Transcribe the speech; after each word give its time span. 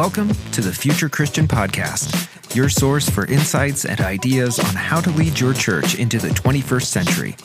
Welcome 0.00 0.32
to 0.52 0.62
the 0.62 0.72
Future 0.72 1.10
Christian 1.10 1.46
Podcast, 1.46 2.54
your 2.54 2.70
source 2.70 3.06
for 3.10 3.26
insights 3.26 3.84
and 3.84 4.00
ideas 4.00 4.58
on 4.58 4.74
how 4.74 4.98
to 4.98 5.10
lead 5.10 5.38
your 5.38 5.52
church 5.52 5.94
into 5.94 6.18
the 6.18 6.28
21st 6.28 6.84
century. 6.84 7.36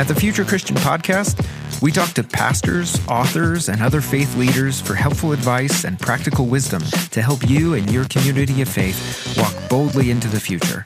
At 0.00 0.08
the 0.08 0.14
Future 0.18 0.44
Christian 0.44 0.74
Podcast, 0.74 1.40
we 1.80 1.92
talk 1.92 2.10
to 2.14 2.24
pastors, 2.24 2.98
authors, 3.06 3.68
and 3.68 3.80
other 3.80 4.00
faith 4.00 4.36
leaders 4.36 4.80
for 4.80 4.96
helpful 4.96 5.30
advice 5.30 5.84
and 5.84 6.00
practical 6.00 6.46
wisdom 6.46 6.82
to 7.12 7.22
help 7.22 7.48
you 7.48 7.74
and 7.74 7.88
your 7.88 8.06
community 8.06 8.60
of 8.60 8.68
faith 8.68 9.38
walk 9.38 9.54
boldly 9.70 10.10
into 10.10 10.26
the 10.26 10.40
future. 10.40 10.84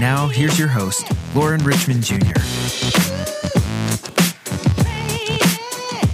Now, 0.00 0.26
here's 0.26 0.58
your 0.58 0.66
host, 0.66 1.06
Loren 1.36 1.62
Richmond 1.62 2.02
Jr. 2.02 2.40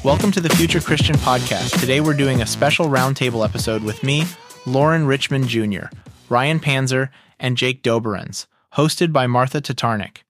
Welcome 0.05 0.33
to 0.33 0.41
the 0.41 0.49
Future 0.49 0.81
Christian 0.81 1.15
Podcast. 1.15 1.79
Today 1.79 2.01
we're 2.01 2.15
doing 2.15 2.43
a 2.43 2.47
special 2.47 2.87
roundtable 2.87 3.45
episode 3.45 3.85
with 3.85 4.03
me, 4.03 4.25
Loren 4.67 5.07
Richmond 5.07 5.47
Jr., 5.47 5.85
Ryan 6.29 6.59
Panzer, 6.59 7.11
and 7.39 7.57
Jake 7.57 7.85
Doberenz, 7.85 8.47
hosted 8.75 9.13
by 9.13 9.29
Martha 9.29 9.61
Tatarnic. 9.61 10.25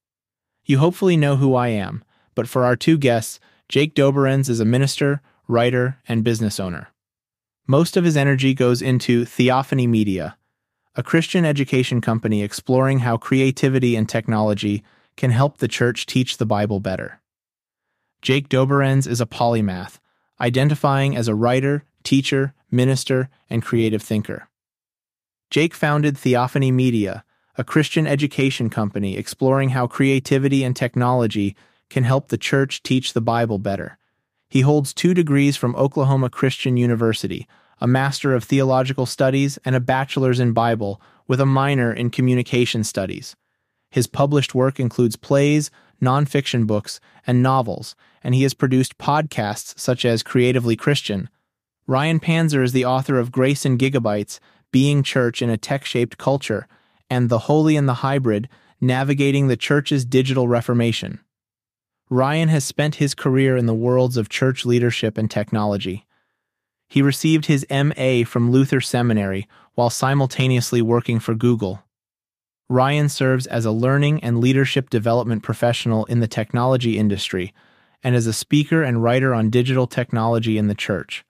You 0.63 0.77
hopefully 0.77 1.17
know 1.17 1.37
who 1.37 1.55
I 1.55 1.69
am, 1.69 2.03
but 2.35 2.47
for 2.47 2.63
our 2.65 2.75
two 2.75 2.99
guests, 2.99 3.39
Jake 3.67 3.95
Doberenz 3.95 4.47
is 4.47 4.59
a 4.59 4.65
minister, 4.65 5.23
writer, 5.47 5.97
and 6.07 6.23
business 6.23 6.59
owner. 6.59 6.89
Most 7.65 7.97
of 7.97 8.03
his 8.03 8.15
energy 8.15 8.53
goes 8.53 8.79
into 8.79 9.25
Theophany 9.25 9.87
Media, 9.87 10.37
a 10.95 11.01
Christian 11.01 11.45
education 11.45 11.99
company 11.99 12.43
exploring 12.43 12.99
how 12.99 13.17
creativity 13.17 13.95
and 13.95 14.07
technology 14.07 14.83
can 15.17 15.31
help 15.31 15.57
the 15.57 15.67
church 15.67 16.05
teach 16.05 16.37
the 16.37 16.45
Bible 16.45 16.79
better. 16.79 17.22
Jake 18.23 18.47
Doberenz 18.47 19.05
is 19.05 19.19
a 19.19 19.25
polymath, 19.25 19.99
identifying 20.39 21.13
as 21.13 21.27
a 21.27 21.35
writer, 21.35 21.83
teacher, 22.03 22.53
minister, 22.71 23.29
and 23.49 23.61
creative 23.61 24.01
thinker. 24.01 24.47
Jake 25.49 25.73
founded 25.73 26.17
Theophany 26.17 26.71
Media, 26.71 27.25
a 27.57 27.65
Christian 27.65 28.07
education 28.07 28.69
company 28.69 29.17
exploring 29.17 29.71
how 29.71 29.87
creativity 29.87 30.63
and 30.63 30.73
technology 30.73 31.53
can 31.89 32.05
help 32.05 32.29
the 32.29 32.37
church 32.37 32.81
teach 32.81 33.11
the 33.11 33.19
Bible 33.19 33.59
better. 33.59 33.97
He 34.47 34.61
holds 34.61 34.93
two 34.93 35.13
degrees 35.13 35.57
from 35.57 35.75
Oklahoma 35.75 36.29
Christian 36.29 36.77
University, 36.77 37.45
a 37.81 37.87
Master 37.87 38.33
of 38.33 38.45
Theological 38.45 39.05
Studies, 39.05 39.59
and 39.65 39.75
a 39.75 39.81
Bachelor's 39.81 40.39
in 40.39 40.53
Bible, 40.53 41.01
with 41.27 41.41
a 41.41 41.45
minor 41.45 41.91
in 41.91 42.09
Communication 42.09 42.85
Studies. 42.85 43.35
His 43.91 44.07
published 44.07 44.55
work 44.55 44.79
includes 44.79 45.17
plays, 45.17 45.69
nonfiction 46.01 46.65
books, 46.65 47.01
and 47.27 47.43
novels, 47.43 47.95
and 48.23 48.33
he 48.33 48.43
has 48.43 48.53
produced 48.53 48.97
podcasts 48.97 49.77
such 49.77 50.05
as 50.05 50.23
Creatively 50.23 50.75
Christian. 50.75 51.29
Ryan 51.85 52.19
Panzer 52.19 52.63
is 52.63 52.71
the 52.71 52.85
author 52.85 53.19
of 53.19 53.31
Grace 53.31 53.65
and 53.65 53.77
Gigabytes, 53.77 54.39
Being 54.71 55.03
Church 55.03 55.41
in 55.41 55.49
a 55.49 55.57
Tech 55.57 55.83
Shaped 55.83 56.17
Culture, 56.17 56.67
and 57.09 57.29
The 57.29 57.39
Holy 57.39 57.75
and 57.75 57.87
the 57.87 57.95
Hybrid, 57.95 58.47
Navigating 58.79 59.47
the 59.47 59.57
Church's 59.57 60.05
Digital 60.05 60.47
Reformation. 60.47 61.19
Ryan 62.09 62.49
has 62.49 62.63
spent 62.63 62.95
his 62.95 63.15
career 63.15 63.57
in 63.57 63.65
the 63.65 63.73
worlds 63.73 64.17
of 64.17 64.29
church 64.29 64.65
leadership 64.65 65.17
and 65.17 65.29
technology. 65.29 66.05
He 66.87 67.01
received 67.01 67.47
his 67.47 67.65
MA 67.71 68.23
from 68.25 68.51
Luther 68.51 68.81
Seminary 68.81 69.47
while 69.73 69.89
simultaneously 69.89 70.81
working 70.81 71.19
for 71.19 71.33
Google. 71.33 71.83
Ryan 72.69 73.09
serves 73.09 73.47
as 73.47 73.65
a 73.65 73.71
learning 73.71 74.23
and 74.23 74.39
leadership 74.39 74.89
development 74.89 75.43
professional 75.43 76.05
in 76.05 76.19
the 76.19 76.27
technology 76.27 76.97
industry 76.97 77.53
and 78.03 78.15
as 78.15 78.27
a 78.27 78.33
speaker 78.33 78.83
and 78.83 79.03
writer 79.03 79.33
on 79.33 79.49
digital 79.49 79.87
technology 79.87 80.57
in 80.57 80.67
the 80.67 80.75
church. 80.75 81.23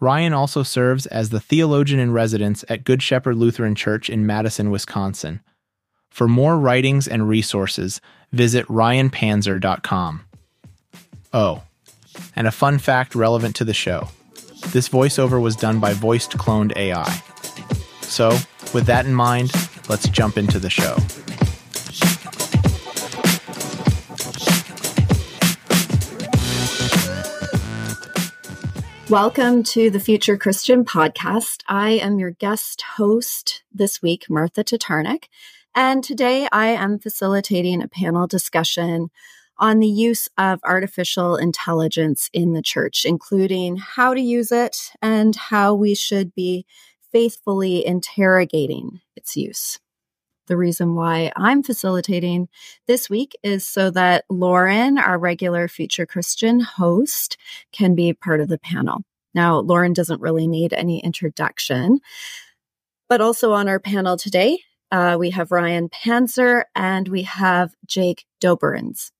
Ryan 0.00 0.32
also 0.32 0.62
serves 0.62 1.06
as 1.06 1.30
the 1.30 1.40
theologian 1.40 1.98
in 1.98 2.12
residence 2.12 2.64
at 2.68 2.84
Good 2.84 3.02
Shepherd 3.02 3.36
Lutheran 3.36 3.74
Church 3.74 4.08
in 4.08 4.26
Madison, 4.26 4.70
Wisconsin. 4.70 5.40
For 6.10 6.28
more 6.28 6.58
writings 6.58 7.08
and 7.08 7.28
resources, 7.28 8.00
visit 8.32 8.66
ryanpanzer.com. 8.66 10.24
Oh, 11.32 11.62
and 12.34 12.46
a 12.46 12.52
fun 12.52 12.78
fact 12.78 13.14
relevant 13.14 13.56
to 13.56 13.64
the 13.64 13.74
show 13.74 14.08
this 14.72 14.88
voiceover 14.88 15.40
was 15.40 15.56
done 15.56 15.80
by 15.80 15.94
voiced 15.94 16.32
cloned 16.32 16.76
AI. 16.76 17.10
So, 18.02 18.30
with 18.74 18.84
that 18.86 19.06
in 19.06 19.14
mind, 19.14 19.52
let's 19.88 20.08
jump 20.08 20.36
into 20.36 20.58
the 20.58 20.70
show. 20.70 20.96
Welcome 29.10 29.62
to 29.62 29.88
the 29.88 30.00
Future 30.00 30.36
Christian 30.36 30.84
Podcast. 30.84 31.62
I 31.66 31.92
am 31.92 32.18
your 32.18 32.32
guest 32.32 32.82
host 32.82 33.62
this 33.72 34.02
week, 34.02 34.26
Martha 34.28 34.62
Tatarnic. 34.62 35.30
And 35.74 36.04
today 36.04 36.46
I 36.52 36.66
am 36.66 36.98
facilitating 36.98 37.80
a 37.80 37.88
panel 37.88 38.26
discussion 38.26 39.08
on 39.56 39.78
the 39.78 39.88
use 39.88 40.28
of 40.36 40.60
artificial 40.62 41.36
intelligence 41.36 42.28
in 42.34 42.52
the 42.52 42.60
church, 42.60 43.06
including 43.06 43.78
how 43.78 44.12
to 44.12 44.20
use 44.20 44.52
it 44.52 44.76
and 45.00 45.34
how 45.34 45.72
we 45.72 45.94
should 45.94 46.34
be 46.34 46.66
faithfully 47.10 47.86
interrogating 47.86 49.00
its 49.16 49.38
use. 49.38 49.78
The 50.48 50.56
reason 50.56 50.94
why 50.94 51.30
I'm 51.36 51.62
facilitating 51.62 52.48
this 52.86 53.10
week 53.10 53.36
is 53.42 53.66
so 53.66 53.90
that 53.90 54.24
Loren, 54.30 54.96
our 54.96 55.18
regular 55.18 55.68
Future 55.68 56.06
Christian 56.06 56.60
host, 56.60 57.36
can 57.70 57.94
be 57.94 58.14
part 58.14 58.40
of 58.40 58.48
the 58.48 58.58
panel. 58.58 59.02
Now, 59.34 59.58
Loren 59.58 59.92
doesn't 59.92 60.22
really 60.22 60.48
need 60.48 60.72
any 60.72 61.00
introduction, 61.04 62.00
but 63.10 63.20
also 63.20 63.52
on 63.52 63.68
our 63.68 63.78
panel 63.78 64.16
today, 64.16 64.58
uh, 64.90 65.16
we 65.20 65.30
have 65.30 65.52
Ryan 65.52 65.90
Panzer 65.90 66.64
and 66.74 67.08
we 67.08 67.22
have 67.24 67.74
Jake 67.86 68.24
Doberenz. 68.40 69.10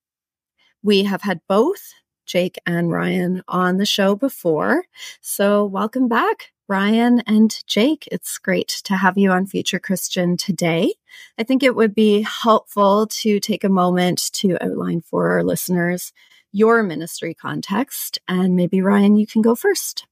We 0.83 1.05
have 1.05 1.21
had 1.21 1.41
both 1.47 1.93
Jake 2.25 2.57
and 2.65 2.91
Ryan 2.91 3.43
on 3.49 3.77
the 3.77 3.87
show 3.87 4.17
before. 4.17 4.85
So, 5.21 5.67
welcome 5.67 6.09
back, 6.09 6.53
Ryan 6.69 7.21
and 7.21 7.59
Jake, 7.67 8.07
it's 8.13 8.37
great 8.37 8.69
to 8.85 8.95
have 8.95 9.17
you 9.17 9.31
on 9.31 9.47
Future 9.47 9.79
Christian 9.79 10.37
today. 10.37 10.93
I 11.39 11.43
think 11.43 11.63
it 11.63 11.75
would 11.75 11.95
be 11.95 12.21
helpful 12.21 13.07
to 13.07 13.41
take 13.41 13.65
a 13.65 13.71
moment 13.71 14.31
to 14.35 14.63
outline 14.63 15.01
for 15.01 15.31
our 15.31 15.43
listeners 15.43 16.13
your 16.53 16.83
ministry 16.83 17.33
context. 17.33 18.19
And 18.29 18.55
maybe, 18.55 18.83
Ryan, 18.83 19.17
you 19.17 19.27
can 19.27 19.41
go 19.41 19.55
first. 19.55 20.07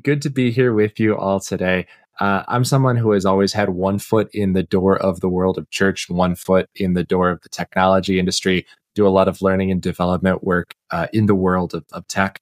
Good 0.00 0.22
to 0.22 0.30
be 0.30 0.52
here 0.52 0.72
with 0.72 1.00
you 1.00 1.16
all 1.16 1.40
today. 1.40 1.88
Uh, 2.20 2.44
I'm 2.46 2.64
someone 2.64 2.96
who 2.96 3.10
has 3.10 3.24
always 3.24 3.52
had 3.52 3.70
one 3.70 3.98
foot 3.98 4.28
in 4.32 4.52
the 4.52 4.62
door 4.62 4.96
of 4.96 5.18
the 5.18 5.28
world 5.28 5.58
of 5.58 5.68
church, 5.70 6.08
one 6.08 6.36
foot 6.36 6.70
in 6.76 6.92
the 6.92 7.04
door 7.04 7.30
of 7.30 7.40
the 7.42 7.48
technology 7.48 8.20
industry, 8.20 8.66
do 8.94 9.04
a 9.06 9.10
lot 9.10 9.26
of 9.26 9.42
learning 9.42 9.72
and 9.72 9.82
development 9.82 10.44
work 10.44 10.74
uh, 10.92 11.08
in 11.12 11.26
the 11.26 11.34
world 11.34 11.74
of, 11.74 11.84
of 11.92 12.06
tech 12.06 12.40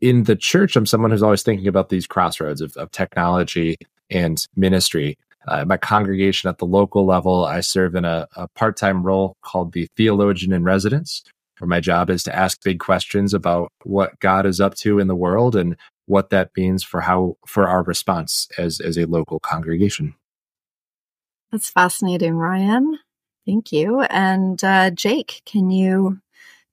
in 0.00 0.24
the 0.24 0.36
church, 0.36 0.76
I'm 0.76 0.86
someone 0.86 1.10
who's 1.10 1.22
always 1.22 1.42
thinking 1.42 1.66
about 1.66 1.88
these 1.88 2.06
crossroads 2.06 2.60
of, 2.60 2.76
of 2.76 2.90
technology 2.90 3.76
and 4.10 4.44
ministry. 4.56 5.18
Uh, 5.46 5.64
my 5.64 5.76
congregation 5.76 6.48
at 6.48 6.58
the 6.58 6.66
local 6.66 7.06
level, 7.06 7.44
I 7.44 7.60
serve 7.60 7.94
in 7.94 8.04
a, 8.04 8.26
a 8.36 8.48
part 8.48 8.76
time 8.76 9.02
role 9.02 9.36
called 9.42 9.72
the 9.72 9.88
theologian 9.96 10.52
in 10.52 10.62
residence, 10.62 11.22
where 11.58 11.68
my 11.68 11.80
job 11.80 12.10
is 12.10 12.22
to 12.24 12.36
ask 12.36 12.62
big 12.62 12.80
questions 12.80 13.34
about 13.34 13.72
what 13.84 14.18
God 14.20 14.46
is 14.46 14.60
up 14.60 14.74
to 14.76 14.98
in 14.98 15.08
the 15.08 15.16
world 15.16 15.56
and 15.56 15.76
what 16.06 16.30
that 16.30 16.50
means 16.56 16.82
for 16.82 17.02
how 17.02 17.36
for 17.46 17.68
our 17.68 17.82
response 17.82 18.48
as 18.56 18.80
as 18.80 18.96
a 18.98 19.06
local 19.06 19.40
congregation. 19.40 20.14
That's 21.50 21.70
fascinating, 21.70 22.34
Ryan. 22.34 22.98
Thank 23.46 23.72
you. 23.72 24.00
And 24.02 24.62
uh, 24.62 24.90
Jake, 24.90 25.42
can 25.46 25.70
you 25.70 26.20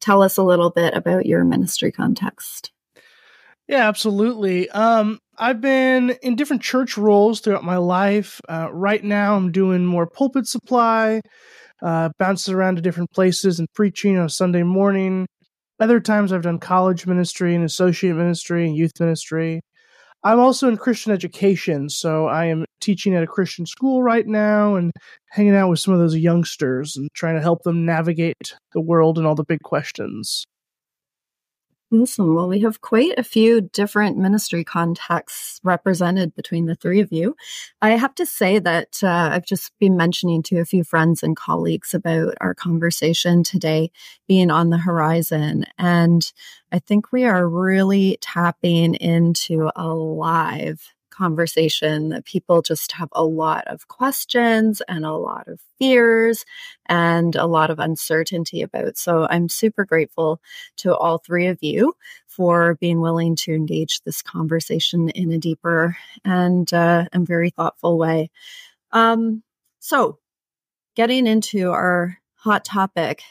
tell 0.02 0.22
us 0.22 0.38
a 0.38 0.44
little 0.44 0.70
bit 0.70 0.94
about 0.94 1.26
your 1.26 1.46
ministry 1.46 1.92
context? 1.92 2.72
Yeah, 3.68 3.88
absolutely. 3.88 4.70
Um, 4.70 5.20
I've 5.38 5.60
been 5.60 6.12
in 6.22 6.36
different 6.36 6.62
church 6.62 6.98
roles 6.98 7.40
throughout 7.42 7.64
my 7.64 7.78
life. 7.78 8.40
Uh, 8.48 8.70
right 8.72 9.04
now, 9.04 9.36
I'm 9.36 9.52
doing 9.52 9.86
more 9.86 10.06
pulpit 10.08 10.48
supply, 10.48 11.22
uh, 11.84 12.10
bounces 12.20 12.50
around 12.50 12.76
to 12.78 12.82
different 12.82 13.12
places 13.12 13.60
and 13.60 13.68
preaching 13.76 14.18
on 14.18 14.30
Sunday 14.30 14.64
morning. 14.64 15.28
Other 15.80 16.00
times, 16.00 16.34
I've 16.34 16.44
done 16.44 16.60
college 16.60 17.08
ministry 17.08 17.56
and 17.56 17.66
associate 17.66 18.16
ministry 18.16 18.68
and 18.68 18.76
youth 18.78 18.94
ministry. 19.00 19.62
I'm 20.24 20.40
also 20.40 20.70
in 20.70 20.78
Christian 20.78 21.14
education, 21.14 21.90
so 21.90 22.28
I 22.28 22.46
am 22.46 22.66
teaching 22.82 23.16
at 23.16 23.24
a 23.24 23.28
Christian 23.28 23.66
school 23.66 24.04
right 24.04 24.28
now 24.28 24.76
and 24.76 24.92
hanging 25.32 25.56
out 25.56 25.70
with 25.70 25.80
some 25.80 25.94
of 25.94 26.00
those 26.02 26.18
youngsters 26.18 26.98
and 26.98 27.10
trying 27.16 27.36
to 27.36 27.42
help 27.42 27.64
them 27.64 27.86
navigate 27.86 28.56
the 28.74 28.82
world 28.82 29.18
and 29.18 29.28
all 29.28 29.36
the 29.36 29.46
big 29.46 29.62
questions. 29.64 30.46
Awesome. 31.96 32.36
Well, 32.36 32.50
we 32.50 32.60
have 32.62 32.82
quite 32.82 33.14
a 33.18 33.24
few 33.24 33.62
different 33.62 34.18
ministry 34.18 34.64
contexts 34.64 35.62
represented 35.64 36.36
between 36.36 36.66
the 36.66 36.76
three 36.76 37.00
of 37.00 37.12
you. 37.12 37.36
I 37.82 37.92
have 37.92 38.16
to 38.16 38.26
say 38.26 38.60
that 38.60 39.00
uh, 39.04 39.30
I've 39.32 39.46
just 39.46 39.72
been 39.80 39.96
mentioning 39.96 40.44
to 40.44 40.58
a 40.58 40.66
few 40.66 40.84
friends 40.84 41.24
and 41.24 41.38
colleagues 41.38 41.94
about 41.94 42.34
our 42.42 42.56
conversation 42.56 43.44
today 43.44 43.92
being 44.28 44.50
on 44.52 44.72
the 44.72 44.80
horizon. 44.80 45.66
And 45.78 46.30
I 46.72 46.80
think 46.80 47.12
we 47.12 47.24
are 47.24 47.48
really 47.48 48.18
tapping 48.20 48.96
into 48.96 49.70
a 49.76 49.88
live 49.88 50.95
conversation 51.16 52.10
that 52.10 52.26
people 52.26 52.62
just 52.62 52.92
have 52.94 53.10
a 53.14 53.24
lot 53.24 53.68
of 53.68 53.88
questions 53.88 54.82
and 54.88 55.06
a 55.06 55.14
lot 55.14 55.48
of 55.48 55.60
fears 55.80 56.46
and 56.88 57.36
a 57.36 57.46
lot 57.46 57.70
of 57.70 57.80
uncertainty 57.80 58.62
about. 58.62 58.98
So 58.98 59.28
I'm 59.30 59.50
super 59.50 59.86
grateful 59.86 60.42
to 60.78 60.96
all 60.96 61.18
three 61.18 61.48
of 61.48 61.60
you 61.62 61.96
for 62.28 62.76
being 62.76 63.00
willing 63.00 63.36
to 63.38 63.54
engage 63.54 64.02
this 64.02 64.22
conversation 64.22 65.10
in 65.10 65.32
a 65.32 65.38
deeper 65.38 65.98
and, 66.24 66.72
uh, 66.74 67.06
and 67.14 67.26
very 67.28 67.50
thoughtful 67.50 67.98
way. 67.98 68.30
Um, 68.92 69.44
so 69.80 70.20
getting 70.96 71.28
into 71.28 71.72
our 71.72 72.18
hot 72.36 72.66
topic, 72.66 73.22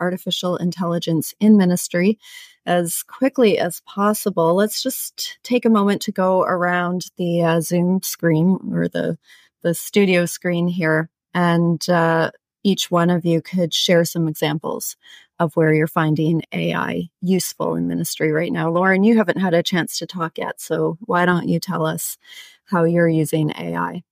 artificial 0.00 0.56
intelligence 0.56 1.34
in 1.40 1.56
ministry 1.56 2.18
as 2.66 3.02
quickly 3.02 3.58
as 3.58 3.80
possible. 3.86 4.54
Let's 4.54 4.82
just 4.82 5.38
take 5.42 5.64
a 5.64 5.70
moment 5.70 6.02
to 6.02 6.12
go 6.12 6.42
around 6.42 7.06
the 7.16 7.42
uh, 7.42 7.60
Zoom 7.60 8.02
screen 8.02 8.58
or 8.72 8.88
the 8.88 9.18
the 9.62 9.74
studio 9.74 10.26
screen 10.26 10.66
here, 10.66 11.08
and 11.34 11.88
uh, 11.88 12.32
each 12.64 12.90
one 12.90 13.10
of 13.10 13.24
you 13.24 13.40
could 13.40 13.72
share 13.72 14.04
some 14.04 14.26
examples 14.26 14.96
of 15.38 15.54
where 15.56 15.72
you're 15.72 15.86
finding 15.86 16.42
AI 16.52 17.08
useful 17.20 17.74
in 17.74 17.88
ministry 17.88 18.32
right 18.32 18.52
now. 18.52 18.70
Loren, 18.70 19.04
you 19.04 19.16
haven't 19.16 19.38
had 19.38 19.54
a 19.54 19.62
chance 19.62 19.98
to 19.98 20.06
talk 20.06 20.38
yet, 20.38 20.60
so 20.60 20.98
why 21.00 21.26
don't 21.26 21.48
you 21.48 21.58
tell 21.60 21.86
us 21.86 22.18
how 22.64 22.84
you're 22.84 23.08
using 23.08 23.50
AI? 23.50 24.02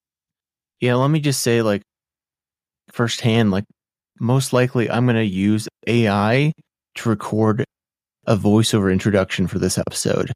Yeah, 0.81 0.94
let 0.94 1.11
me 1.11 1.20
just 1.20 1.43
say, 1.43 1.62
like, 1.62 1.82
firsthand, 2.93 3.50
like, 3.50 3.64
most 4.19 4.52
likely 4.52 4.91
I'm 4.91 5.06
going 5.06 5.17
to 5.17 5.25
use 5.25 5.69
AI 5.87 6.52
to 6.97 7.08
record 7.08 7.64
a 8.31 8.37
voiceover 8.37 8.93
introduction 8.93 9.49
for 9.49 9.59
this 9.59 9.77
episode. 9.77 10.31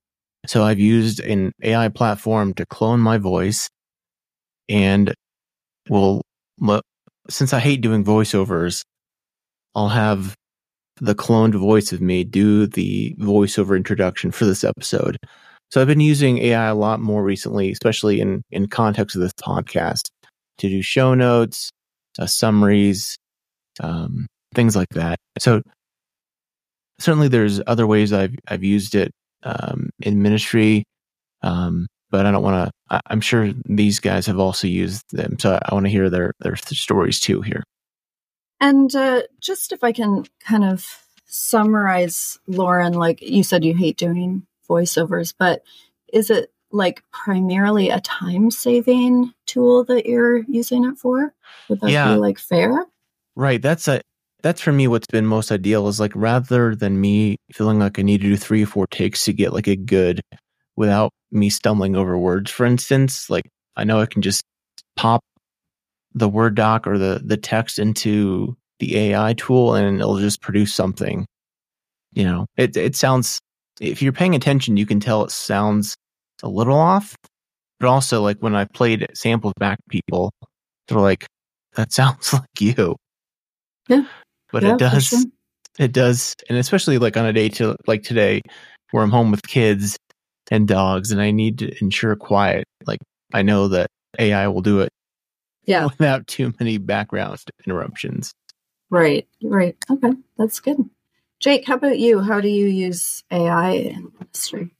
So 0.46 0.64
I've 0.64 0.81
used 0.81 1.20
an 1.20 1.52
AI 1.62 1.88
platform 1.88 2.52
to 2.55 2.67
clone 2.67 2.99
my 2.99 3.19
voice 3.19 3.70
and 4.69 5.14
will, 5.88 6.23
since 7.31 7.52
I 7.52 7.61
hate 7.61 7.82
doing 7.82 8.05
voiceovers, 8.05 8.82
I'll 9.76 9.91
have 9.91 10.35
the 10.96 11.14
cloned 11.14 11.55
voice 11.55 11.93
of 11.93 12.00
me 12.00 12.25
do 12.25 12.67
the 12.67 13.14
voiceover 13.20 13.76
introduction 13.76 14.32
for 14.32 14.44
this 14.44 14.64
episode. 14.64 15.17
So 15.70 15.81
I've 15.81 15.87
been 15.87 16.00
using 16.00 16.38
AI 16.38 16.67
a 16.67 16.75
lot 16.75 16.99
more 16.99 17.23
recently, 17.23 17.70
especially 17.70 18.20
in, 18.20 18.43
in 18.50 18.67
context 18.67 19.14
of 19.14 19.23
this 19.23 19.32
podcast 19.35 20.08
to 20.58 20.69
do 20.69 20.82
show 20.82 21.14
notes, 21.14 21.70
uh, 22.19 22.26
summaries, 22.26 23.17
um, 23.79 24.26
things 24.52 24.75
like 24.75 24.90
that. 24.90 25.17
So 25.38 25.62
certainly 27.04 27.28
there's 27.28 27.60
other 27.66 27.86
ways 27.86 28.12
I've 28.12 28.34
I've 28.48 28.64
used 28.64 28.94
it 28.94 29.12
um, 29.42 29.90
in 30.00 30.22
ministry, 30.22 30.84
um, 31.42 31.86
but 32.10 32.26
I 32.26 32.30
don't 32.30 32.42
want 32.42 32.72
to. 32.90 33.00
I'm 33.06 33.20
sure 33.20 33.52
these 33.66 34.00
guys 34.00 34.26
have 34.26 34.38
also 34.38 34.66
used 34.66 35.04
them, 35.12 35.38
so 35.38 35.58
I, 35.62 35.74
want 35.74 35.86
to 35.86 35.90
hear 35.90 36.08
their 36.08 36.32
their 36.40 36.56
stories 36.56 37.20
too 37.20 37.42
here. 37.42 37.62
And 38.60 38.94
uh, 38.94 39.22
just 39.40 39.72
if 39.72 39.84
I 39.84 39.92
can 39.92 40.24
kind 40.40 40.64
of 40.64 40.86
summarize, 41.26 42.38
Loren, 42.46 42.94
like 42.94 43.20
you 43.20 43.42
said, 43.42 43.64
you 43.64 43.74
hate 43.74 43.98
doing 43.98 44.46
voiceovers, 44.68 45.34
but 45.38 45.62
is 46.12 46.30
it 46.30 46.50
like 46.70 47.02
primarily 47.12 47.90
a 47.90 48.00
time 48.00 48.50
saving 48.50 49.32
tool 49.46 49.84
that 49.84 50.06
you're 50.06 50.38
using 50.38 50.84
it 50.84 50.96
for? 50.96 51.34
Would 51.68 51.80
that 51.80 51.90
yeah. 51.90 52.14
be 52.14 52.20
like 52.20 52.38
fair? 52.38 52.86
Right. 53.36 53.60
That's 53.60 53.88
a 53.88 54.00
that's 54.44 54.61
for 54.61 54.73
me 54.73 54.87
what's 54.87 55.06
been 55.06 55.25
most 55.25 55.50
ideal 55.50 55.88
is 55.88 55.99
like 55.99 56.12
rather 56.14 56.76
than 56.76 57.00
me 57.00 57.38
feeling 57.55 57.79
like 57.79 57.99
I 57.99 58.02
need 58.02 58.20
to 58.20 58.29
do 58.29 58.37
three 58.37 58.62
or 58.62 58.67
four 58.67 58.87
takes 58.87 59.25
to 59.25 59.32
get 59.32 59.55
like 59.55 59.67
a 59.67 59.75
good 59.75 60.20
without 60.76 61.12
me 61.32 61.49
stumbling 61.49 61.96
over 61.96 62.19
words, 62.19 62.50
for 62.50 62.67
instance, 62.67 63.31
like 63.31 63.49
I 63.75 63.85
know 63.85 64.00
I 64.00 64.06
can 64.06 64.20
just 64.20 64.43
pop 64.96 65.23
the 66.12 66.29
Word 66.29 66.56
doc 66.56 66.87
or 66.87 66.99
the, 66.99 67.23
the 67.25 67.38
text 67.38 67.79
into 67.79 68.55
the 68.81 68.99
AI 68.99 69.32
tool 69.32 69.75
and 69.75 69.99
it'll 69.99 70.19
just 70.19 70.43
produce 70.43 70.75
something. 70.75 71.25
You 72.12 72.25
know, 72.25 72.47
it 72.58 72.76
it 72.76 72.97
sounds 72.97 73.38
if 73.81 74.02
you're 74.02 74.12
paying 74.12 74.35
attention, 74.35 74.76
you 74.76 74.85
can 74.85 75.00
tell 75.00 75.25
it 75.25 75.31
sounds 75.31 75.94
a 76.43 76.50
little 76.50 76.79
off. 76.79 77.17
But 77.81 77.88
also 77.88 78.20
like 78.20 78.40
when 78.40 78.55
I 78.55 78.67
played 78.67 79.06
samples 79.14 79.55
back 79.58 79.79
people, 79.88 80.32
they're 80.87 80.99
like, 80.99 81.26
that 81.76 81.93
sounds 81.94 82.35
like 82.35 82.61
you. 82.61 82.97
Yeah 83.88 84.05
but 84.54 84.62
yeah, 84.62 84.74
it 84.74 84.78
does 84.78 85.06
sure. 85.08 85.20
it 85.80 85.92
does 85.92 86.36
and 86.48 86.56
especially 86.56 86.96
like 86.96 87.16
on 87.16 87.26
a 87.26 87.32
day 87.32 87.48
to 87.48 87.74
like 87.88 88.04
today 88.04 88.40
where 88.92 89.02
i'm 89.02 89.10
home 89.10 89.32
with 89.32 89.42
kids 89.42 89.98
and 90.52 90.68
dogs 90.68 91.10
and 91.10 91.20
i 91.20 91.32
need 91.32 91.58
to 91.58 91.76
ensure 91.82 92.14
quiet 92.14 92.64
like 92.86 93.00
i 93.32 93.42
know 93.42 93.66
that 93.66 93.88
ai 94.20 94.46
will 94.46 94.62
do 94.62 94.78
it 94.78 94.90
yeah. 95.66 95.84
without 95.84 96.24
too 96.28 96.52
many 96.60 96.78
background 96.78 97.40
interruptions. 97.66 98.32
Right 98.90 99.26
right. 99.42 99.76
Okay 99.90 100.12
that's 100.38 100.60
good. 100.60 100.76
Jake 101.40 101.66
how 101.66 101.74
about 101.74 101.98
you? 101.98 102.20
How 102.20 102.40
do 102.40 102.48
you 102.48 102.66
use 102.66 103.24
ai 103.32 103.72
in 103.72 104.12
ministry 104.20 104.70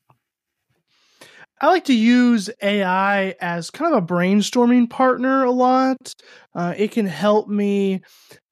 I 1.61 1.69
like 1.69 1.85
to 1.85 1.95
use 1.95 2.51
AI 2.61 3.37
as 3.41 3.71
kind 3.71 3.95
of 3.95 4.03
a 4.03 4.07
brainstorming 4.07 4.91
partner 4.91 5.45
a 5.45 5.51
lot. 5.51 6.13
Uh, 6.55 6.75
it 6.77 6.91
can 6.91 7.07
help 7.07 7.49
me 7.49 8.03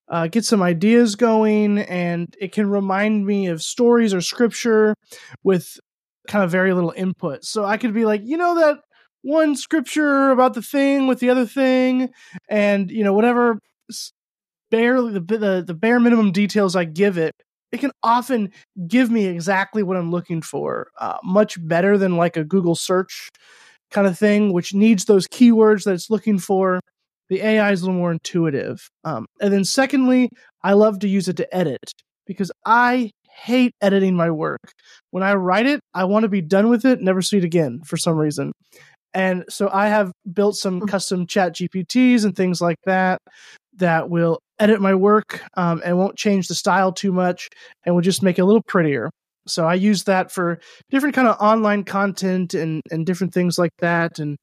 uh, 0.08 0.26
get 0.26 0.44
some 0.44 0.62
ideas 0.62 1.16
going, 1.16 1.78
and 1.78 2.34
it 2.40 2.52
can 2.52 2.68
remind 2.68 3.26
me 3.26 3.46
of 3.46 3.62
stories 3.62 4.12
or 4.12 4.20
scripture 4.20 4.94
with 5.42 5.78
kind 6.28 6.44
of 6.44 6.50
very 6.50 6.72
little 6.72 6.92
input. 6.96 7.44
So 7.44 7.64
I 7.64 7.76
could 7.76 7.94
be 7.94 8.04
like, 8.04 8.22
you 8.24 8.36
know, 8.36 8.54
that 8.56 8.78
one 9.22 9.56
scripture 9.56 10.30
about 10.30 10.54
the 10.54 10.62
thing 10.62 11.06
with 11.06 11.20
the 11.20 11.30
other 11.30 11.46
thing, 11.46 12.10
and 12.48 12.90
you 12.90 13.04
know, 13.04 13.14
whatever 13.14 13.58
barely 14.70 15.12
the 15.12 15.20
the, 15.20 15.64
the 15.66 15.74
bare 15.74 16.00
minimum 16.00 16.32
details 16.32 16.74
I 16.74 16.84
give 16.84 17.18
it, 17.18 17.32
it 17.70 17.80
can 17.80 17.92
often 18.02 18.50
give 18.86 19.10
me 19.10 19.26
exactly 19.26 19.82
what 19.82 19.96
I'm 19.96 20.10
looking 20.10 20.42
for, 20.42 20.88
uh, 20.98 21.18
much 21.24 21.56
better 21.66 21.96
than 21.96 22.16
like 22.16 22.36
a 22.36 22.44
Google 22.44 22.74
search 22.74 23.28
kind 23.90 24.06
of 24.06 24.18
thing, 24.18 24.52
which 24.52 24.74
needs 24.74 25.04
those 25.04 25.28
keywords 25.28 25.84
that 25.84 25.94
it's 25.94 26.10
looking 26.10 26.38
for 26.38 26.80
the 27.28 27.40
AI 27.40 27.72
is 27.72 27.82
a 27.82 27.86
little 27.86 27.98
more 27.98 28.12
intuitive. 28.12 28.88
Um, 29.04 29.26
and 29.40 29.52
then 29.52 29.64
secondly, 29.64 30.28
I 30.62 30.74
love 30.74 31.00
to 31.00 31.08
use 31.08 31.28
it 31.28 31.36
to 31.38 31.54
edit 31.54 31.92
because 32.26 32.52
I 32.64 33.10
hate 33.34 33.72
editing 33.80 34.14
my 34.14 34.30
work. 34.30 34.60
When 35.10 35.22
I 35.22 35.34
write 35.34 35.66
it, 35.66 35.80
I 35.94 36.04
want 36.04 36.24
to 36.24 36.28
be 36.28 36.42
done 36.42 36.68
with 36.68 36.84
it, 36.84 37.00
never 37.00 37.22
see 37.22 37.38
it 37.38 37.44
again 37.44 37.80
for 37.84 37.96
some 37.96 38.16
reason. 38.16 38.52
And 39.14 39.44
so 39.48 39.68
I 39.72 39.88
have 39.88 40.12
built 40.32 40.56
some 40.56 40.80
hmm. 40.80 40.86
custom 40.86 41.26
ChatGPTs 41.26 42.24
and 42.24 42.34
things 42.34 42.60
like 42.60 42.78
that 42.84 43.20
that 43.76 44.10
will 44.10 44.38
edit 44.58 44.80
my 44.80 44.94
work 44.94 45.42
um, 45.54 45.82
and 45.84 45.98
won't 45.98 46.16
change 46.16 46.48
the 46.48 46.54
style 46.54 46.92
too 46.92 47.12
much 47.12 47.48
and 47.84 47.94
will 47.94 48.02
just 48.02 48.22
make 48.22 48.38
it 48.38 48.42
a 48.42 48.44
little 48.44 48.62
prettier. 48.62 49.10
So 49.46 49.66
I 49.66 49.74
use 49.74 50.04
that 50.04 50.30
for 50.30 50.60
different 50.90 51.14
kind 51.14 51.26
of 51.26 51.36
online 51.40 51.84
content 51.84 52.54
and, 52.54 52.80
and 52.90 53.04
different 53.04 53.34
things 53.34 53.58
like 53.58 53.72
that. 53.80 54.18
And 54.18 54.36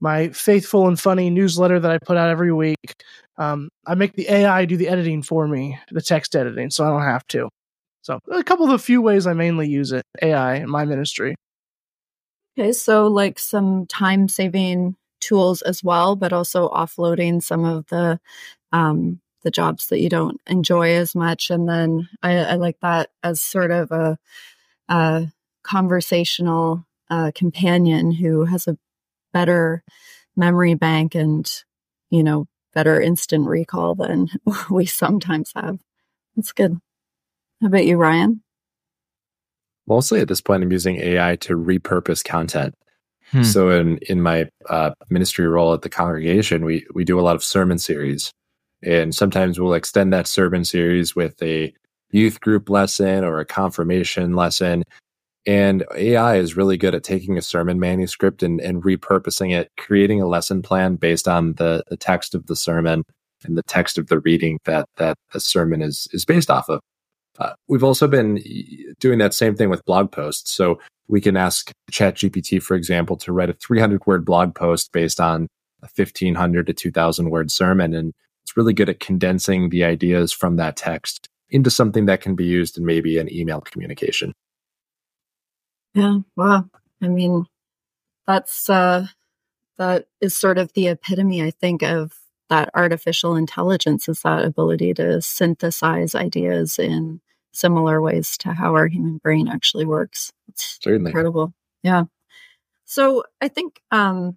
my 0.00 0.28
faithful 0.30 0.88
and 0.88 0.98
funny 0.98 1.30
newsletter 1.30 1.80
that 1.80 1.90
I 1.90 1.98
put 1.98 2.16
out 2.16 2.30
every 2.30 2.52
week. 2.52 3.02
Um, 3.38 3.70
I 3.86 3.94
make 3.94 4.14
the 4.14 4.30
AI 4.30 4.64
do 4.64 4.76
the 4.76 4.88
editing 4.88 5.22
for 5.22 5.46
me, 5.46 5.78
the 5.90 6.02
text 6.02 6.34
editing, 6.36 6.70
so 6.70 6.84
I 6.84 6.90
don't 6.90 7.02
have 7.02 7.26
to. 7.28 7.48
So 8.02 8.20
a 8.30 8.44
couple 8.44 8.66
of 8.66 8.72
the 8.72 8.78
few 8.78 9.02
ways 9.02 9.26
I 9.26 9.32
mainly 9.32 9.68
use 9.68 9.92
it, 9.92 10.04
AI 10.22 10.56
in 10.56 10.70
my 10.70 10.84
ministry. 10.84 11.34
Okay, 12.58 12.72
so 12.72 13.06
like 13.06 13.38
some 13.38 13.86
time 13.86 14.28
saving 14.28 14.96
tools 15.20 15.60
as 15.62 15.82
well, 15.82 16.16
but 16.16 16.32
also 16.32 16.68
offloading 16.68 17.42
some 17.42 17.64
of 17.64 17.86
the 17.88 18.20
um, 18.72 19.20
the 19.42 19.50
jobs 19.50 19.88
that 19.88 20.00
you 20.00 20.08
don't 20.08 20.40
enjoy 20.46 20.94
as 20.94 21.14
much. 21.14 21.50
And 21.50 21.68
then 21.68 22.08
I, 22.22 22.36
I 22.38 22.54
like 22.54 22.80
that 22.80 23.10
as 23.22 23.40
sort 23.40 23.70
of 23.70 23.92
a, 23.92 24.18
a 24.88 25.28
conversational 25.62 26.84
uh, 27.10 27.30
companion 27.34 28.10
who 28.10 28.44
has 28.44 28.66
a 28.66 28.76
better 29.36 29.82
memory 30.34 30.72
bank 30.72 31.14
and, 31.14 31.46
you 32.08 32.22
know, 32.22 32.46
better 32.72 32.98
instant 32.98 33.46
recall 33.46 33.94
than 33.94 34.28
we 34.70 34.86
sometimes 34.86 35.52
have. 35.54 35.78
That's 36.34 36.52
good. 36.52 36.78
How 37.60 37.66
about 37.66 37.84
you, 37.84 37.98
Ryan? 37.98 38.42
Mostly 39.86 40.20
at 40.20 40.28
this 40.28 40.40
point, 40.40 40.62
I'm 40.62 40.72
using 40.72 40.96
AI 40.96 41.36
to 41.36 41.54
repurpose 41.54 42.24
content. 42.24 42.74
Hmm. 43.30 43.42
So 43.42 43.68
in 43.70 43.98
in 44.08 44.22
my 44.22 44.48
uh, 44.70 44.92
ministry 45.10 45.46
role 45.46 45.74
at 45.74 45.82
the 45.82 45.90
congregation, 45.90 46.64
we 46.64 46.86
we 46.94 47.04
do 47.04 47.20
a 47.20 47.22
lot 47.22 47.36
of 47.36 47.44
sermon 47.44 47.78
series, 47.78 48.32
and 48.82 49.14
sometimes 49.14 49.60
we'll 49.60 49.74
extend 49.74 50.12
that 50.12 50.26
sermon 50.26 50.64
series 50.64 51.14
with 51.14 51.42
a 51.42 51.74
youth 52.10 52.40
group 52.40 52.70
lesson 52.70 53.22
or 53.22 53.38
a 53.38 53.44
confirmation 53.44 54.34
lesson, 54.34 54.82
And 55.46 55.84
AI 55.94 56.36
is 56.36 56.56
really 56.56 56.76
good 56.76 56.94
at 56.94 57.04
taking 57.04 57.38
a 57.38 57.42
sermon 57.42 57.78
manuscript 57.78 58.42
and, 58.42 58.60
and 58.60 58.82
repurposing 58.82 59.52
it, 59.52 59.70
creating 59.78 60.20
a 60.20 60.26
lesson 60.26 60.60
plan 60.60 60.96
based 60.96 61.28
on 61.28 61.54
the, 61.54 61.84
the 61.88 61.96
text 61.96 62.34
of 62.34 62.46
the 62.46 62.56
sermon 62.56 63.04
and 63.44 63.56
the 63.56 63.62
text 63.62 63.96
of 63.96 64.08
the 64.08 64.18
reading 64.18 64.58
that 64.64 64.88
that 64.96 65.16
the 65.32 65.40
sermon 65.40 65.82
is 65.82 66.08
is 66.12 66.24
based 66.24 66.50
off 66.50 66.68
of. 66.68 66.80
Uh, 67.38 67.52
we've 67.68 67.84
also 67.84 68.08
been 68.08 68.42
doing 68.98 69.18
that 69.18 69.34
same 69.34 69.54
thing 69.54 69.68
with 69.68 69.84
blog 69.84 70.10
posts. 70.10 70.50
So 70.52 70.80
we 71.06 71.20
can 71.20 71.36
ask 71.36 71.70
ChatGPT, 71.92 72.62
for 72.62 72.74
example, 72.74 73.16
to 73.18 73.32
write 73.32 73.50
a 73.50 73.54
300 73.54 74.06
word 74.06 74.24
blog 74.24 74.54
post 74.54 74.90
based 74.92 75.20
on 75.20 75.46
a 75.82 75.88
1500 75.94 76.66
to 76.66 76.72
2000 76.72 77.30
word 77.30 77.50
sermon. 77.50 77.94
And 77.94 78.12
it's 78.42 78.56
really 78.56 78.72
good 78.72 78.88
at 78.88 79.00
condensing 79.00 79.68
the 79.68 79.84
ideas 79.84 80.32
from 80.32 80.56
that 80.56 80.76
text 80.76 81.28
into 81.50 81.70
something 81.70 82.06
that 82.06 82.22
can 82.22 82.34
be 82.34 82.46
used 82.46 82.78
in 82.78 82.86
maybe 82.86 83.18
an 83.18 83.32
email 83.32 83.60
communication. 83.60 84.32
Yeah. 85.96 86.18
Wow. 86.36 86.68
I 87.02 87.08
mean, 87.08 87.46
that's, 88.26 88.70
uh, 88.70 89.06
that 89.78 90.06
is 90.20 90.36
sort 90.36 90.58
of 90.58 90.72
the 90.74 90.88
epitome, 90.88 91.42
I 91.42 91.50
think, 91.50 91.82
of 91.82 92.12
that 92.48 92.70
artificial 92.74 93.34
intelligence 93.34 94.08
is 94.08 94.20
that 94.22 94.44
ability 94.44 94.94
to 94.94 95.20
synthesize 95.20 96.14
ideas 96.14 96.78
in 96.78 97.20
similar 97.52 98.00
ways 98.00 98.36
to 98.38 98.52
how 98.52 98.74
our 98.74 98.86
human 98.86 99.18
brain 99.18 99.48
actually 99.48 99.86
works. 99.86 100.32
It's 100.48 100.78
Certainly. 100.82 101.10
incredible. 101.10 101.54
Yeah. 101.82 102.04
So 102.84 103.24
I 103.40 103.48
think 103.48 103.80
um, 103.90 104.36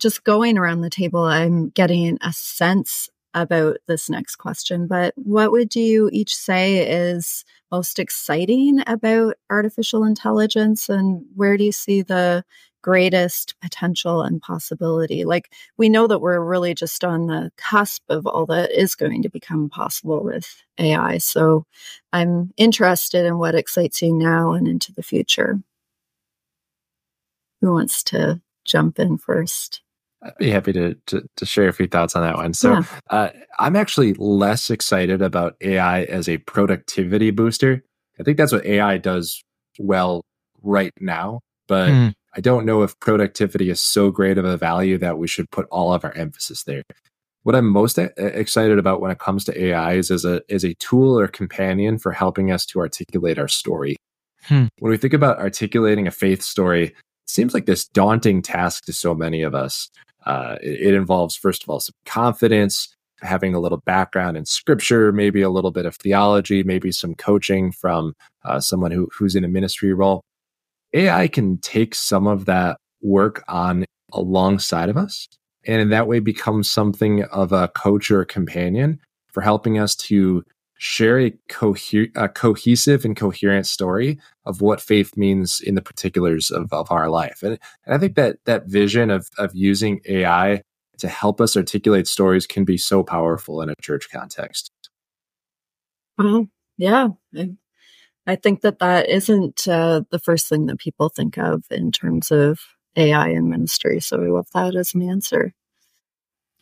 just 0.00 0.24
going 0.24 0.56
around 0.56 0.80
the 0.80 0.90
table, 0.90 1.24
I'm 1.24 1.70
getting 1.70 2.18
a 2.22 2.32
sense 2.32 3.08
about 3.34 3.78
this 3.86 4.08
next 4.08 4.36
question, 4.36 4.86
but 4.86 5.12
what 5.16 5.52
would 5.52 5.76
you 5.76 6.08
each 6.12 6.34
say 6.34 6.88
is 6.88 7.44
most 7.70 7.98
exciting 7.98 8.82
about 8.86 9.36
artificial 9.50 10.04
intelligence 10.04 10.88
and 10.88 11.24
where 11.34 11.56
do 11.56 11.64
you 11.64 11.72
see 11.72 12.02
the 12.02 12.44
greatest 12.82 13.54
potential 13.60 14.22
and 14.22 14.40
possibility. 14.40 15.24
Like 15.24 15.52
we 15.76 15.88
know 15.88 16.06
that 16.06 16.20
we're 16.20 16.40
really 16.40 16.74
just 16.74 17.04
on 17.04 17.26
the 17.26 17.52
cusp 17.56 18.02
of 18.08 18.26
all 18.26 18.46
that 18.46 18.70
is 18.70 18.94
going 18.94 19.22
to 19.22 19.28
become 19.28 19.68
possible 19.68 20.22
with 20.22 20.62
AI. 20.78 21.18
So 21.18 21.66
I'm 22.12 22.52
interested 22.56 23.26
in 23.26 23.38
what 23.38 23.54
excites 23.54 24.02
you 24.02 24.14
now 24.14 24.52
and 24.52 24.66
into 24.66 24.92
the 24.92 25.02
future. 25.02 25.60
Who 27.60 27.72
wants 27.72 28.02
to 28.04 28.40
jump 28.64 28.98
in 28.98 29.18
first? 29.18 29.82
I'd 30.22 30.36
be 30.38 30.50
happy 30.50 30.72
to, 30.74 30.94
to, 31.06 31.22
to 31.36 31.46
share 31.46 31.68
a 31.68 31.72
few 31.72 31.86
thoughts 31.86 32.14
on 32.14 32.22
that 32.22 32.36
one. 32.36 32.52
So, 32.52 32.74
yeah. 32.74 32.84
uh, 33.08 33.28
I'm 33.58 33.76
actually 33.76 34.14
less 34.14 34.70
excited 34.70 35.22
about 35.22 35.56
AI 35.60 36.02
as 36.04 36.28
a 36.28 36.38
productivity 36.38 37.30
booster. 37.30 37.82
I 38.18 38.22
think 38.22 38.36
that's 38.36 38.52
what 38.52 38.66
AI 38.66 38.98
does 38.98 39.42
well 39.78 40.22
right 40.62 40.92
now, 41.00 41.40
but 41.68 41.88
mm. 41.88 42.12
I 42.36 42.40
don't 42.40 42.66
know 42.66 42.82
if 42.82 42.98
productivity 43.00 43.70
is 43.70 43.80
so 43.80 44.10
great 44.10 44.38
of 44.38 44.44
a 44.44 44.56
value 44.56 44.98
that 44.98 45.18
we 45.18 45.26
should 45.26 45.50
put 45.50 45.66
all 45.70 45.92
of 45.92 46.04
our 46.04 46.12
emphasis 46.12 46.64
there. 46.64 46.82
What 47.42 47.56
I'm 47.56 47.66
most 47.66 47.96
excited 47.96 48.78
about 48.78 49.00
when 49.00 49.10
it 49.10 49.18
comes 49.18 49.44
to 49.44 49.64
AI 49.64 49.94
is 49.94 50.10
as 50.10 50.26
a 50.26 50.42
as 50.50 50.62
a 50.62 50.74
tool 50.74 51.18
or 51.18 51.26
companion 51.26 51.98
for 51.98 52.12
helping 52.12 52.50
us 52.50 52.66
to 52.66 52.80
articulate 52.80 53.38
our 53.38 53.48
story. 53.48 53.96
Hmm. 54.42 54.66
When 54.78 54.90
we 54.90 54.98
think 54.98 55.14
about 55.14 55.38
articulating 55.38 56.06
a 56.06 56.10
faith 56.10 56.42
story, 56.42 56.88
it 56.88 56.94
seems 57.26 57.54
like 57.54 57.64
this 57.64 57.88
daunting 57.88 58.42
task 58.42 58.84
to 58.84 58.92
so 58.92 59.14
many 59.14 59.42
of 59.42 59.54
us. 59.54 59.88
Uh, 60.26 60.56
it, 60.62 60.88
it 60.88 60.94
involves, 60.94 61.36
first 61.36 61.62
of 61.62 61.68
all, 61.68 61.80
some 61.80 61.94
confidence, 62.04 62.94
having 63.20 63.54
a 63.54 63.60
little 63.60 63.78
background 63.78 64.36
in 64.36 64.44
scripture, 64.44 65.12
maybe 65.12 65.42
a 65.42 65.50
little 65.50 65.70
bit 65.70 65.86
of 65.86 65.96
theology, 65.96 66.62
maybe 66.62 66.92
some 66.92 67.14
coaching 67.14 67.72
from 67.72 68.14
uh, 68.44 68.60
someone 68.60 68.90
who, 68.90 69.08
who's 69.16 69.34
in 69.34 69.44
a 69.44 69.48
ministry 69.48 69.92
role. 69.92 70.22
AI 70.92 71.28
can 71.28 71.58
take 71.58 71.94
some 71.94 72.26
of 72.26 72.46
that 72.46 72.78
work 73.02 73.44
on 73.48 73.84
alongside 74.12 74.88
of 74.88 74.96
us 74.96 75.28
and 75.66 75.80
in 75.80 75.90
that 75.90 76.06
way 76.06 76.18
become 76.18 76.62
something 76.62 77.24
of 77.24 77.52
a 77.52 77.68
coach 77.68 78.10
or 78.10 78.20
a 78.20 78.26
companion 78.26 78.98
for 79.28 79.40
helping 79.40 79.78
us 79.78 79.94
to 79.94 80.44
share 80.80 81.20
a, 81.20 81.30
cohe- 81.50 82.10
a 82.16 82.26
cohesive 82.26 83.04
and 83.04 83.14
coherent 83.14 83.66
story 83.66 84.18
of 84.46 84.62
what 84.62 84.80
faith 84.80 85.14
means 85.14 85.60
in 85.60 85.74
the 85.74 85.82
particulars 85.82 86.50
of, 86.50 86.72
of 86.72 86.90
our 86.90 87.10
life. 87.10 87.42
And, 87.42 87.58
and 87.84 87.94
I 87.94 87.98
think 87.98 88.14
that 88.14 88.38
that 88.46 88.66
vision 88.66 89.10
of, 89.10 89.28
of 89.36 89.54
using 89.54 90.00
AI 90.08 90.62
to 90.96 91.06
help 91.06 91.38
us 91.38 91.54
articulate 91.54 92.08
stories 92.08 92.46
can 92.46 92.64
be 92.64 92.78
so 92.78 93.02
powerful 93.02 93.60
in 93.60 93.68
a 93.68 93.74
church 93.82 94.08
context. 94.10 94.72
Well, 96.16 96.46
yeah, 96.78 97.08
I 98.26 98.36
think 98.36 98.62
that 98.62 98.78
that 98.78 99.10
isn't 99.10 99.68
uh, 99.68 100.00
the 100.10 100.18
first 100.18 100.48
thing 100.48 100.64
that 100.66 100.78
people 100.78 101.10
think 101.10 101.36
of 101.36 101.62
in 101.70 101.92
terms 101.92 102.30
of 102.30 102.58
AI 102.96 103.28
in 103.28 103.50
ministry. 103.50 104.00
So 104.00 104.22
I 104.22 104.28
love 104.28 104.48
that 104.54 104.74
as 104.74 104.94
an 104.94 105.02
answer. 105.02 105.52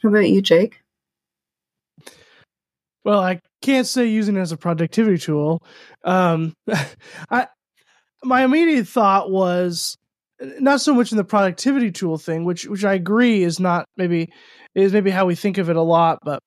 How 0.03 0.09
about 0.09 0.29
you, 0.29 0.43
Jake? 0.43 0.81
Well, 3.05 3.21
I 3.21 3.41
can't 3.63 3.87
say 3.87 4.07
using 4.07 4.37
it 4.37 4.41
as 4.41 4.53
a 4.53 4.57
productivity 4.57 5.19
tool. 5.19 5.63
Um, 6.05 6.55
I 7.31 7.49
my 8.23 8.45
immediate 8.45 8.89
thought 8.89 9.31
was 9.31 9.97
not 10.41 10.81
so 10.81 10.95
much 10.95 11.13
in 11.13 11.19
the 11.19 11.25
productivity 11.25 11.91
tool 11.91 12.19
thing, 12.19 12.45
which 12.45 12.67
which 12.67 12.85
I 12.85 12.95
agree 12.95 13.43
is 13.43 13.59
not 13.61 13.87
maybe 13.97 14.29
is 14.75 14.93
maybe 14.93 15.11
how 15.11 15.27
we 15.27 15.35
think 15.35 15.59
of 15.59 15.71
it 15.71 15.77
a 15.77 15.83
lot, 15.83 16.19
but 16.23 16.41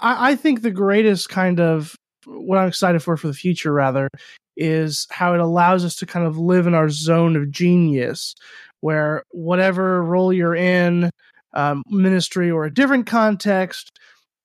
I, 0.00 0.32
I 0.32 0.36
think 0.36 0.62
the 0.62 0.70
greatest 0.70 1.28
kind 1.28 1.60
of 1.60 1.94
what 2.26 2.58
I'm 2.58 2.68
excited 2.68 3.02
for 3.02 3.16
for 3.16 3.28
the 3.28 3.34
future 3.34 3.72
rather 3.72 4.08
is 4.56 5.06
how 5.10 5.34
it 5.34 5.40
allows 5.40 5.84
us 5.84 5.96
to 5.96 6.06
kind 6.06 6.26
of 6.26 6.38
live 6.38 6.66
in 6.66 6.74
our 6.74 6.88
zone 6.88 7.36
of 7.36 7.50
genius 7.50 8.34
where 8.80 9.22
whatever 9.30 10.02
role 10.02 10.32
you're 10.32 10.54
in 10.54 11.10
um, 11.54 11.82
ministry 11.88 12.50
or 12.50 12.64
a 12.64 12.72
different 12.72 13.06
context 13.06 13.90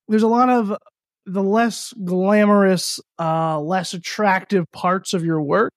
there's 0.08 0.24
a 0.24 0.28
lot 0.28 0.50
of 0.50 0.76
the 1.26 1.44
less 1.44 1.94
glamorous 2.04 3.00
uh, 3.20 3.60
less 3.60 3.94
attractive 3.94 4.66
parts 4.72 5.14
of 5.14 5.24
your 5.24 5.42
work 5.42 5.74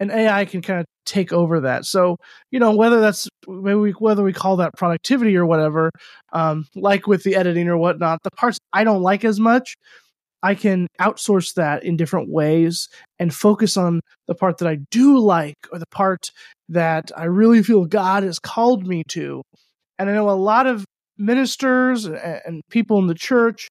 and 0.00 0.10
ai 0.10 0.44
can 0.44 0.62
kind 0.62 0.80
of 0.80 0.86
take 1.04 1.32
over 1.32 1.60
that 1.60 1.84
so 1.84 2.16
you 2.50 2.58
know 2.58 2.74
whether 2.74 3.00
that's 3.00 3.28
we, 3.46 3.90
whether 3.92 4.22
we 4.22 4.32
call 4.32 4.56
that 4.56 4.74
productivity 4.76 5.36
or 5.36 5.46
whatever 5.46 5.90
um, 6.32 6.66
like 6.74 7.06
with 7.06 7.22
the 7.22 7.34
editing 7.34 7.68
or 7.68 7.76
whatnot 7.76 8.18
the 8.22 8.30
parts 8.30 8.58
i 8.72 8.84
don't 8.84 9.02
like 9.02 9.24
as 9.24 9.40
much 9.40 9.74
I 10.42 10.54
can 10.54 10.86
outsource 11.00 11.54
that 11.54 11.84
in 11.84 11.96
different 11.96 12.30
ways 12.30 12.88
and 13.18 13.34
focus 13.34 13.76
on 13.76 14.00
the 14.26 14.34
part 14.34 14.58
that 14.58 14.68
I 14.68 14.78
do 14.90 15.18
like 15.18 15.56
or 15.72 15.78
the 15.78 15.86
part 15.90 16.30
that 16.68 17.10
I 17.16 17.24
really 17.24 17.62
feel 17.62 17.86
God 17.86 18.22
has 18.22 18.38
called 18.38 18.86
me 18.86 19.02
to. 19.08 19.42
And 19.98 20.08
I 20.08 20.14
know 20.14 20.30
a 20.30 20.32
lot 20.32 20.66
of 20.66 20.84
ministers 21.16 22.04
and 22.04 22.62
people 22.70 22.98
in 23.00 23.08
the 23.08 23.14
church 23.14 23.68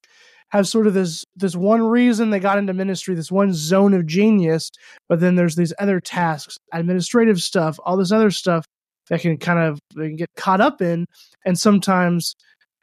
have 0.49 0.67
sort 0.67 0.87
of 0.87 0.93
this 0.93 1.23
this 1.35 1.55
one 1.55 1.81
reason 1.81 2.29
they 2.29 2.39
got 2.39 2.57
into 2.57 2.73
ministry, 2.73 3.15
this 3.15 3.31
one 3.31 3.53
zone 3.53 3.93
of 3.93 4.05
genius, 4.05 4.71
but 5.09 5.19
then 5.19 5.35
there's 5.35 5.55
these 5.55 5.73
other 5.79 5.99
tasks, 5.99 6.57
administrative 6.73 7.41
stuff, 7.41 7.79
all 7.83 7.97
this 7.97 8.11
other 8.11 8.31
stuff 8.31 8.65
that 9.09 9.21
can 9.21 9.37
kind 9.37 9.59
of 9.59 9.79
they 9.95 10.07
can 10.07 10.15
get 10.15 10.29
caught 10.35 10.61
up 10.61 10.81
in 10.81 11.05
and 11.45 11.57
sometimes 11.57 12.35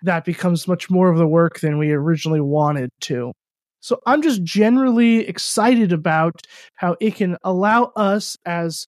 that 0.02 0.24
becomes 0.24 0.68
much 0.68 0.90
more 0.90 1.10
of 1.10 1.18
the 1.18 1.26
work 1.26 1.60
than 1.60 1.78
we 1.78 1.90
originally 1.90 2.40
wanted 2.40 2.90
to. 3.00 3.32
So 3.80 4.00
I'm 4.06 4.22
just 4.22 4.42
generally 4.42 5.26
excited 5.28 5.92
about 5.92 6.34
how 6.76 6.96
it 7.00 7.16
can 7.16 7.36
allow 7.42 7.92
us 7.96 8.36
as 8.46 8.86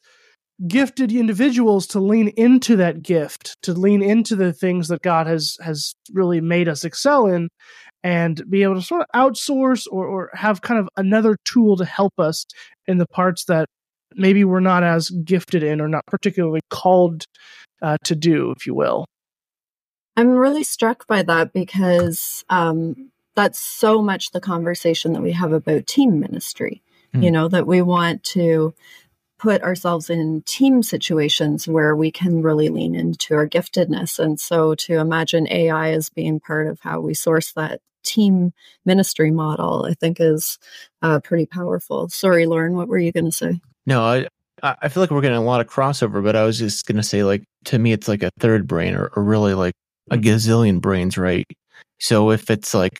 gifted 0.66 1.12
individuals 1.12 1.86
to 1.88 2.00
lean 2.00 2.28
into 2.28 2.76
that 2.76 3.02
gift, 3.02 3.56
to 3.62 3.74
lean 3.74 4.02
into 4.02 4.36
the 4.36 4.52
things 4.52 4.88
that 4.88 5.02
God 5.02 5.26
has 5.26 5.58
has 5.60 5.94
really 6.12 6.40
made 6.40 6.68
us 6.68 6.84
excel 6.84 7.26
in 7.26 7.48
and 8.06 8.48
be 8.48 8.62
able 8.62 8.76
to 8.76 8.82
sort 8.82 9.02
of 9.02 9.08
outsource 9.16 9.88
or, 9.90 10.06
or 10.06 10.30
have 10.32 10.62
kind 10.62 10.78
of 10.78 10.88
another 10.96 11.36
tool 11.44 11.76
to 11.76 11.84
help 11.84 12.12
us 12.18 12.46
in 12.86 12.98
the 12.98 13.06
parts 13.08 13.46
that 13.46 13.66
maybe 14.14 14.44
we're 14.44 14.60
not 14.60 14.84
as 14.84 15.10
gifted 15.10 15.64
in 15.64 15.80
or 15.80 15.88
not 15.88 16.06
particularly 16.06 16.60
called 16.70 17.24
uh, 17.82 17.96
to 18.04 18.14
do, 18.14 18.52
if 18.52 18.64
you 18.64 18.74
will. 18.74 19.06
I'm 20.16 20.30
really 20.30 20.62
struck 20.62 21.08
by 21.08 21.24
that 21.24 21.52
because 21.52 22.44
um, 22.48 23.10
that's 23.34 23.58
so 23.58 24.00
much 24.00 24.30
the 24.30 24.40
conversation 24.40 25.12
that 25.14 25.22
we 25.22 25.32
have 25.32 25.52
about 25.52 25.88
team 25.88 26.20
ministry. 26.20 26.84
Mm. 27.12 27.24
You 27.24 27.30
know, 27.32 27.48
that 27.48 27.66
we 27.66 27.82
want 27.82 28.22
to 28.22 28.72
put 29.40 29.62
ourselves 29.62 30.10
in 30.10 30.42
team 30.42 30.84
situations 30.84 31.66
where 31.66 31.96
we 31.96 32.12
can 32.12 32.40
really 32.40 32.68
lean 32.68 32.94
into 32.94 33.34
our 33.34 33.48
giftedness. 33.48 34.20
And 34.20 34.38
so 34.38 34.76
to 34.76 34.94
imagine 34.94 35.48
AI 35.50 35.90
as 35.90 36.08
being 36.08 36.38
part 36.38 36.68
of 36.68 36.78
how 36.80 37.00
we 37.00 37.12
source 37.12 37.52
that 37.54 37.80
team 38.06 38.52
ministry 38.84 39.30
model, 39.30 39.86
I 39.88 39.94
think 39.94 40.18
is 40.20 40.58
uh, 41.02 41.20
pretty 41.20 41.46
powerful. 41.46 42.08
Sorry, 42.08 42.46
Loren, 42.46 42.76
what 42.76 42.88
were 42.88 42.98
you 42.98 43.12
going 43.12 43.26
to 43.26 43.32
say? 43.32 43.60
No, 43.84 44.02
I, 44.02 44.26
I 44.62 44.88
feel 44.88 45.02
like 45.02 45.10
we're 45.10 45.20
getting 45.20 45.36
a 45.36 45.42
lot 45.42 45.60
of 45.60 45.66
crossover, 45.66 46.22
but 46.22 46.36
I 46.36 46.44
was 46.44 46.58
just 46.58 46.86
going 46.86 46.96
to 46.96 47.02
say, 47.02 47.22
like, 47.24 47.44
to 47.66 47.78
me, 47.78 47.92
it's 47.92 48.08
like 48.08 48.22
a 48.22 48.30
third 48.38 48.66
brain 48.66 48.94
or, 48.94 49.10
or 49.14 49.22
really 49.22 49.54
like 49.54 49.74
a 50.10 50.16
gazillion 50.16 50.80
brains, 50.80 51.18
right? 51.18 51.46
So 51.98 52.30
if 52.30 52.50
it's 52.50 52.72
like 52.72 52.98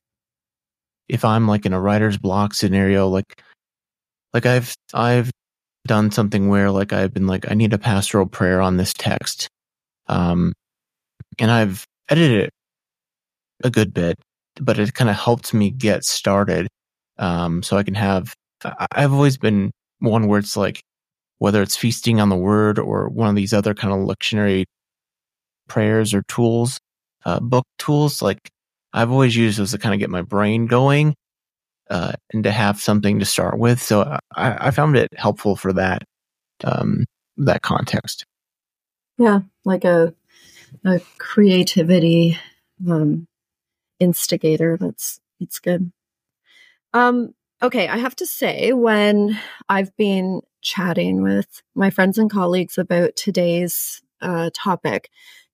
if 1.08 1.24
I'm 1.24 1.46
like 1.46 1.66
in 1.66 1.72
a 1.72 1.80
writer's 1.80 2.18
block 2.18 2.54
scenario, 2.54 3.08
like 3.08 3.42
like 4.34 4.46
I've 4.46 4.74
I've 4.92 5.30
done 5.86 6.10
something 6.10 6.48
where 6.48 6.70
like 6.70 6.92
I've 6.92 7.14
been 7.14 7.26
like, 7.26 7.50
I 7.50 7.54
need 7.54 7.72
a 7.72 7.78
pastoral 7.78 8.26
prayer 8.26 8.60
on 8.60 8.76
this 8.76 8.92
text. 8.92 9.48
Um, 10.08 10.52
and 11.38 11.50
I've 11.50 11.84
edited 12.08 12.44
it 12.44 12.50
a 13.64 13.70
good 13.70 13.94
bit, 13.94 14.18
but 14.60 14.78
it 14.78 14.94
kind 14.94 15.10
of 15.10 15.16
helped 15.16 15.52
me 15.54 15.70
get 15.70 16.04
started. 16.04 16.68
Um, 17.18 17.62
so 17.62 17.76
I 17.76 17.82
can 17.82 17.94
have, 17.94 18.34
I've 18.92 19.12
always 19.12 19.38
been 19.38 19.70
one 20.00 20.26
where 20.26 20.38
it's 20.38 20.56
like, 20.56 20.80
whether 21.38 21.62
it's 21.62 21.76
feasting 21.76 22.20
on 22.20 22.30
the 22.30 22.36
word 22.36 22.78
or 22.78 23.08
one 23.08 23.28
of 23.28 23.36
these 23.36 23.52
other 23.52 23.74
kind 23.74 23.92
of 23.92 24.06
lectionary 24.06 24.64
prayers 25.68 26.14
or 26.14 26.22
tools, 26.28 26.78
uh, 27.24 27.40
book 27.40 27.64
tools, 27.78 28.22
like 28.22 28.38
I've 28.92 29.10
always 29.10 29.36
used 29.36 29.58
those 29.58 29.72
to 29.72 29.78
kind 29.78 29.94
of 29.94 30.00
get 30.00 30.10
my 30.10 30.22
brain 30.22 30.66
going, 30.66 31.14
uh, 31.90 32.12
and 32.32 32.44
to 32.44 32.52
have 32.52 32.80
something 32.80 33.18
to 33.18 33.24
start 33.24 33.58
with. 33.58 33.82
So 33.82 34.18
I, 34.34 34.68
I 34.68 34.70
found 34.70 34.96
it 34.96 35.08
helpful 35.16 35.56
for 35.56 35.72
that, 35.74 36.04
um, 36.64 37.04
that 37.36 37.62
context. 37.62 38.24
Yeah. 39.18 39.40
Like 39.64 39.84
a, 39.84 40.14
a 40.84 41.00
creativity, 41.18 42.38
um, 42.88 43.26
instigator. 44.00 44.76
That's, 44.76 45.20
it's 45.40 45.58
good. 45.58 45.92
Um, 46.92 47.34
okay. 47.62 47.88
I 47.88 47.98
have 47.98 48.16
to 48.16 48.26
say 48.26 48.72
when 48.72 49.38
I've 49.68 49.96
been 49.96 50.42
chatting 50.62 51.22
with 51.22 51.62
my 51.74 51.90
friends 51.90 52.18
and 52.18 52.30
colleagues 52.30 52.78
about 52.78 53.16
today's 53.16 54.02
uh, 54.20 54.50
topic, 54.54 55.10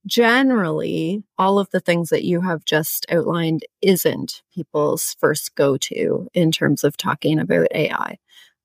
generally, 0.06 1.22
all 1.38 1.58
of 1.58 1.70
the 1.70 1.80
things 1.80 2.11
that 2.11 2.25
you 2.25 2.40
have 2.40 2.64
just 2.64 3.06
outlined 3.11 3.64
isn't 3.80 4.42
people's 4.54 5.16
first 5.18 5.54
go 5.54 5.76
to 5.76 6.28
in 6.34 6.50
terms 6.50 6.84
of 6.84 6.96
talking 6.96 7.38
about 7.38 7.68
AI. 7.75 8.18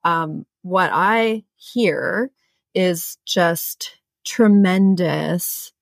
Um, 0.04 0.46
what 0.62 0.90
I 0.94 1.44
hear 1.56 2.32
is 2.74 3.18
just 3.26 3.98
tremendous 4.26 5.74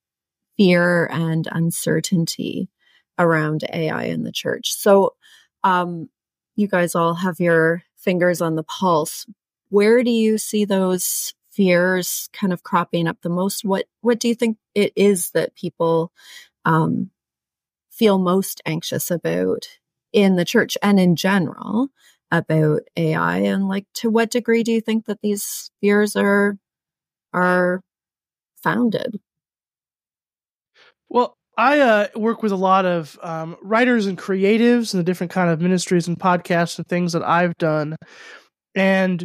fear 0.57 1.07
and 1.07 1.47
uncertainty 1.51 2.69
around 3.19 3.63
AI 3.73 4.05
in 4.05 4.23
the 4.23 4.31
church. 4.31 4.73
So, 4.73 5.13
um, 5.63 6.09
you 6.55 6.67
guys 6.67 6.95
all 6.95 7.15
have 7.15 7.39
your 7.39 7.83
fingers 7.97 8.41
on 8.41 8.55
the 8.55 8.63
pulse 8.63 9.25
where 9.69 10.03
do 10.03 10.11
you 10.11 10.37
see 10.37 10.65
those 10.65 11.33
fears 11.51 12.29
kind 12.33 12.53
of 12.53 12.63
cropping 12.63 13.07
up 13.07 13.17
the 13.21 13.29
most? 13.29 13.63
What 13.65 13.85
what 14.01 14.19
do 14.19 14.27
you 14.27 14.35
think 14.35 14.57
it 14.73 14.93
is 14.95 15.31
that 15.31 15.55
people 15.55 16.11
um, 16.65 17.11
feel 17.91 18.17
most 18.19 18.61
anxious 18.65 19.11
about 19.11 19.67
in 20.13 20.35
the 20.35 20.45
church 20.45 20.77
and 20.83 20.99
in 20.99 21.15
general 21.15 21.89
about 22.31 22.81
AI? 22.97 23.37
And 23.39 23.67
like, 23.67 23.85
to 23.95 24.09
what 24.09 24.31
degree 24.31 24.63
do 24.63 24.71
you 24.71 24.81
think 24.81 25.05
that 25.05 25.21
these 25.21 25.71
fears 25.81 26.15
are 26.15 26.57
are 27.33 27.81
founded? 28.63 29.19
Well, 31.09 31.37
I 31.57 31.79
uh, 31.79 32.07
work 32.15 32.43
with 32.43 32.51
a 32.51 32.57
lot 32.57 32.85
of 32.85 33.17
um, 33.23 33.55
writers 33.61 34.07
and 34.07 34.17
creatives 34.17 34.93
and 34.93 34.99
the 34.99 35.05
different 35.05 35.31
kind 35.31 35.49
of 35.49 35.61
ministries 35.61 36.07
and 36.07 36.19
podcasts 36.19 36.77
and 36.77 36.87
things 36.87 37.13
that 37.13 37.23
I've 37.23 37.57
done, 37.57 37.95
and 38.75 39.23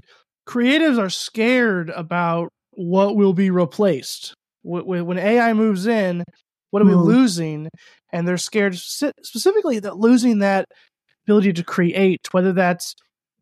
creatives 0.48 0.98
are 0.98 1.10
scared 1.10 1.90
about 1.90 2.50
what 2.72 3.16
will 3.16 3.32
be 3.32 3.50
replaced 3.50 4.34
when 4.62 5.18
AI 5.18 5.52
moves 5.52 5.86
in. 5.86 6.24
What 6.70 6.82
are 6.82 6.86
we 6.86 6.92
hmm. 6.92 7.00
losing? 7.00 7.68
And 8.12 8.26
they're 8.26 8.38
scared 8.38 8.76
specifically 8.76 9.80
that 9.80 9.96
losing 9.96 10.38
that 10.38 10.66
ability 11.26 11.52
to 11.54 11.64
create, 11.64 12.20
whether 12.32 12.52
that's 12.52 12.94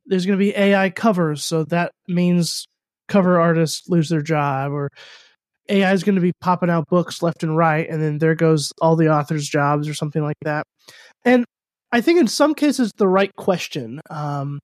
there's 0.06 0.24
going 0.24 0.38
to 0.38 0.44
be 0.44 0.56
AI 0.56 0.88
covers, 0.90 1.44
so 1.44 1.64
that 1.64 1.92
means 2.06 2.66
cover 3.08 3.38
artists 3.38 3.88
lose 3.88 4.08
their 4.08 4.22
job, 4.22 4.72
or 4.72 4.90
AI 5.68 5.92
is 5.92 6.04
going 6.04 6.14
to 6.14 6.20
be 6.20 6.32
popping 6.40 6.70
out 6.70 6.88
books 6.88 7.22
left 7.22 7.42
and 7.42 7.56
right, 7.56 7.88
and 7.88 8.02
then 8.02 8.18
there 8.18 8.34
goes 8.34 8.72
all 8.80 8.96
the 8.96 9.08
authors' 9.08 9.48
jobs 9.48 9.88
or 9.88 9.94
something 9.94 10.22
like 10.22 10.36
that. 10.42 10.64
And 11.24 11.44
I 11.92 12.00
think 12.00 12.20
in 12.20 12.28
some 12.28 12.54
cases 12.54 12.92
the 12.96 13.08
right 13.08 13.34
question. 13.36 14.00
Um, 14.10 14.60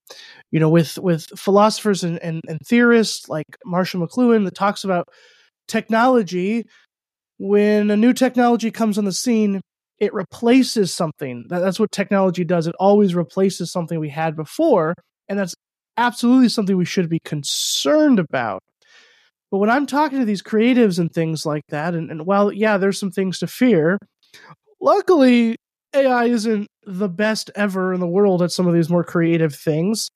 you 0.50 0.60
know, 0.60 0.68
with 0.68 0.98
with 0.98 1.26
philosophers 1.36 2.04
and, 2.04 2.18
and, 2.22 2.40
and 2.48 2.58
theorists 2.66 3.28
like 3.28 3.46
Marshall 3.64 4.06
McLuhan 4.06 4.44
that 4.44 4.54
talks 4.54 4.84
about 4.84 5.08
technology. 5.68 6.64
When 7.38 7.90
a 7.90 7.96
new 7.96 8.12
technology 8.12 8.70
comes 8.70 8.96
on 8.96 9.06
the 9.06 9.12
scene, 9.12 9.60
it 9.98 10.14
replaces 10.14 10.94
something. 10.94 11.46
That, 11.48 11.60
that's 11.60 11.80
what 11.80 11.90
technology 11.90 12.44
does. 12.44 12.66
It 12.66 12.76
always 12.78 13.14
replaces 13.14 13.72
something 13.72 13.98
we 13.98 14.10
had 14.10 14.36
before, 14.36 14.94
and 15.28 15.38
that's 15.38 15.54
absolutely 15.96 16.48
something 16.48 16.76
we 16.76 16.84
should 16.84 17.08
be 17.08 17.20
concerned 17.24 18.18
about. 18.18 18.60
But 19.50 19.58
when 19.58 19.70
I'm 19.70 19.86
talking 19.86 20.18
to 20.18 20.24
these 20.24 20.42
creatives 20.42 20.98
and 20.98 21.12
things 21.12 21.46
like 21.46 21.64
that, 21.68 21.94
and, 21.94 22.10
and 22.10 22.26
while 22.26 22.52
yeah, 22.52 22.76
there's 22.76 22.98
some 22.98 23.10
things 23.10 23.38
to 23.38 23.46
fear. 23.46 23.98
Luckily, 24.80 25.56
AI 25.94 26.24
isn't 26.26 26.68
the 26.86 27.08
best 27.08 27.50
ever 27.54 27.94
in 27.94 28.00
the 28.00 28.06
world 28.06 28.42
at 28.42 28.52
some 28.52 28.66
of 28.66 28.74
these 28.74 28.90
more 28.90 29.04
creative 29.04 29.54
things. 29.54 30.10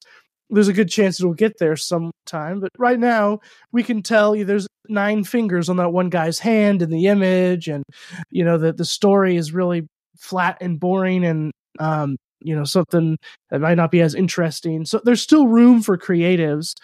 There's 0.51 0.69
a 0.69 0.73
good 0.73 0.89
chance 0.91 1.21
it'll 1.21 1.35
get 1.35 1.59
there 1.59 1.77
sometime, 1.77 2.61
but 2.61 2.71
right 2.79 2.99
now 2.99 3.41
we 3.73 3.83
can 3.83 4.03
tell 4.03 4.35
you 4.35 4.45
there's 4.45 4.67
nine 4.89 5.25
fingers 5.25 5.69
on 5.69 5.77
that 5.77 5.93
one 5.93 6.09
guy's 6.09 6.39
hand 6.39 6.83
in 6.83 6.91
the 6.91 7.07
image, 7.07 7.69
and 7.69 7.85
you 8.31 8.45
know 8.45 8.59
that 8.59 8.77
the 8.79 8.85
story 8.85 9.37
is 9.37 9.53
really 9.53 9.87
flat 10.19 10.57
and 10.61 10.81
boring, 10.81 11.25
and 11.25 11.53
um, 11.81 12.17
you 12.41 12.57
know 12.57 12.65
something 12.65 13.19
that 13.51 13.61
might 13.61 13.77
not 13.77 13.91
be 13.91 14.01
as 14.01 14.15
interesting. 14.15 14.87
So 14.87 15.01
there's 15.05 15.23
still 15.23 15.49
room 15.49 15.83
for 15.83 15.99
creatives, 15.99 16.75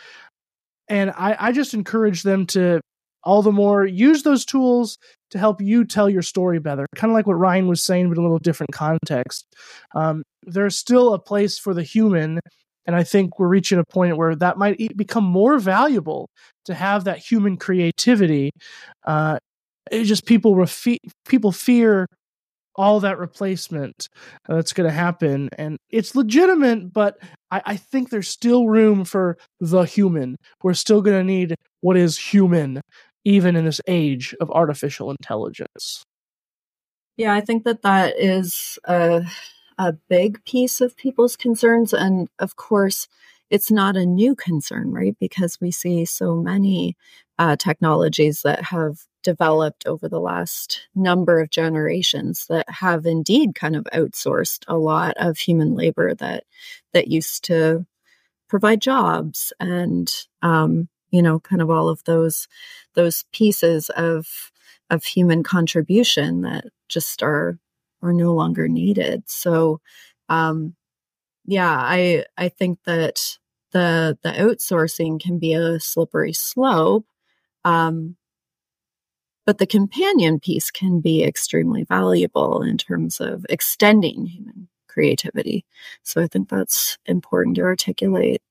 and 0.89 1.11
I, 1.11 1.37
I 1.39 1.53
just 1.53 1.75
encourage 1.75 2.23
them 2.23 2.47
to 2.47 2.81
all 3.25 3.43
the 3.43 3.53
more 3.53 3.87
use 3.87 4.23
those 4.23 4.45
tools 4.45 4.99
to 5.31 5.39
help 5.39 5.61
you 5.61 5.85
tell 5.85 6.09
your 6.09 6.23
story 6.23 6.61
better. 6.61 6.87
Kind 6.95 7.11
of 7.11 7.15
like 7.15 7.27
what 7.27 7.35
Ryan 7.35 7.67
was 7.67 7.83
saying, 7.83 8.09
but 8.09 8.19
a 8.19 8.23
little 8.23 8.39
different 8.39 8.73
context. 8.73 9.47
Um, 9.95 10.23
there's 10.43 10.77
still 10.77 11.15
a 11.15 11.19
place 11.19 11.59
for 11.59 11.75
the 11.75 11.83
human. 11.83 12.41
And 12.87 12.95
I 12.95 13.03
think 13.03 13.39
we're 13.39 13.49
reaching 13.49 13.79
a 13.79 13.85
point 13.85 14.19
where 14.19 14.37
that 14.37 14.59
might 14.59 14.79
become 14.97 15.25
more 15.25 15.59
valuable 15.59 16.29
to 16.67 16.75
have 16.75 17.05
that 17.05 17.19
human 17.19 17.57
creativity. 17.57 18.51
Uh, 19.07 19.39
just 19.91 20.27
people 20.27 20.55
refe- 20.55 20.99
people 21.27 21.51
fear 21.51 22.07
all 22.77 23.01
that 23.01 23.19
replacement 23.19 24.09
that's 24.49 24.73
going 24.73 24.89
to 24.89 24.95
happen, 24.95 25.49
and 25.59 25.79
it's 25.91 26.15
legitimate. 26.15 26.93
But 26.93 27.19
I, 27.51 27.63
I 27.65 27.77
think 27.77 28.11
there's 28.11 28.29
still 28.29 28.69
room 28.69 29.05
for 29.05 29.39
the 29.61 29.83
human. 29.83 30.37
We're 30.63 30.75
still 30.75 31.03
going 31.03 31.19
to 31.19 31.25
need 31.25 31.55
what 31.81 31.97
is 31.97 32.19
human 32.19 32.81
even 33.25 33.57
in 33.57 33.65
this 33.65 33.81
age 33.87 34.35
of 34.41 34.51
artificial 34.51 35.11
intelligence. 35.11 36.05
Yeah, 37.17 37.33
I 37.33 37.41
think 37.41 37.65
that 37.65 37.83
that 37.83 38.15
is 38.19 38.79
a, 38.85 39.25
a 39.79 39.93
big 40.09 40.45
piece 40.45 40.81
of 40.81 40.97
people's 40.97 41.37
concerns. 41.37 41.93
And 41.93 42.29
of 42.39 42.57
course, 42.57 43.09
it's 43.51 43.71
not 43.71 43.97
a 43.97 44.07
new 44.07 44.35
concern, 44.35 44.93
right? 44.93 45.17
Because 45.21 45.59
we 45.61 45.71
see 45.71 46.05
so 46.05 46.37
many 46.37 46.97
uh, 47.39 47.57
technologies 47.57 48.43
that 48.43 48.65
have 48.65 48.99
developed 49.25 49.87
over 49.87 50.09
the 50.09 50.21
last 50.21 50.83
number 50.95 51.41
of 51.41 51.51
generations 51.51 52.47
that 52.49 52.69
have 52.71 53.07
indeed 53.07 53.55
kind 53.55 53.75
of 53.75 53.85
outsourced 53.93 54.65
a 54.69 54.77
lot 54.77 55.15
of 55.17 55.39
human 55.39 55.75
labor 55.75 56.15
that 56.15 56.45
that 56.93 57.09
used 57.09 57.45
to 57.45 57.85
provide 58.49 58.81
jobs 58.81 59.53
and 59.59 60.13
um, 60.43 60.89
you 61.11 61.23
know 61.23 61.41
kind 61.41 61.63
of 61.63 61.71
all 61.71 61.89
of 61.89 62.05
those 62.05 62.47
those 62.95 63.25
pieces 63.33 63.91
of 63.91 64.53
of 64.91 65.05
human 65.05 65.43
contribution 65.43 66.43
that 66.43 66.67
just 66.89 67.23
are 67.23 67.59
are 68.03 68.13
no 68.13 68.33
longer 68.35 68.69
needed. 68.69 69.25
So 69.27 69.81
um 70.29 70.75
yeah 71.47 71.77
i 71.79 72.25
i 72.39 72.49
think 72.49 72.79
that 72.85 73.39
the 73.73 74.19
the 74.23 74.31
outsourcing 74.31 75.21
can 75.21 75.39
be 75.39 75.53
a 75.55 75.79
slippery 75.81 76.33
slope 76.33 77.07
um 77.65 78.17
but 79.47 79.59
the 79.59 79.67
companion 79.67 80.41
piece 80.41 80.71
can 80.71 81.01
be 81.01 81.23
extremely 81.23 81.85
valuable 81.85 82.63
in 82.63 82.79
terms 82.79 83.21
of 83.21 83.45
extending 83.49 84.27
human 84.27 84.69
creativity 84.89 85.65
so 86.03 86.23
i 86.23 86.27
think 86.27 86.49
that's 86.49 86.99
important 87.07 87.57
to 87.57 87.63
articulate 87.63 88.43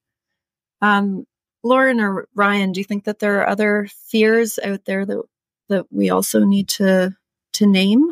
um 0.82 1.26
Loren 1.64 2.02
or 2.02 2.28
Ryan, 2.36 2.74
do 2.74 2.82
you 2.82 2.84
think 2.84 3.06
that 3.06 3.20
there 3.20 3.40
are 3.40 3.48
other 3.48 3.88
fears 4.10 4.60
out 4.64 4.86
there 4.86 5.06
that 5.06 5.24
that 5.70 5.86
we 5.92 6.10
also 6.10 6.44
need 6.44 6.68
to 6.70 7.16
to 7.54 7.66
name? 7.66 8.12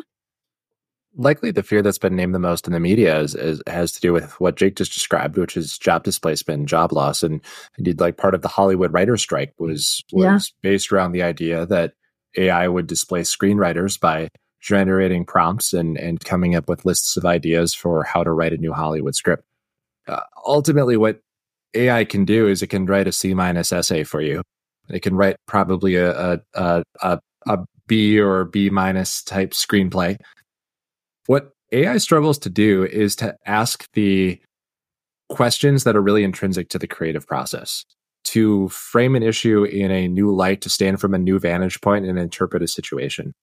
Likely, 1.14 1.50
the 1.50 1.62
fear 1.62 1.82
that's 1.82 1.98
been 1.98 2.16
named 2.16 2.34
the 2.34 2.38
most 2.38 2.66
in 2.66 2.72
the 2.72 2.80
media 2.80 3.20
is, 3.20 3.34
is 3.34 3.62
has 3.66 3.92
to 3.92 4.00
do 4.00 4.14
with 4.14 4.40
what 4.40 4.56
Jake 4.56 4.76
just 4.76 4.94
described, 4.94 5.36
which 5.36 5.58
is 5.58 5.76
job 5.76 6.04
displacement, 6.04 6.66
job 6.66 6.92
loss, 6.92 7.22
and 7.22 7.42
indeed, 7.76 8.00
like 8.00 8.16
part 8.16 8.34
of 8.34 8.40
the 8.40 8.48
Hollywood 8.48 8.94
writer 8.94 9.18
strike 9.18 9.52
was 9.58 10.02
was 10.10 10.24
yeah. 10.24 10.70
based 10.70 10.90
around 10.90 11.12
the 11.12 11.22
idea 11.22 11.66
that 11.66 11.92
AI 12.36 12.68
would 12.68 12.86
displace 12.86 13.34
screenwriters 13.34 13.98
by 13.98 14.28
generating 14.60 15.24
prompts 15.24 15.72
and 15.72 15.98
and 15.98 16.24
coming 16.24 16.54
up 16.54 16.68
with 16.68 16.84
lists 16.84 17.16
of 17.16 17.24
ideas 17.24 17.74
for 17.74 18.04
how 18.04 18.22
to 18.22 18.32
write 18.32 18.52
a 18.52 18.58
new 18.58 18.72
Hollywood 18.72 19.14
script. 19.14 19.44
Uh, 20.06 20.20
ultimately, 20.46 20.96
what 20.96 21.20
AI 21.74 22.04
can 22.04 22.24
do 22.24 22.48
is 22.48 22.62
it 22.62 22.68
can 22.68 22.86
write 22.86 23.08
a 23.08 23.12
C 23.12 23.34
minus 23.34 23.72
essay 23.72 24.04
for 24.04 24.20
you. 24.20 24.42
It 24.88 25.00
can 25.00 25.14
write 25.14 25.36
probably 25.46 25.96
a 25.96 26.40
a, 26.54 26.82
a, 27.00 27.18
a 27.46 27.58
B 27.86 28.18
or 28.18 28.44
B 28.44 28.70
minus 28.70 29.22
type 29.22 29.50
screenplay. 29.50 30.16
What 31.26 31.50
AI 31.72 31.98
struggles 31.98 32.38
to 32.40 32.50
do 32.50 32.84
is 32.84 33.16
to 33.16 33.36
ask 33.46 33.86
the 33.94 34.40
questions 35.28 35.84
that 35.84 35.96
are 35.96 36.02
really 36.02 36.24
intrinsic 36.24 36.68
to 36.68 36.78
the 36.78 36.86
creative 36.86 37.26
process, 37.26 37.84
to 38.32 38.66
frame 38.70 39.14
an 39.14 39.22
issue 39.22 39.64
in 39.64 39.90
a 39.90 40.08
new 40.08 40.34
light, 40.34 40.62
to 40.62 40.70
stand 40.70 40.98
from 40.98 41.12
a 41.12 41.18
new 41.18 41.38
vantage 41.38 41.78
point 41.82 42.06
and 42.06 42.18
interpret 42.18 42.62
a 42.62 42.66
situation. 42.66 43.34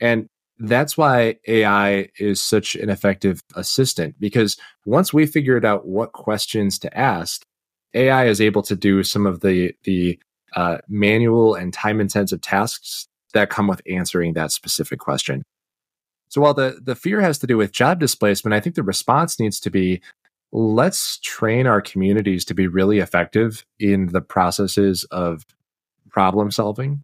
And 0.00 0.28
that's 0.58 0.96
why 0.96 1.36
AI 1.46 2.08
is 2.18 2.42
such 2.42 2.74
an 2.74 2.88
effective 2.88 3.42
assistant 3.54 4.14
because 4.18 4.56
once 4.86 5.12
we 5.12 5.26
figured 5.26 5.66
out 5.66 5.86
what 5.86 6.12
questions 6.12 6.78
to 6.78 6.98
ask, 6.98 7.42
AI 7.92 8.28
is 8.28 8.40
able 8.40 8.62
to 8.62 8.74
do 8.74 9.02
some 9.02 9.26
of 9.26 9.40
the 9.40 9.74
the 9.84 10.18
uh, 10.56 10.78
manual 10.88 11.54
and 11.54 11.74
time 11.74 12.00
intensive 12.00 12.40
tasks 12.40 13.06
that 13.34 13.50
come 13.50 13.66
with 13.68 13.82
answering 13.90 14.32
that 14.32 14.52
specific 14.52 15.00
question. 15.00 15.42
So 16.28 16.40
while 16.40 16.54
the 16.54 16.80
the 16.82 16.94
fear 16.94 17.20
has 17.20 17.38
to 17.40 17.46
do 17.46 17.58
with 17.58 17.72
job 17.72 18.00
displacement, 18.00 18.54
I 18.54 18.60
think 18.60 18.74
the 18.74 18.82
response 18.82 19.38
needs 19.38 19.60
to 19.60 19.70
be 19.70 20.00
let's 20.52 21.18
train 21.20 21.66
our 21.66 21.80
communities 21.80 22.44
to 22.46 22.54
be 22.54 22.66
really 22.66 22.98
effective 22.98 23.64
in 23.78 24.06
the 24.06 24.20
processes 24.20 25.04
of 25.04 25.44
problem 26.10 26.50
solving, 26.50 27.02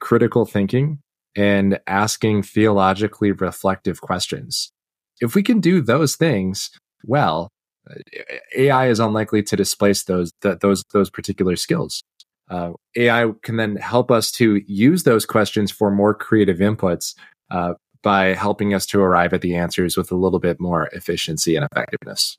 critical 0.00 0.44
thinking, 0.44 1.00
and 1.36 1.78
asking 1.86 2.42
theologically 2.42 3.32
reflective 3.32 4.00
questions. 4.00 4.72
If 5.20 5.34
we 5.34 5.42
can 5.42 5.60
do 5.60 5.80
those 5.80 6.16
things 6.16 6.70
well, 7.04 7.48
AI 8.56 8.88
is 8.88 9.00
unlikely 9.00 9.42
to 9.44 9.56
displace 9.56 10.04
those 10.04 10.32
th- 10.42 10.58
those 10.60 10.84
those 10.92 11.10
particular 11.10 11.56
skills. 11.56 12.02
Uh, 12.50 12.72
AI 12.96 13.30
can 13.42 13.56
then 13.56 13.76
help 13.76 14.10
us 14.10 14.30
to 14.32 14.62
use 14.66 15.02
those 15.02 15.26
questions 15.26 15.70
for 15.70 15.90
more 15.90 16.14
creative 16.14 16.58
inputs 16.58 17.14
uh, 17.50 17.74
by 18.02 18.26
helping 18.34 18.72
us 18.74 18.86
to 18.86 19.00
arrive 19.00 19.32
at 19.32 19.42
the 19.42 19.54
answers 19.54 19.96
with 19.96 20.10
a 20.10 20.16
little 20.16 20.38
bit 20.38 20.58
more 20.60 20.86
efficiency 20.88 21.56
and 21.56 21.66
effectiveness. 21.70 22.38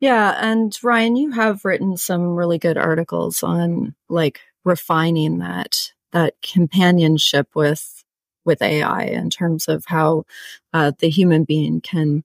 Yeah, 0.00 0.36
and 0.40 0.76
Ryan, 0.82 1.16
you 1.16 1.32
have 1.32 1.64
written 1.64 1.96
some 1.96 2.36
really 2.36 2.58
good 2.58 2.78
articles 2.78 3.42
on 3.42 3.94
like 4.08 4.40
refining 4.64 5.38
that 5.38 5.92
that 6.12 6.34
companionship 6.42 7.48
with 7.54 8.04
with 8.44 8.62
AI 8.62 9.02
in 9.04 9.28
terms 9.30 9.68
of 9.68 9.84
how 9.86 10.24
uh, 10.72 10.92
the 11.00 11.10
human 11.10 11.44
being 11.44 11.80
can 11.80 12.22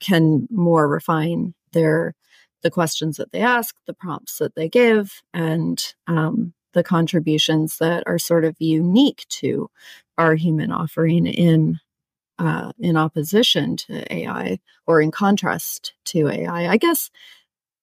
can 0.00 0.48
more 0.50 0.88
refine 0.88 1.54
their 1.72 2.14
the 2.62 2.70
questions 2.70 3.16
that 3.18 3.32
they 3.32 3.40
ask, 3.40 3.76
the 3.86 3.94
prompts 3.94 4.38
that 4.38 4.54
they 4.56 4.68
give, 4.68 5.22
and 5.32 5.94
um, 6.08 6.52
the 6.74 6.82
contributions 6.82 7.78
that 7.78 8.02
are 8.06 8.18
sort 8.18 8.44
of 8.44 8.56
unique 8.58 9.24
to 9.28 9.70
our 10.18 10.34
human 10.34 10.72
offering 10.72 11.26
in 11.26 11.78
uh, 12.38 12.72
in 12.78 12.96
opposition 12.96 13.76
to 13.76 14.12
AI 14.12 14.58
or 14.86 15.00
in 15.00 15.10
contrast 15.10 15.94
to 16.06 16.28
AI. 16.28 16.68
I 16.68 16.76
guess 16.76 17.10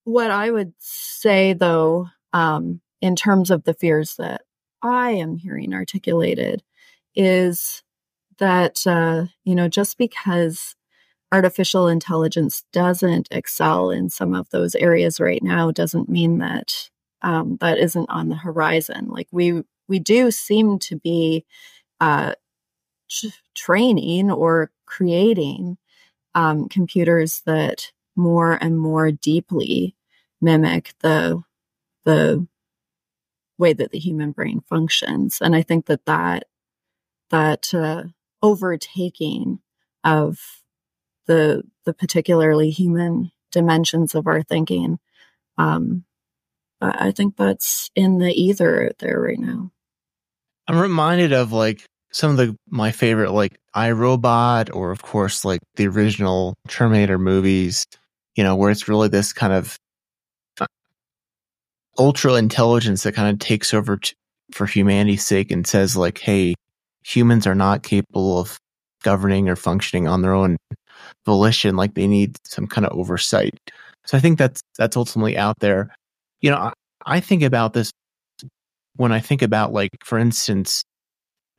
what 0.03 0.31
I 0.31 0.51
would 0.51 0.73
say, 0.79 1.53
though, 1.53 2.07
um, 2.33 2.81
in 3.01 3.15
terms 3.15 3.51
of 3.51 3.63
the 3.63 3.73
fears 3.73 4.15
that 4.17 4.41
I 4.81 5.11
am 5.11 5.37
hearing 5.37 5.73
articulated, 5.73 6.63
is 7.15 7.83
that 8.39 8.85
uh, 8.85 9.25
you 9.43 9.55
know 9.55 9.67
just 9.67 9.97
because 9.97 10.75
artificial 11.31 11.87
intelligence 11.87 12.63
doesn't 12.71 13.27
excel 13.31 13.89
in 13.89 14.09
some 14.09 14.33
of 14.33 14.49
those 14.51 14.75
areas 14.75 15.19
right 15.19 15.43
now 15.43 15.71
doesn't 15.71 16.07
mean 16.07 16.37
that 16.37 16.89
um, 17.21 17.57
that 17.59 17.77
isn't 17.79 18.09
on 18.09 18.29
the 18.29 18.35
horizon. 18.35 19.07
Like 19.09 19.27
we 19.31 19.63
we 19.87 19.99
do 19.99 20.31
seem 20.31 20.79
to 20.79 20.95
be 20.97 21.45
uh, 21.99 22.33
t- 23.09 23.33
training 23.53 24.31
or 24.31 24.71
creating 24.85 25.77
um, 26.33 26.67
computers 26.67 27.41
that 27.45 27.91
more 28.15 28.53
and 28.53 28.79
more 28.79 29.11
deeply 29.11 29.95
mimic 30.41 30.93
the 30.99 31.41
the 32.03 32.45
way 33.57 33.73
that 33.73 33.91
the 33.91 33.99
human 33.99 34.31
brain 34.31 34.61
functions, 34.67 35.39
and 35.41 35.55
I 35.55 35.61
think 35.61 35.85
that 35.85 36.05
that 36.05 36.45
that 37.29 37.73
uh, 37.73 38.03
overtaking 38.41 39.59
of 40.03 40.61
the 41.25 41.63
the 41.85 41.93
particularly 41.93 42.69
human 42.69 43.31
dimensions 43.51 44.15
of 44.15 44.27
our 44.27 44.43
thinking. 44.43 44.99
Um, 45.57 46.03
I 46.81 47.11
think 47.11 47.37
that's 47.37 47.89
in 47.95 48.19
the 48.19 48.33
ether 48.33 48.87
out 48.87 48.99
there 48.99 49.19
right 49.19 49.39
now. 49.39 49.71
I'm 50.67 50.79
reminded 50.79 51.31
of 51.31 51.51
like 51.51 51.87
some 52.15 52.31
of 52.31 52.37
the 52.37 52.55
my 52.69 52.93
favorite 52.93 53.31
like 53.31 53.59
I, 53.73 53.91
Robot 53.91 54.73
or 54.73 54.91
of 54.91 55.01
course 55.01 55.43
like 55.43 55.59
the 55.75 55.85
original 55.87 56.55
Terminator 56.69 57.19
movies, 57.19 57.85
you 58.35 58.43
know, 58.43 58.55
where 58.55 58.71
it's 58.71 58.87
really 58.87 59.09
this 59.09 59.33
kind 59.33 59.51
of 59.51 59.77
uh, 60.61 60.65
ultra 61.99 62.35
intelligence 62.35 63.03
that 63.03 63.15
kind 63.15 63.29
of 63.29 63.39
takes 63.39 63.73
over 63.73 63.97
t- 63.97 64.13
for 64.53 64.65
humanity's 64.65 65.25
sake 65.25 65.51
and 65.51 65.67
says 65.67 65.97
like, 65.97 66.17
hey, 66.19 66.55
humans 67.03 67.45
are 67.45 67.53
not 67.53 67.83
capable 67.83 68.39
of 68.39 68.57
governing 69.03 69.49
or 69.49 69.57
functioning 69.57 70.07
on 70.07 70.21
their 70.21 70.33
own 70.33 70.55
volition 71.25 71.75
like 71.75 71.95
they 71.95 72.07
need 72.07 72.37
some 72.45 72.65
kind 72.65 72.87
of 72.87 72.97
oversight. 72.97 73.59
So 74.05 74.17
i 74.17 74.21
think 74.21 74.37
that's 74.37 74.61
that's 74.77 74.95
ultimately 74.95 75.37
out 75.37 75.59
there. 75.59 75.93
You 76.39 76.51
know 76.51 76.57
I, 76.57 76.73
I 77.05 77.19
think 77.19 77.43
about 77.43 77.73
this 77.73 77.91
when 78.95 79.11
i 79.11 79.19
think 79.19 79.41
about 79.41 79.73
like 79.73 79.91
for 80.05 80.17
instance 80.17 80.81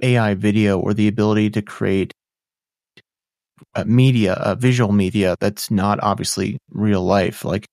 ai 0.02 0.34
video 0.34 0.78
or 0.78 0.94
the 0.94 1.08
ability 1.08 1.50
to 1.50 1.62
create 1.62 2.12
a 3.74 3.84
media 3.84 4.34
a 4.40 4.54
visual 4.54 4.92
media 4.92 5.36
that's 5.40 5.70
not 5.70 5.98
obviously 6.02 6.58
real 6.70 7.02
life 7.02 7.44
like 7.44 7.66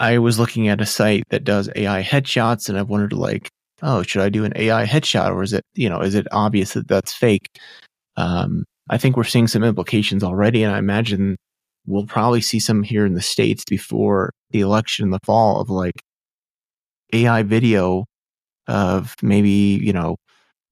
i 0.00 0.18
was 0.18 0.38
looking 0.38 0.68
at 0.68 0.80
a 0.80 0.86
site 0.86 1.24
that 1.28 1.44
does 1.44 1.68
ai 1.76 2.02
headshots 2.02 2.68
and 2.68 2.78
I've 2.78 2.88
wondered 2.88 3.12
like 3.12 3.48
oh 3.82 4.02
should 4.02 4.22
i 4.22 4.30
do 4.30 4.44
an 4.44 4.52
ai 4.56 4.86
headshot 4.86 5.30
or 5.30 5.42
is 5.42 5.52
it 5.52 5.62
you 5.74 5.88
know 5.88 6.00
is 6.00 6.14
it 6.14 6.26
obvious 6.32 6.72
that 6.72 6.88
that's 6.88 7.12
fake? 7.12 7.48
Um, 8.16 8.64
I 8.88 8.98
think 8.98 9.16
we're 9.16 9.24
seeing 9.24 9.48
some 9.48 9.64
implications 9.64 10.22
already, 10.22 10.62
and 10.62 10.74
I 10.74 10.78
imagine 10.78 11.36
we'll 11.86 12.06
probably 12.06 12.40
see 12.40 12.58
some 12.60 12.82
here 12.82 13.06
in 13.06 13.14
the 13.14 13.22
states 13.22 13.64
before 13.68 14.32
the 14.50 14.60
election 14.60 15.04
in 15.04 15.10
the 15.10 15.20
fall 15.24 15.60
of 15.60 15.70
like 15.70 16.00
AI 17.12 17.42
video 17.42 18.04
of 18.68 19.14
maybe 19.22 19.50
you 19.50 19.92
know 19.92 20.16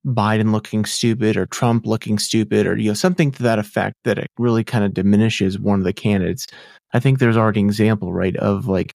Biden 0.06 0.52
looking 0.52 0.84
stupid 0.84 1.36
or 1.36 1.46
Trump 1.46 1.86
looking 1.86 2.18
stupid 2.18 2.66
or 2.66 2.76
you 2.76 2.90
know 2.90 2.94
something 2.94 3.30
to 3.32 3.42
that 3.42 3.58
effect 3.58 3.96
that 4.04 4.18
it 4.18 4.28
really 4.38 4.64
kind 4.64 4.84
of 4.84 4.94
diminishes 4.94 5.58
one 5.58 5.78
of 5.78 5.84
the 5.84 5.92
candidates. 5.92 6.46
I 6.92 7.00
think 7.00 7.18
there's 7.18 7.36
already 7.36 7.60
an 7.60 7.66
example 7.66 8.12
right 8.12 8.36
of 8.36 8.68
like 8.68 8.92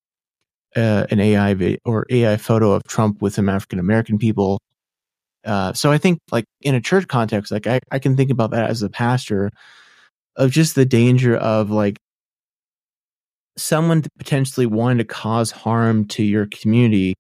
uh, 0.76 1.06
an 1.12 1.20
AI 1.20 1.54
video 1.56 1.80
or 1.86 2.06
AI 2.10 2.38
photo 2.38 2.72
of 2.74 2.84
Trump 2.84 3.22
with 3.22 3.34
some 3.34 3.50
African 3.50 3.80
American 3.80 4.18
people 4.18 4.60
uh, 5.46 5.74
so 5.74 5.92
I 5.92 5.98
think 5.98 6.20
like 6.32 6.46
in 6.62 6.76
a 6.76 6.82
church 6.82 7.08
context, 7.08 7.52
like 7.52 7.68
I, 7.68 7.80
I 7.92 8.00
can 8.00 8.16
think 8.18 8.30
about 8.32 8.52
that 8.52 8.70
as 8.70 8.82
a 8.82 8.90
pastor 8.90 9.52
of 10.36 10.52
just 10.52 10.76
the 10.76 10.86
danger 10.86 11.36
of 11.36 11.72
like 11.72 11.98
someone 13.58 14.04
potentially 14.18 14.66
wanting 14.66 15.00
to 15.00 15.06
cause 15.06 15.52
harm 15.52 16.06
to 16.08 16.24
your 16.24 16.48
community. 16.48 17.16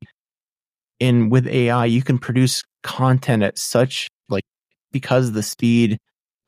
And 0.99 1.31
with 1.31 1.47
AI, 1.47 1.85
you 1.85 2.01
can 2.03 2.17
produce 2.17 2.63
content 2.83 3.43
at 3.43 3.57
such 3.57 4.07
like 4.29 4.43
because 4.91 5.31
the 5.31 5.43
speed, 5.43 5.97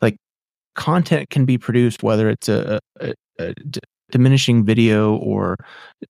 like 0.02 0.18
content 0.76 1.30
can 1.30 1.46
be 1.46 1.58
produced 1.58 2.04
whether 2.04 2.30
it's 2.30 2.50
a, 2.50 2.80
a, 3.00 3.14
a 3.40 3.54
diminishing 4.12 4.64
video 4.66 5.16
or 5.18 5.58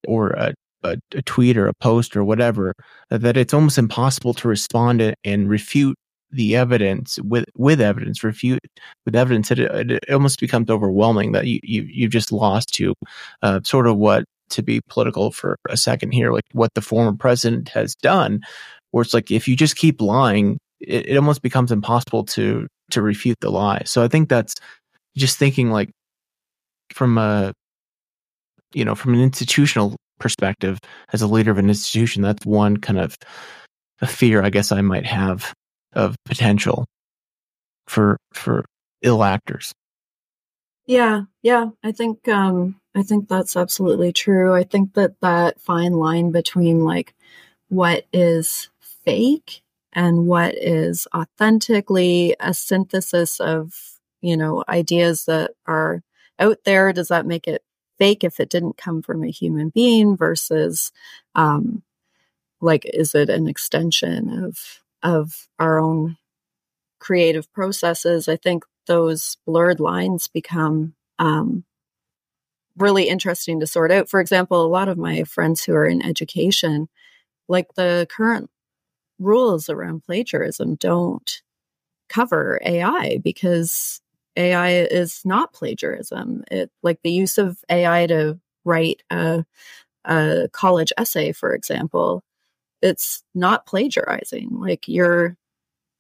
or 0.08 0.32
a, 0.32 0.54
a, 0.84 0.98
a, 1.16 1.22
tweet 1.22 1.58
or 1.58 1.68
a 1.68 1.74
post 1.76 2.16
or 2.16 2.24
whatever 2.24 2.74
that 3.10 3.38
it's 3.38 3.54
almost 3.54 3.78
impossible 3.78 4.34
to 4.34 4.48
respond 4.48 5.14
and 5.24 5.50
refute 5.50 5.96
the 6.32 6.56
evidence 6.56 7.20
with 7.24 7.46
with 7.56 7.82
evidence 7.82 8.24
refute 8.24 8.60
with 9.06 9.16
evidence 9.16 9.52
it, 9.52 9.60
it 9.60 10.10
almost 10.10 10.40
becomes 10.40 10.70
overwhelming 10.70 11.34
that 11.34 11.46
you, 11.46 11.60
you 11.64 11.84
you've 11.84 12.12
just 12.12 12.32
lost 12.32 12.74
to 12.74 12.94
uh, 13.42 13.60
sort 13.64 13.88
of 13.88 13.98
what 13.98 14.24
to 14.50 14.62
be 14.62 14.82
political 14.90 15.32
for 15.32 15.58
a 15.70 15.78
second 15.78 16.12
here 16.12 16.32
like 16.32 16.44
what 16.54 16.74
the 16.74 16.82
former 16.82 17.14
president 17.14 17.70
has 17.70 17.96
done 17.96 18.42
where 18.92 19.02
it's 19.02 19.14
like 19.14 19.32
if 19.32 19.48
you 19.48 19.56
just 19.56 19.76
keep 19.76 20.02
lying 20.02 20.58
it, 20.80 21.10
it 21.10 21.16
almost 21.18 21.42
becomes 21.42 21.72
impossible 21.72 22.24
to 22.24 22.68
to 22.90 23.02
refute 23.02 23.38
the 23.42 23.50
lie 23.50 23.82
so 23.86 24.04
i 24.04 24.08
think 24.08 24.30
that's 24.30 24.56
just 25.18 25.38
thinking 25.38 25.72
like 25.72 25.90
from 26.94 27.18
a 27.18 27.54
you 28.74 28.86
know 28.86 28.96
from 28.96 29.14
an 29.14 29.22
institutional 29.22 29.96
perspective 30.22 30.80
as 31.12 31.22
a 31.22 31.28
leader 31.28 31.52
of 31.52 31.58
an 31.58 31.68
institution, 31.68 32.22
that's 32.22 32.46
one 32.46 32.78
kind 32.78 33.00
of 33.00 33.18
a 34.00 34.08
fear 34.08 34.42
I 34.42 34.50
guess 34.50 34.72
I 34.72 34.82
might 34.82 35.06
have 35.06 35.54
of 35.94 36.16
potential 36.24 36.86
for 37.88 38.18
for 38.34 38.64
ill 39.02 39.24
actors. 39.24 39.74
Yeah, 40.86 41.24
yeah, 41.42 41.70
I 41.84 41.92
think 41.92 42.28
um 42.30 42.80
I 42.96 43.04
think 43.04 43.28
that's 43.28 43.58
absolutely 43.58 44.14
true. 44.14 44.54
I 44.54 44.64
think 44.64 44.94
that 44.94 45.20
that 45.22 45.60
fine 45.60 45.94
line 45.94 46.32
between 46.32 46.86
like 46.86 47.14
what 47.70 48.06
is 48.14 48.70
fake 49.04 49.64
and 49.94 50.28
what 50.28 50.56
is 50.56 51.08
authentically 51.16 52.36
a 52.40 52.54
synthesis 52.54 53.40
of, 53.40 53.74
you 54.22 54.38
know, 54.38 54.64
ideas 54.70 55.26
that 55.26 55.52
are 55.66 56.02
out 56.40 56.60
there? 56.66 56.94
Does 56.94 57.10
that 57.10 57.26
make 57.26 57.48
it 57.48 57.64
fake 57.98 58.24
if 58.24 58.40
it 58.40 58.50
didn't 58.50 58.78
come 58.78 59.02
from 59.02 59.24
a 59.24 59.32
human 59.32 59.70
being 59.70 60.16
versus, 60.16 60.92
um, 61.36 61.84
like, 62.62 62.86
is 62.86 63.16
it 63.16 63.30
an 63.30 63.48
extension 63.48 64.44
of, 64.44 64.82
of 65.04 65.48
our 65.60 65.80
own 65.80 66.18
creative 67.00 67.52
processes? 67.54 68.28
I 68.28 68.38
think 68.38 68.64
those 68.88 69.38
blurred 69.46 69.80
lines 69.80 70.28
become, 70.28 70.94
um, 71.20 71.64
really 72.78 73.10
interesting 73.10 73.60
to 73.60 73.68
sort 73.68 73.92
out. 73.92 74.10
For 74.10 74.20
example, 74.20 74.64
a 74.64 74.68
lot 74.68 74.88
of 74.88 74.98
my 74.98 75.24
friends 75.24 75.64
who 75.64 75.74
are 75.74 75.86
in 75.86 76.06
education, 76.06 76.88
like 77.48 77.74
the 77.76 78.08
current 78.10 78.50
rules 79.22 79.70
around 79.70 80.04
plagiarism 80.04 80.76
don't 80.76 81.42
cover 82.10 82.60
AI 82.66 83.20
because 83.24 84.02
AI 84.36 84.72
is 84.84 85.22
not 85.26 85.54
plagiarism. 85.54 86.44
It 86.52 86.72
like 86.84 87.00
the 87.04 87.12
use 87.12 87.38
of 87.38 87.58
AI 87.70 88.08
to 88.08 88.40
write 88.66 89.04
a, 89.10 89.46
a 90.06 90.50
college 90.52 90.92
essay, 90.98 91.32
for 91.32 91.54
example, 91.54 92.24
it's 92.82 93.24
not 93.36 93.66
plagiarizing. 93.66 94.50
Like 94.52 94.88
you're, 94.88 95.38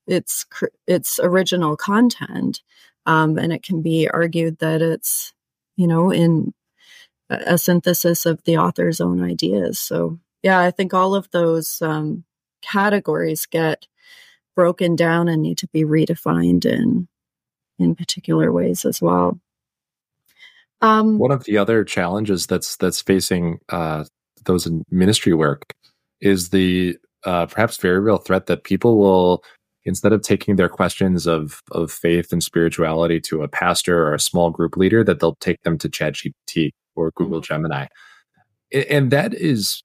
it's 0.07 0.45
it's 0.87 1.19
original 1.21 1.77
content, 1.77 2.61
um, 3.05 3.37
and 3.37 3.53
it 3.53 3.63
can 3.63 3.81
be 3.81 4.09
argued 4.09 4.59
that 4.59 4.81
it's 4.81 5.33
you 5.77 5.87
know 5.87 6.11
in 6.11 6.53
a 7.29 7.57
synthesis 7.57 8.25
of 8.25 8.43
the 8.43 8.57
author's 8.57 8.99
own 8.99 9.23
ideas. 9.23 9.79
So 9.79 10.19
yeah, 10.43 10.59
I 10.59 10.71
think 10.71 10.93
all 10.93 11.15
of 11.15 11.29
those 11.31 11.81
um, 11.81 12.25
categories 12.61 13.45
get 13.45 13.87
broken 14.55 14.95
down 14.95 15.27
and 15.27 15.41
need 15.41 15.57
to 15.59 15.67
be 15.67 15.83
redefined 15.83 16.65
in 16.65 17.07
in 17.79 17.95
particular 17.95 18.51
ways 18.51 18.85
as 18.85 19.01
well. 19.01 19.39
Um, 20.81 21.17
One 21.17 21.31
of 21.31 21.45
the 21.45 21.57
other 21.57 21.83
challenges 21.83 22.47
that's 22.47 22.75
that's 22.77 23.01
facing 23.01 23.59
uh, 23.69 24.05
those 24.45 24.65
in 24.65 24.83
ministry 24.89 25.33
work 25.33 25.73
is 26.19 26.49
the 26.49 26.97
uh, 27.25 27.45
perhaps 27.45 27.77
very 27.77 27.99
real 27.99 28.17
threat 28.17 28.47
that 28.47 28.63
people 28.63 28.97
will 28.97 29.43
instead 29.83 30.13
of 30.13 30.21
taking 30.21 30.55
their 30.55 30.69
questions 30.69 31.27
of 31.27 31.61
of 31.71 31.91
faith 31.91 32.31
and 32.31 32.43
spirituality 32.43 33.19
to 33.19 33.43
a 33.43 33.47
pastor 33.47 34.05
or 34.07 34.13
a 34.13 34.19
small 34.19 34.49
group 34.49 34.77
leader, 34.77 35.03
that 35.03 35.19
they'll 35.19 35.35
take 35.35 35.61
them 35.63 35.77
to 35.77 35.89
ChatGPT 35.89 36.71
or 36.95 37.11
Google 37.15 37.39
mm-hmm. 37.41 37.53
Gemini, 37.53 37.87
and 38.89 39.11
that 39.11 39.33
is 39.33 39.83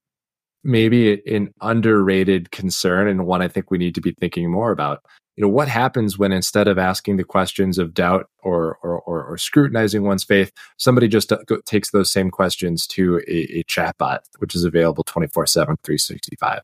maybe 0.67 1.23
an 1.33 1.55
underrated 1.63 2.51
concern 2.51 3.09
and 3.09 3.27
one 3.27 3.41
I 3.41 3.49
think 3.49 3.71
we 3.71 3.79
need 3.79 3.95
to 3.95 4.01
be 4.01 4.13
thinking 4.13 4.51
more 4.51 4.73
about. 4.73 5.03
You 5.37 5.43
know, 5.43 5.49
what 5.49 5.69
happens 5.69 6.19
when 6.19 6.33
instead 6.33 6.67
of 6.67 6.79
asking 6.79 7.19
the 7.19 7.25
questions 7.25 7.79
of 7.79 7.95
doubt 7.95 8.27
or 8.43 8.79
or, 8.83 9.01
or, 9.03 9.25
or 9.25 9.39
scrutinizing 9.39 10.03
one's 10.03 10.25
faith, 10.25 10.51
somebody 10.79 11.09
just 11.09 11.31
uh, 11.31 11.39
takes 11.67 11.91
those 11.91 12.11
same 12.11 12.31
questions 12.31 12.87
to 12.89 13.21
a, 13.29 13.59
a 13.59 13.65
chatbot, 13.65 14.21
which 14.39 14.55
is 14.55 14.65
available 14.65 15.05
24 15.05 15.47
7, 15.47 15.77
365. 15.85 16.59
I 16.59 16.63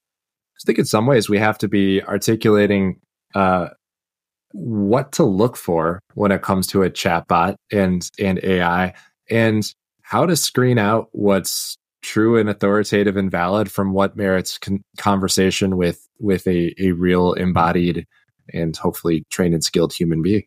think 0.64 0.78
in 0.78 0.84
some 0.84 1.06
ways 1.06 1.28
we 1.28 1.38
have 1.38 1.58
to 1.58 1.68
be 1.68 2.02
articulating 2.02 3.00
uh, 3.34 3.68
what 4.52 5.12
to 5.12 5.24
look 5.24 5.56
for 5.56 6.00
when 6.14 6.32
it 6.32 6.42
comes 6.42 6.66
to 6.68 6.82
a 6.82 6.90
chatbot 6.90 7.56
and 7.70 8.08
and 8.18 8.40
AI, 8.42 8.94
and 9.30 9.64
how 10.02 10.26
to 10.26 10.36
screen 10.36 10.78
out 10.78 11.08
what's 11.12 11.76
true 12.02 12.36
and 12.36 12.48
authoritative 12.48 13.16
and 13.16 13.30
valid 13.30 13.70
from 13.70 13.92
what 13.92 14.16
merits 14.16 14.58
con- 14.58 14.84
conversation 14.98 15.76
with 15.76 16.08
with 16.18 16.46
a, 16.46 16.74
a 16.80 16.92
real 16.92 17.32
embodied 17.32 18.06
and 18.52 18.76
hopefully 18.76 19.24
trained 19.30 19.54
and 19.54 19.64
skilled 19.64 19.92
human 19.92 20.22
being. 20.22 20.44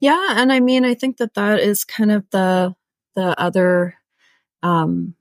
Yeah 0.00 0.28
and 0.30 0.52
i 0.52 0.60
mean 0.60 0.84
i 0.84 0.94
think 0.94 1.18
that 1.18 1.34
that 1.34 1.60
is 1.60 1.84
kind 1.84 2.10
of 2.10 2.24
the 2.30 2.74
the 3.16 3.38
other 3.40 3.94
um 4.62 5.14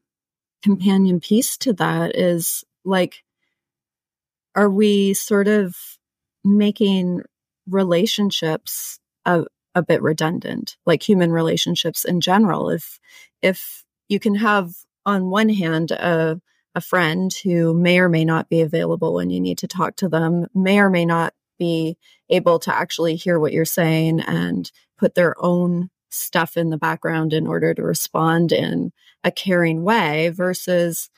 companion 0.64 1.20
piece 1.20 1.58
to 1.58 1.74
that 1.74 2.16
is 2.16 2.64
like 2.86 3.24
are 4.56 4.70
we 4.70 5.14
sort 5.14 5.48
of 5.48 5.76
making 6.44 7.22
relationships 7.68 9.00
a, 9.26 9.46
a 9.76 9.82
bit 9.82 10.02
redundant? 10.02 10.78
Like 10.86 11.08
human 11.08 11.32
relationships 11.32 12.04
in 12.04 12.22
general 12.22 12.70
if 12.70 13.00
if 13.42 13.86
you 14.10 14.20
can 14.20 14.36
have 14.36 14.74
on 15.06 15.30
one 15.30 15.50
hand 15.50 15.92
a 15.92 16.42
a 16.76 16.82
friend 16.82 17.34
who 17.44 17.74
may 17.74 18.00
or 18.00 18.10
may 18.10 18.24
not 18.24 18.48
be 18.48 18.62
available 18.62 19.14
when 19.16 19.30
you 19.30 19.40
need 19.40 19.58
to 19.58 19.68
talk 19.68 19.96
to 19.98 20.08
them, 20.08 20.48
may 20.54 20.80
or 20.80 20.90
may 20.90 21.06
not 21.06 21.34
be 21.58 21.98
able 22.30 22.60
to 22.60 22.74
actually 22.74 23.16
hear 23.16 23.40
what 23.40 23.52
you're 23.52 23.66
saying 23.66 24.22
and 24.22 24.72
put 24.98 25.16
their 25.16 25.36
own 25.44 25.90
stuff 26.10 26.58
in 26.58 26.70
the 26.70 26.78
background 26.78 27.34
in 27.34 27.48
order 27.48 27.74
to 27.74 27.84
respond 27.84 28.52
in 28.52 28.92
a 29.24 29.32
caring 29.32 29.84
way 29.84 30.30
versus 30.30 31.10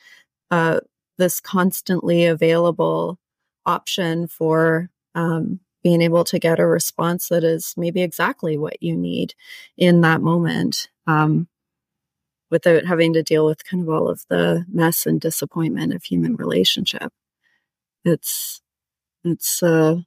uh, 0.50 0.80
this 1.18 1.40
constantly 1.40 2.26
available 2.26 3.20
option 3.66 4.28
for 4.28 4.90
um, 5.16 5.60
being 5.84 6.02
able 6.02 6.24
to 6.24 6.40
get 6.40 6.60
a 6.60 6.66
response 6.66 7.28
that 7.30 7.44
is 7.44 7.74
maybe 7.78 8.02
exactly 8.02 8.58
what 8.58 8.82
you 8.82 8.96
need 8.96 9.34
in 9.78 10.02
that 10.02 10.22
moment. 10.22 10.90
Um, 11.08 11.48
without 12.52 12.86
having 12.86 13.14
to 13.14 13.24
deal 13.24 13.46
with 13.46 13.66
kind 13.66 13.82
of 13.82 13.90
all 13.90 14.10
of 14.10 14.26
the 14.30 14.66
mess 14.72 15.06
and 15.06 15.20
disappointment 15.20 15.94
of 15.94 16.04
human 16.04 16.36
relationship. 16.36 17.12
It's, 18.06 18.62
it's, 19.24 19.64
uh, 19.64 20.02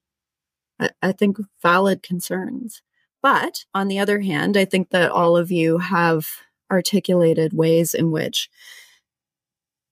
I, 0.79 0.91
I 1.03 1.13
think 1.13 1.39
valid 1.63 2.03
concerns. 2.03 2.83
But 3.23 3.65
on 3.75 3.89
the 3.89 3.99
other 3.99 4.21
hand, 4.21 4.57
I 4.57 4.67
think 4.67 4.91
that 4.91 5.11
all 5.11 5.37
of 5.37 5.51
you 5.51 5.79
have 5.79 6.27
articulated 6.71 7.53
ways 7.53 7.95
in 7.95 8.11
which 8.11 8.51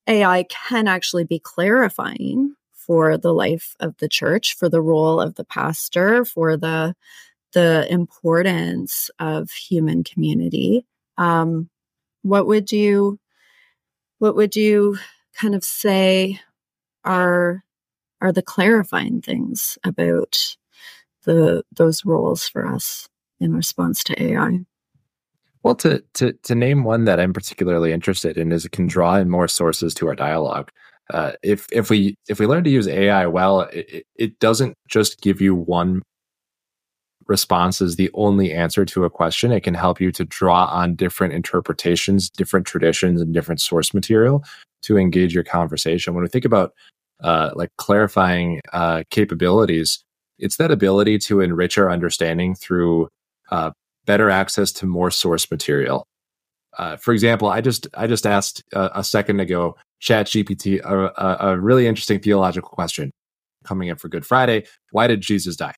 AI 0.06 0.44
can 0.44 0.88
actually 0.88 1.24
be 1.24 1.38
clarifying 1.38 2.54
for 2.72 3.16
the 3.16 3.32
life 3.32 3.76
of 3.80 3.96
the 3.98 4.08
church, 4.08 4.54
for 4.54 4.68
the 4.68 4.82
role 4.82 5.20
of 5.20 5.36
the 5.36 5.44
pastor, 5.44 6.24
for 6.24 6.56
the 6.56 6.94
the 7.52 7.86
importance 7.90 9.10
of 9.18 9.50
human 9.50 10.02
community. 10.02 10.86
Um, 11.18 11.68
what 12.22 12.46
would 12.46 12.72
you 12.72 13.18
what 14.18 14.36
would 14.36 14.56
you 14.56 14.98
kind 15.34 15.54
of 15.54 15.64
say 15.64 16.40
are 17.04 17.64
are 18.20 18.32
the 18.32 18.42
clarifying 18.42 19.20
things 19.20 19.76
about 19.84 20.56
the 21.24 21.64
those 21.72 22.04
roles 22.04 22.48
for 22.48 22.66
us 22.66 23.08
in 23.40 23.54
response 23.54 24.04
to 24.04 24.22
AI? 24.22 24.60
Well, 25.62 25.74
to 25.76 26.02
to 26.14 26.32
to 26.32 26.54
name 26.54 26.84
one 26.84 27.04
that 27.04 27.20
I'm 27.20 27.32
particularly 27.32 27.92
interested 27.92 28.36
in 28.36 28.52
is 28.52 28.64
it 28.64 28.72
can 28.72 28.86
draw 28.86 29.16
in 29.16 29.30
more 29.30 29.48
sources 29.48 29.94
to 29.94 30.08
our 30.08 30.14
dialogue. 30.14 30.70
Uh, 31.12 31.32
if 31.42 31.66
if 31.72 31.90
we 31.90 32.16
if 32.28 32.38
we 32.38 32.46
learn 32.46 32.64
to 32.64 32.70
use 32.70 32.88
AI 32.88 33.26
well, 33.26 33.62
it, 33.72 34.06
it 34.16 34.38
doesn't 34.38 34.76
just 34.88 35.20
give 35.20 35.40
you 35.40 35.54
one 35.54 36.02
response 37.26 37.80
is 37.80 37.96
the 37.96 38.10
only 38.14 38.52
answer 38.52 38.84
to 38.84 39.04
a 39.04 39.10
question. 39.10 39.52
It 39.52 39.62
can 39.62 39.74
help 39.74 40.00
you 40.00 40.12
to 40.12 40.24
draw 40.24 40.66
on 40.66 40.94
different 40.94 41.34
interpretations, 41.34 42.30
different 42.30 42.66
traditions, 42.66 43.20
and 43.20 43.32
different 43.34 43.60
source 43.60 43.94
material 43.94 44.44
to 44.82 44.98
engage 44.98 45.34
your 45.34 45.44
conversation. 45.44 46.14
When 46.14 46.22
we 46.22 46.28
think 46.28 46.44
about 46.44 46.72
uh, 47.22 47.50
like 47.54 47.70
clarifying 47.78 48.60
uh, 48.72 49.04
capabilities, 49.10 50.02
it's 50.38 50.56
that 50.56 50.70
ability 50.70 51.18
to 51.18 51.40
enrich 51.40 51.78
our 51.78 51.90
understanding 51.90 52.54
through 52.54 53.08
uh, 53.50 53.70
better 54.06 54.30
access 54.30 54.72
to 54.72 54.86
more 54.86 55.10
source 55.10 55.50
material. 55.50 56.06
Uh, 56.78 56.96
for 56.96 57.12
example, 57.12 57.48
I 57.48 57.60
just 57.60 57.86
I 57.94 58.06
just 58.06 58.26
asked 58.26 58.62
a 58.72 59.04
second 59.04 59.40
ago 59.40 59.76
ChatGPT 60.02 60.80
a, 60.82 61.12
a, 61.16 61.52
a 61.52 61.58
really 61.58 61.86
interesting 61.86 62.18
theological 62.18 62.70
question 62.70 63.12
coming 63.64 63.90
up 63.90 64.00
for 64.00 64.08
Good 64.08 64.26
Friday. 64.26 64.64
Why 64.90 65.06
did 65.06 65.20
Jesus 65.20 65.54
die? 65.54 65.74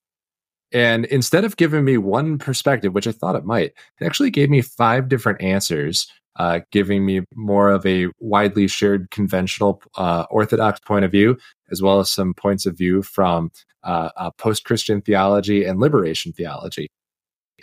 And 0.75 1.05
instead 1.05 1.45
of 1.45 1.57
giving 1.57 1.85
me 1.85 1.99
one 1.99 2.37
perspective, 2.37 2.93
which 2.93 3.07
I 3.07 3.13
thought 3.13 3.37
it 3.37 3.45
might, 3.45 3.73
it 4.01 4.05
actually 4.05 4.31
gave 4.31 4.51
me 4.51 4.61
five 4.61 5.09
different 5.09 5.41
answers, 5.41 6.09
uh, 6.35 6.61
giving 6.73 7.07
me 7.07 7.23
more 7.37 7.71
of 7.71 7.87
a 7.87 8.09
widely 8.19 8.67
shared 8.67 9.13
conventional 9.13 9.81
uh, 9.97 10.27
Orthodox 10.31 10.81
point 10.81 11.05
of 11.05 11.13
view, 11.13 11.39
as 11.71 11.81
well 11.81 12.01
as 12.01 12.11
some 12.11 12.35
points 12.35 12.67
of 12.67 12.77
view 12.77 13.03
from 13.03 13.53
uh, 13.85 14.09
uh 14.17 14.31
post 14.33 14.65
Christian 14.65 15.01
theology 15.01 15.65
and 15.65 15.79
liberation 15.79 16.33
theology. 16.33 16.89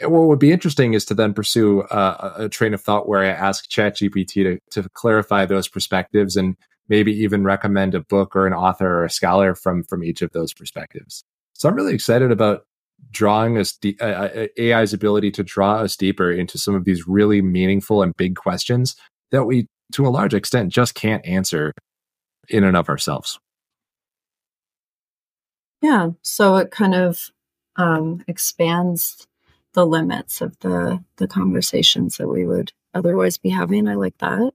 What 0.02 0.28
would 0.28 0.40
be 0.40 0.54
interesting 0.54 0.94
is 0.94 1.04
to 1.06 1.14
then 1.14 1.34
pursue 1.34 1.82
uh, 1.82 2.34
a 2.38 2.50
train 2.50 2.74
of 2.74 2.82
thought 2.82 3.10
where 3.10 3.24
I 3.24 3.28
ask 3.28 3.70
ChatGPT 3.70 4.60
to, 4.72 4.82
to 4.82 4.90
clarify 4.90 5.46
those 5.46 5.68
perspectives 5.68 6.38
and 6.38 6.56
maybe 6.88 7.12
even 7.12 7.44
recommend 7.44 7.94
a 7.94 8.00
book 8.00 8.38
or 8.38 8.48
an 8.48 8.54
author 8.54 8.88
or 8.88 9.04
a 9.04 9.10
scholar 9.10 9.54
from 9.54 9.84
from 9.84 10.02
each 10.02 10.22
of 10.22 10.32
those 10.32 10.54
perspectives. 10.54 11.26
So 11.54 11.68
I'm 11.68 11.76
really 11.76 11.94
excited 11.94 12.32
about 12.32 12.66
drawing 13.12 13.58
us 13.58 13.74
de- 13.74 13.98
uh, 14.00 14.06
uh 14.06 14.48
AI's 14.60 14.94
ability 14.94 15.32
to 15.32 15.44
draw 15.44 15.76
us 15.76 15.96
deeper 15.96 16.32
into 16.32 16.58
some 16.58 16.76
of 16.76 16.86
these 16.86 17.08
really 17.08 17.42
meaningful 17.42 18.02
and 18.02 18.16
big 18.18 18.36
questions 18.36 18.96
that 19.32 19.46
we, 19.46 19.68
to 19.94 20.06
a 20.06 20.10
large 20.10 20.34
extent, 20.34 20.72
just 20.72 20.96
can't 20.96 21.26
answer 21.26 21.74
in 22.50 22.64
and 22.64 22.76
of 22.76 22.90
ourselves. 22.90 23.40
Yeah. 25.82 26.12
So 26.22 26.58
it 26.58 26.72
kind 26.72 26.94
of 26.94 27.32
um, 27.76 28.24
expands 28.28 29.28
the 29.74 29.86
limits 29.86 30.42
of 30.42 30.58
the 30.60 31.04
the 31.18 31.28
conversations 31.28 32.18
that 32.18 32.28
we 32.28 32.46
would 32.46 32.74
otherwise 32.94 33.38
be 33.38 33.50
having. 33.50 33.88
I 33.88 33.96
like 33.96 34.18
that. 34.20 34.52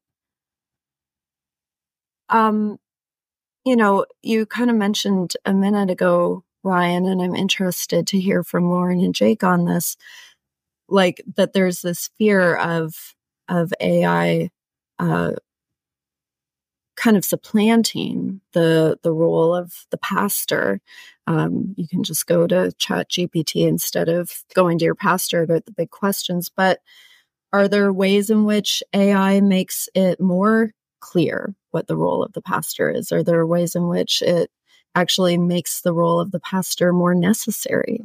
Um, 2.29 2.79
you 3.64 3.77
know, 3.77 4.07
you 4.23 4.47
kind 4.47 4.71
of 4.71 4.77
mentioned 4.77 5.35
a 5.45 5.55
minute 5.55 5.90
ago, 5.90 6.45
Ryan, 6.66 7.07
and 7.07 7.22
I'm 7.22 7.37
interested 7.37 8.09
to 8.09 8.20
hear 8.20 8.44
from 8.44 8.70
Loren 8.70 9.00
and 9.00 9.14
Jake 9.14 9.44
on 9.44 9.66
this. 9.66 9.96
Like 10.88 11.22
that, 11.37 11.55
there's 11.55 11.83
this 11.83 12.11
fear 12.18 12.57
of 12.57 12.94
of 13.48 13.72
AI 13.81 14.50
uh, 14.98 15.33
kind 16.96 17.16
of 17.16 17.24
supplanting 17.24 18.40
the 18.52 18.98
the 19.02 19.12
role 19.12 19.55
of 19.55 19.72
the 19.90 19.98
pastor. 19.98 20.81
Um, 21.26 21.74
you 21.76 21.88
can 21.88 22.05
just 22.05 22.26
go 22.26 22.46
to 22.46 22.72
ChatGPT 22.79 23.66
instead 23.68 24.09
of 24.09 24.31
going 24.55 24.79
to 24.79 24.85
your 24.85 24.94
pastor 24.96 25.42
about 25.42 25.66
the 25.66 25.72
big 25.72 25.90
questions. 25.90 26.50
But 26.55 26.81
are 27.52 27.68
there 27.68 27.92
ways 27.92 28.31
in 28.31 28.44
which 28.44 28.83
AI 28.94 29.40
makes 29.40 29.88
it 29.94 30.20
more 30.20 30.72
clear 31.00 31.55
what 31.70 31.87
the 31.87 31.96
role 31.96 32.22
of 32.24 32.33
the 32.35 32.42
pastor 32.42 32.90
is? 32.90 33.12
Are 33.12 33.22
there 33.24 33.46
ways 33.46 33.74
in 33.76 33.88
which 33.88 34.22
it 34.22 34.50
actually 34.97 35.37
makes 35.39 35.83
the 35.83 35.93
role 35.93 36.19
of 36.19 36.33
the 36.33 36.41
pastor 36.41 36.93
more 36.93 37.15
necessary? 37.15 38.01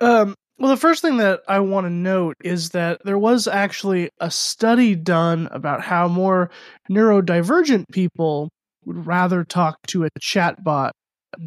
Um, 0.00 0.34
well, 0.58 0.70
the 0.70 0.76
first 0.76 1.02
thing 1.02 1.18
that 1.18 1.40
I 1.46 1.60
want 1.60 1.86
to 1.86 1.90
note 1.90 2.36
is 2.42 2.70
that 2.70 3.04
there 3.04 3.18
was 3.18 3.46
actually 3.46 4.10
a 4.20 4.30
study 4.30 4.94
done 4.94 5.48
about 5.52 5.82
how 5.82 6.08
more 6.08 6.50
neurodivergent 6.90 7.84
people 7.92 8.48
would 8.84 9.06
rather 9.06 9.44
talk 9.44 9.76
to 9.88 10.04
a 10.04 10.10
chatbot 10.20 10.90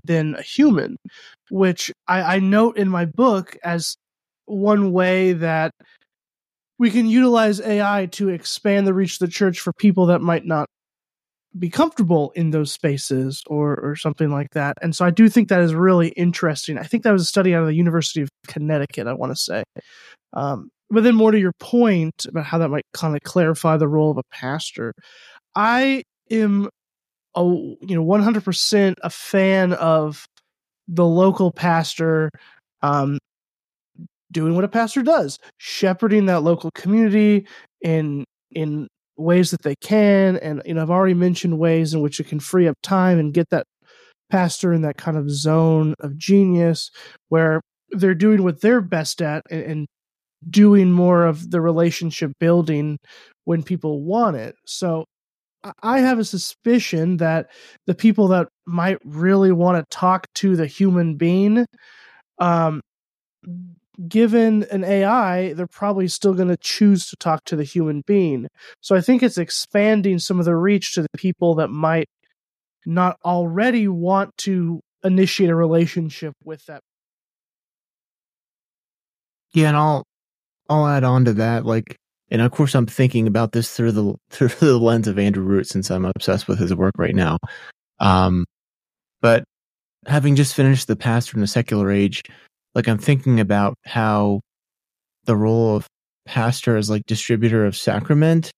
than 0.03 0.35
a 0.35 0.41
human, 0.41 0.97
which 1.49 1.91
I, 2.07 2.35
I 2.35 2.39
note 2.39 2.77
in 2.77 2.87
my 2.87 3.05
book 3.05 3.57
as 3.63 3.97
one 4.45 4.91
way 4.91 5.33
that 5.33 5.71
we 6.77 6.91
can 6.91 7.07
utilize 7.07 7.61
AI 7.61 8.07
to 8.13 8.29
expand 8.29 8.85
the 8.85 8.93
reach 8.93 9.13
of 9.13 9.27
the 9.27 9.33
church 9.33 9.59
for 9.59 9.73
people 9.73 10.07
that 10.07 10.21
might 10.21 10.45
not 10.45 10.67
be 11.57 11.69
comfortable 11.69 12.31
in 12.35 12.51
those 12.51 12.71
spaces 12.71 13.43
or 13.47 13.79
or 13.81 13.95
something 13.95 14.29
like 14.29 14.51
that. 14.51 14.77
And 14.81 14.95
so 14.95 15.05
I 15.05 15.09
do 15.09 15.29
think 15.29 15.49
that 15.49 15.61
is 15.61 15.73
really 15.73 16.09
interesting. 16.09 16.77
I 16.77 16.83
think 16.83 17.03
that 17.03 17.11
was 17.11 17.21
a 17.21 17.25
study 17.25 17.55
out 17.55 17.61
of 17.61 17.67
the 17.67 17.75
University 17.75 18.21
of 18.21 18.29
Connecticut, 18.47 19.07
I 19.07 19.13
want 19.13 19.31
to 19.31 19.35
say. 19.35 19.63
Um, 20.33 20.69
but 20.89 21.03
then 21.03 21.15
more 21.15 21.31
to 21.31 21.39
your 21.39 21.53
point 21.59 22.25
about 22.25 22.45
how 22.45 22.57
that 22.57 22.69
might 22.69 22.85
kind 22.93 23.15
of 23.15 23.21
clarify 23.23 23.77
the 23.77 23.87
role 23.87 24.11
of 24.11 24.17
a 24.17 24.23
pastor. 24.31 24.93
I 25.55 26.03
am 26.29 26.69
a 27.35 27.43
you 27.43 27.77
know 27.81 28.05
100% 28.05 28.95
a 29.01 29.09
fan 29.09 29.73
of 29.73 30.25
the 30.87 31.05
local 31.05 31.51
pastor 31.51 32.29
um, 32.81 33.17
doing 34.31 34.55
what 34.55 34.63
a 34.63 34.67
pastor 34.67 35.01
does, 35.01 35.39
shepherding 35.57 36.25
that 36.25 36.43
local 36.43 36.69
community 36.75 37.47
in 37.81 38.25
in 38.51 38.87
ways 39.17 39.51
that 39.51 39.63
they 39.63 39.75
can. 39.75 40.37
And, 40.37 40.61
you 40.65 40.73
know, 40.73 40.81
I've 40.81 40.89
already 40.89 41.13
mentioned 41.13 41.59
ways 41.59 41.93
in 41.93 42.01
which 42.01 42.19
it 42.19 42.27
can 42.27 42.39
free 42.39 42.67
up 42.67 42.75
time 42.83 43.19
and 43.19 43.33
get 43.33 43.49
that 43.49 43.65
pastor 44.29 44.73
in 44.73 44.81
that 44.81 44.97
kind 44.97 45.17
of 45.17 45.29
zone 45.29 45.93
of 45.99 46.17
genius 46.17 46.89
where 47.29 47.61
they're 47.91 48.15
doing 48.15 48.43
what 48.43 48.61
they're 48.61 48.81
best 48.81 49.21
at 49.21 49.43
and, 49.49 49.63
and 49.63 49.87
doing 50.49 50.91
more 50.91 51.25
of 51.25 51.51
the 51.51 51.61
relationship 51.61 52.31
building 52.39 52.97
when 53.45 53.63
people 53.63 54.03
want 54.03 54.35
it. 54.35 54.55
So 54.65 55.05
I 55.81 55.99
have 55.99 56.19
a 56.19 56.25
suspicion 56.25 57.17
that 57.17 57.49
the 57.87 57.95
people 57.95 58.27
that 58.29 58.47
might 58.67 58.99
really 59.03 59.51
want 59.51 59.77
to 59.77 59.95
talk 59.95 60.27
to 60.35 60.55
the 60.55 60.67
human 60.67 61.15
being 61.15 61.65
um, 62.39 62.81
given 64.07 64.63
an 64.71 64.83
AI, 64.83 65.53
they're 65.53 65.67
probably 65.67 66.07
still 66.07 66.33
going 66.33 66.47
to 66.49 66.57
choose 66.57 67.07
to 67.07 67.15
talk 67.15 67.43
to 67.45 67.55
the 67.55 67.63
human 67.63 68.03
being. 68.05 68.47
So 68.81 68.95
I 68.95 69.01
think 69.01 69.23
it's 69.23 69.37
expanding 69.37 70.19
some 70.19 70.39
of 70.39 70.45
the 70.45 70.55
reach 70.55 70.93
to 70.93 71.01
the 71.01 71.09
people 71.17 71.55
that 71.55 71.69
might 71.69 72.07
not 72.85 73.17
already 73.25 73.87
want 73.87 74.35
to 74.37 74.81
initiate 75.03 75.49
a 75.49 75.55
relationship 75.55 76.33
with 76.43 76.65
that. 76.65 76.81
Yeah, 79.53 79.69
and 79.69 79.77
I'll 79.77 80.03
I'll 80.69 80.87
add 80.87 81.03
on 81.03 81.25
to 81.25 81.33
that, 81.33 81.65
like, 81.65 81.95
and 82.29 82.41
of 82.41 82.51
course 82.51 82.75
I'm 82.75 82.87
thinking 82.87 83.27
about 83.27 83.53
this 83.53 83.75
through 83.75 83.93
the 83.93 84.15
through 84.29 84.49
the 84.49 84.77
lens 84.77 85.07
of 85.07 85.17
Andrew 85.17 85.43
Root 85.43 85.67
since 85.67 85.89
I'm 85.89 86.05
obsessed 86.05 86.47
with 86.47 86.59
his 86.59 86.73
work 86.75 86.93
right 86.97 87.15
now. 87.15 87.37
Um, 87.99 88.45
but 89.21 89.45
having 90.07 90.35
just 90.35 90.53
finished 90.53 90.87
the 90.87 90.95
pastor 90.95 91.37
in 91.37 91.41
the 91.41 91.47
secular 91.47 91.91
age, 91.91 92.21
like 92.75 92.87
I'm 92.87 92.97
thinking 92.97 93.39
about 93.39 93.75
how 93.85 94.41
the 95.23 95.35
role 95.35 95.75
of 95.75 95.87
pastor 96.25 96.75
as 96.77 96.89
like 96.89 97.05
distributor 97.05 97.65
of 97.65 97.75
sacrament, 97.75 98.51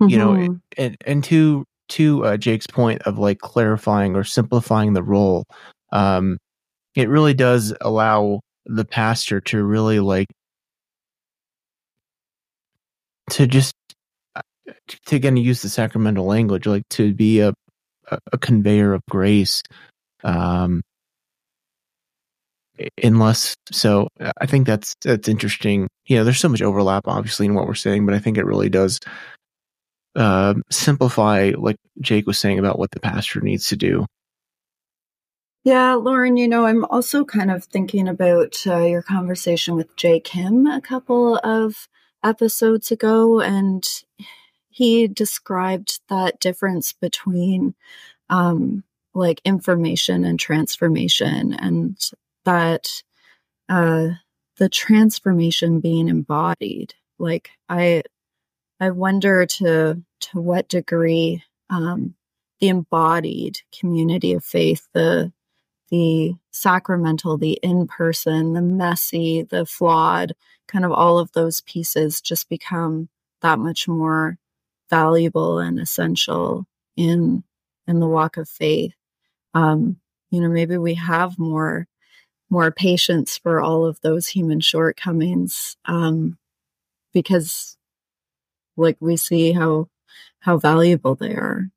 mm-hmm. 0.00 0.10
you 0.10 0.18
know, 0.18 0.32
mm-hmm. 0.32 0.54
and 0.76 0.96
and 1.06 1.24
to 1.24 1.64
to 1.90 2.24
uh, 2.24 2.36
Jake's 2.36 2.66
point 2.66 3.02
of 3.02 3.18
like 3.18 3.38
clarifying 3.38 4.14
or 4.16 4.24
simplifying 4.24 4.92
the 4.92 5.02
role, 5.02 5.44
um, 5.92 6.38
it 6.94 7.08
really 7.08 7.34
does 7.34 7.74
allow 7.80 8.40
the 8.66 8.84
pastor 8.84 9.40
to 9.40 9.62
really 9.62 10.00
like 10.00 10.28
to 13.30 13.46
just 13.46 13.74
uh, 14.36 14.42
to 15.06 15.16
again 15.16 15.36
use 15.36 15.62
the 15.62 15.68
sacramental 15.68 16.26
language, 16.26 16.66
like 16.66 16.88
to 16.90 17.14
be 17.14 17.40
a 17.40 17.52
a, 18.10 18.18
a 18.32 18.38
conveyor 18.38 18.92
of 18.92 19.02
grace, 19.08 19.62
um, 20.24 20.82
unless 23.02 23.54
so 23.70 24.08
i 24.40 24.46
think 24.46 24.66
that's 24.66 24.94
that's 25.02 25.28
interesting. 25.28 25.88
You 26.06 26.16
know 26.16 26.24
there's 26.24 26.40
so 26.40 26.48
much 26.48 26.62
overlap 26.62 27.04
obviously 27.06 27.46
in 27.46 27.54
what 27.54 27.66
we're 27.66 27.74
saying 27.74 28.06
but 28.06 28.14
i 28.14 28.18
think 28.18 28.38
it 28.38 28.46
really 28.46 28.68
does 28.68 28.98
uh, 30.16 30.54
simplify 30.70 31.52
like 31.56 31.76
jake 32.00 32.26
was 32.26 32.38
saying 32.38 32.58
about 32.58 32.78
what 32.78 32.90
the 32.90 33.00
pastor 33.00 33.40
needs 33.40 33.68
to 33.68 33.76
do. 33.76 34.06
Yeah 35.62 35.94
loren 35.94 36.36
you 36.36 36.48
know 36.48 36.64
i'm 36.66 36.84
also 36.86 37.24
kind 37.24 37.50
of 37.50 37.64
thinking 37.64 38.08
about 38.08 38.56
uh, 38.66 38.78
your 38.78 39.02
conversation 39.02 39.76
with 39.76 39.94
jay 39.96 40.18
kim 40.18 40.66
a 40.66 40.80
couple 40.80 41.36
of 41.44 41.88
episodes 42.24 42.90
ago 42.90 43.40
and 43.40 43.86
he 44.70 45.06
described 45.06 46.00
that 46.08 46.40
difference 46.40 46.92
between 46.92 47.74
um, 48.30 48.84
like 49.14 49.40
information 49.44 50.24
and 50.24 50.38
transformation 50.38 51.52
and 51.52 51.98
that 52.50 53.02
uh, 53.68 54.08
the 54.58 54.68
transformation 54.68 55.78
being 55.78 56.08
embodied. 56.08 56.94
Like 57.18 57.50
I, 57.68 58.02
I 58.80 58.90
wonder 58.90 59.46
to 59.46 60.02
to 60.20 60.40
what 60.40 60.68
degree 60.68 61.44
um, 61.70 62.14
the 62.60 62.68
embodied 62.68 63.60
community 63.78 64.32
of 64.32 64.44
faith, 64.44 64.88
the 64.94 65.32
the 65.90 66.34
sacramental, 66.50 67.38
the 67.38 67.58
in 67.62 67.86
person, 67.86 68.54
the 68.54 68.62
messy, 68.62 69.42
the 69.42 69.64
flawed, 69.64 70.32
kind 70.66 70.84
of 70.84 70.92
all 70.92 71.18
of 71.20 71.32
those 71.32 71.60
pieces 71.60 72.20
just 72.20 72.48
become 72.48 73.08
that 73.42 73.60
much 73.60 73.86
more 73.86 74.38
valuable 74.88 75.60
and 75.60 75.78
essential 75.78 76.66
in 76.96 77.44
in 77.86 78.00
the 78.00 78.08
walk 78.08 78.36
of 78.36 78.48
faith. 78.48 78.94
Um, 79.54 79.98
you 80.32 80.40
know, 80.40 80.48
maybe 80.48 80.76
we 80.78 80.94
have 80.94 81.38
more 81.38 81.86
more 82.50 82.70
patience 82.70 83.38
for 83.38 83.60
all 83.60 83.86
of 83.86 84.00
those 84.00 84.26
human 84.28 84.60
shortcomings 84.60 85.76
um, 85.86 86.36
because 87.12 87.76
like 88.76 88.96
we 89.00 89.16
see 89.16 89.52
how 89.52 89.88
how 90.40 90.56
valuable 90.56 91.14
they 91.14 91.34
are. 91.34 91.68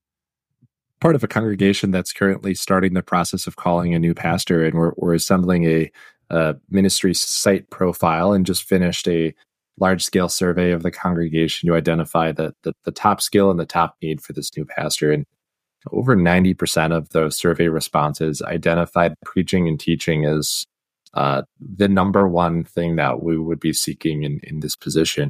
Part 1.00 1.16
of 1.16 1.24
a 1.24 1.28
congregation 1.28 1.92
that's 1.92 2.14
currently 2.14 2.56
starting 2.56 2.94
the 2.94 3.04
process 3.04 3.46
of 3.46 3.58
calling 3.58 3.94
a 3.94 4.00
new 4.00 4.14
pastor 4.14 4.64
and 4.64 4.76
we're, 4.76 4.94
we're 4.96 5.14
assembling 5.14 5.66
a, 5.66 5.92
a 6.30 6.56
ministry 6.70 7.14
site 7.14 7.70
profile 7.70 8.32
and 8.32 8.46
just 8.46 8.63
finished 8.63 9.08
a 9.08 9.34
large 9.80 10.04
scale 10.04 10.30
survey 10.30 10.71
of 10.71 10.82
the 10.82 10.92
congregation 10.92 11.67
to 11.67 11.76
identify 11.76 12.32
the, 12.32 12.56
the, 12.63 12.74
the 12.86 12.92
top 12.92 13.21
skill 13.21 13.52
and 13.52 13.60
the 13.60 13.65
top 13.65 13.98
need 14.02 14.21
for 14.21 14.32
this 14.32 14.56
new 14.56 14.65
pastor. 14.65 15.12
And 15.12 15.26
over 15.92 16.15
90% 16.15 16.96
of 16.96 17.10
those 17.10 17.38
survey 17.38 17.67
responses 17.67 18.42
identified 18.42 19.15
preaching 19.25 19.67
and 19.67 19.79
teaching 19.79 20.25
as 20.25 20.65
uh, 21.13 21.44
the 21.60 21.88
number 21.88 22.27
one 22.27 22.63
thing 22.63 22.96
that 22.96 23.21
we 23.21 23.38
would 23.38 23.60
be 23.60 23.73
seeking 23.73 24.23
in, 24.23 24.40
in 24.44 24.62
this 24.62 24.75
position. 24.75 25.29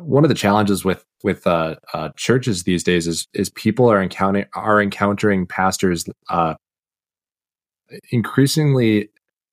One 0.00 0.24
of 0.24 0.28
the 0.28 0.34
challenges 0.34 0.84
with 0.84 1.04
with 1.24 1.46
uh, 1.46 1.76
uh, 1.94 2.10
churches 2.16 2.64
these 2.64 2.84
days 2.84 3.06
is 3.06 3.26
is 3.32 3.48
people 3.50 3.90
are 3.90 4.02
encountering 4.02 4.44
are 4.54 4.82
encountering 4.82 5.46
pastors 5.46 6.04
uh, 6.28 6.54
increasingly, 8.10 9.08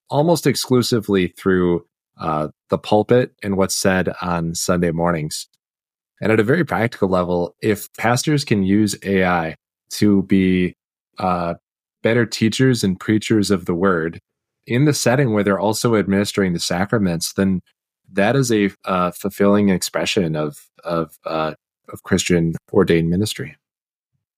almost 0.09 0.45
exclusively 0.45 1.27
through 1.27 1.85
uh, 2.19 2.49
the 2.69 2.77
pulpit 2.77 3.33
and 3.43 3.57
what's 3.57 3.75
said 3.75 4.09
on 4.21 4.55
Sunday 4.55 4.91
mornings. 4.91 5.47
And 6.21 6.31
at 6.31 6.39
a 6.39 6.43
very 6.43 6.63
practical 6.63 7.09
level, 7.09 7.55
if 7.61 7.91
pastors 7.93 8.45
can 8.45 8.63
use 8.63 8.95
AI 9.03 9.55
to 9.91 10.23
be 10.23 10.75
uh, 11.17 11.55
better 12.03 12.25
teachers 12.25 12.83
and 12.83 12.99
preachers 12.99 13.51
of 13.51 13.65
the 13.65 13.75
word 13.75 14.19
in 14.67 14.85
the 14.85 14.93
setting 14.93 15.33
where 15.33 15.43
they're 15.43 15.59
also 15.59 15.95
administering 15.95 16.53
the 16.53 16.59
sacraments, 16.59 17.33
then 17.33 17.61
that 18.11 18.35
is 18.35 18.51
a 18.51 18.71
uh, 18.85 19.11
fulfilling 19.11 19.69
expression 19.69 20.35
of 20.35 20.57
of 20.83 21.17
uh, 21.25 21.53
of 21.89 22.03
Christian 22.03 22.53
ordained 22.71 23.09
ministry. 23.09 23.55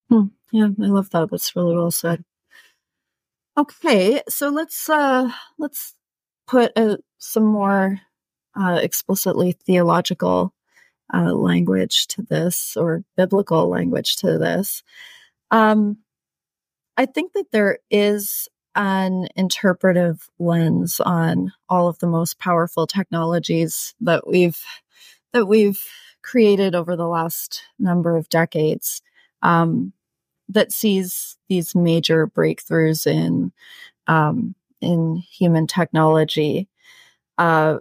Hmm. 0.09 0.27
Yeah, 0.51 0.69
I 0.81 0.85
love 0.87 1.09
that. 1.11 1.29
That's 1.29 1.55
really 1.55 1.75
well 1.75 1.91
said. 1.91 2.23
Okay, 3.57 4.21
so 4.29 4.49
let's 4.49 4.89
uh 4.89 5.31
let's 5.57 5.93
put 6.47 6.71
uh, 6.75 6.97
some 7.17 7.45
more 7.45 7.99
uh, 8.55 8.79
explicitly 8.81 9.53
theological 9.65 10.53
uh, 11.13 11.33
language 11.33 12.07
to 12.07 12.21
this 12.21 12.75
or 12.77 13.03
biblical 13.15 13.67
language 13.67 14.15
to 14.17 14.37
this. 14.37 14.83
Um, 15.51 15.97
I 16.97 17.05
think 17.05 17.33
that 17.33 17.51
there 17.51 17.79
is 17.89 18.47
an 18.75 19.27
interpretive 19.35 20.29
lens 20.39 20.99
on 20.99 21.51
all 21.67 21.87
of 21.87 21.99
the 21.99 22.07
most 22.07 22.39
powerful 22.39 22.85
technologies 22.85 23.95
that 24.01 24.27
we've 24.27 24.61
that 25.33 25.47
we've 25.47 25.83
created 26.21 26.75
over 26.75 26.95
the 26.95 27.07
last 27.07 27.63
number 27.79 28.15
of 28.15 28.29
decades 28.29 29.01
um, 29.41 29.93
that 30.49 30.71
sees 30.71 31.37
these 31.49 31.75
major 31.75 32.27
breakthroughs 32.27 33.07
in 33.07 33.51
um, 34.07 34.55
in 34.81 35.15
human 35.15 35.67
technology 35.67 36.67
uh, 37.37 37.77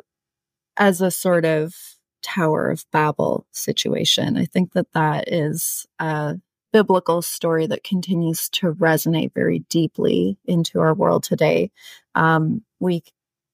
as 0.77 1.01
a 1.01 1.11
sort 1.11 1.45
of 1.45 1.75
Tower 2.23 2.71
of 2.71 2.85
Babel 2.91 3.47
situation. 3.53 4.37
I 4.37 4.47
think 4.47 4.73
that 4.73 4.93
that 4.95 5.33
is 5.33 5.87
a 6.01 6.41
biblical 6.77 7.23
story 7.23 7.67
that 7.67 7.83
continues 7.83 8.51
to 8.51 8.75
resonate 8.75 9.33
very 9.33 9.61
deeply 9.71 10.37
into 10.45 10.79
our 10.79 10.93
world 10.93 11.23
today. 11.23 11.71
Um, 12.15 12.67
we 12.81 13.03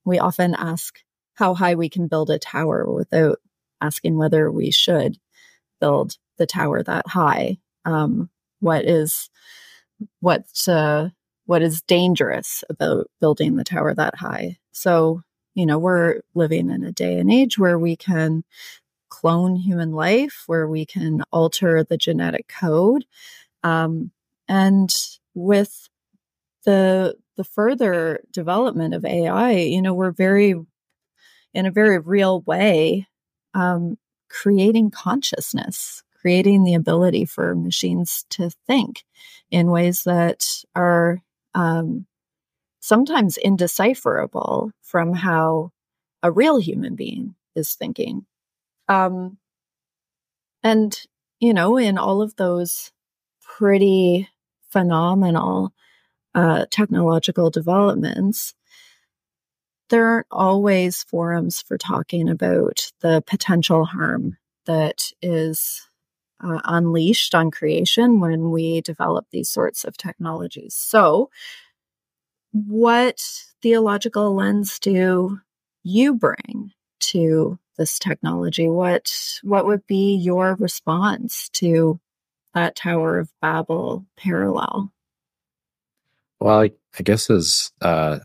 we 0.04 0.18
often 0.18 0.56
ask 0.56 0.98
how 1.34 1.54
high 1.54 1.76
we 1.76 1.88
can 1.88 2.08
build 2.08 2.30
a 2.30 2.40
tower 2.40 2.84
without 2.92 3.38
asking 3.80 4.16
whether 4.18 4.50
we 4.50 4.72
should 4.72 5.18
build 5.80 6.16
the 6.36 6.46
tower 6.46 6.82
that 6.82 7.06
high. 7.06 7.58
Um, 7.84 8.28
what 8.58 8.86
is 8.86 9.30
what 10.18 10.42
uh, 10.66 11.10
what 11.46 11.62
is 11.62 11.80
dangerous 11.82 12.64
about 12.68 13.08
building 13.20 13.54
the 13.54 13.62
tower 13.62 13.94
that 13.94 14.16
high? 14.16 14.58
So 14.72 15.22
you 15.54 15.64
know 15.64 15.78
we're 15.78 16.22
living 16.34 16.70
in 16.70 16.82
a 16.82 16.90
day 16.90 17.20
and 17.20 17.32
age 17.32 17.56
where 17.56 17.78
we 17.78 17.94
can 17.94 18.42
clone 19.12 19.56
human 19.56 19.92
life, 19.92 20.44
where 20.46 20.66
we 20.66 20.86
can 20.86 21.22
alter 21.30 21.84
the 21.84 21.98
genetic 21.98 22.48
code. 22.48 23.04
Um, 23.62 24.10
and 24.48 24.90
with 25.34 25.90
the 26.64 27.16
the 27.36 27.44
further 27.44 28.20
development 28.32 28.94
of 28.94 29.04
AI, 29.04 29.52
you 29.52 29.82
know, 29.82 29.92
we're 29.92 30.12
very 30.12 30.54
in 31.52 31.66
a 31.66 31.70
very 31.70 31.98
real 31.98 32.40
way 32.40 33.06
um, 33.52 33.98
creating 34.30 34.90
consciousness, 34.90 36.02
creating 36.18 36.64
the 36.64 36.74
ability 36.74 37.26
for 37.26 37.54
machines 37.54 38.24
to 38.30 38.50
think 38.66 39.04
in 39.50 39.70
ways 39.70 40.04
that 40.04 40.46
are 40.74 41.20
um, 41.54 42.06
sometimes 42.80 43.36
indecipherable 43.36 44.72
from 44.80 45.12
how 45.12 45.70
a 46.22 46.32
real 46.32 46.56
human 46.56 46.94
being 46.94 47.34
is 47.54 47.74
thinking. 47.74 48.24
Um, 48.88 49.38
and, 50.62 50.98
you 51.40 51.52
know, 51.54 51.76
in 51.76 51.98
all 51.98 52.22
of 52.22 52.36
those 52.36 52.92
pretty 53.40 54.28
phenomenal 54.70 55.72
uh, 56.34 56.66
technological 56.70 57.50
developments, 57.50 58.54
there 59.90 60.06
aren't 60.06 60.26
always 60.30 61.02
forums 61.02 61.60
for 61.60 61.76
talking 61.76 62.28
about 62.28 62.90
the 63.00 63.22
potential 63.26 63.84
harm 63.84 64.36
that 64.64 65.02
is 65.20 65.86
uh, 66.42 66.60
unleashed 66.64 67.34
on 67.34 67.50
creation 67.50 68.20
when 68.20 68.50
we 68.50 68.80
develop 68.80 69.26
these 69.30 69.50
sorts 69.50 69.84
of 69.84 69.96
technologies. 69.96 70.74
So, 70.74 71.30
what 72.52 73.22
theological 73.62 74.34
lens 74.34 74.78
do 74.78 75.38
you 75.82 76.14
bring 76.14 76.72
to 77.00 77.58
this 77.76 77.98
technology 77.98 78.68
what 78.68 79.10
what 79.42 79.66
would 79.66 79.86
be 79.86 80.14
your 80.14 80.56
response 80.56 81.48
to 81.50 82.00
that 82.54 82.76
tower 82.76 83.18
of 83.18 83.30
babel 83.40 84.04
parallel? 84.16 84.92
Well 86.40 86.60
i, 86.60 86.70
I 86.98 87.02
guess 87.02 87.30
as 87.30 87.72
uh, 87.80 88.18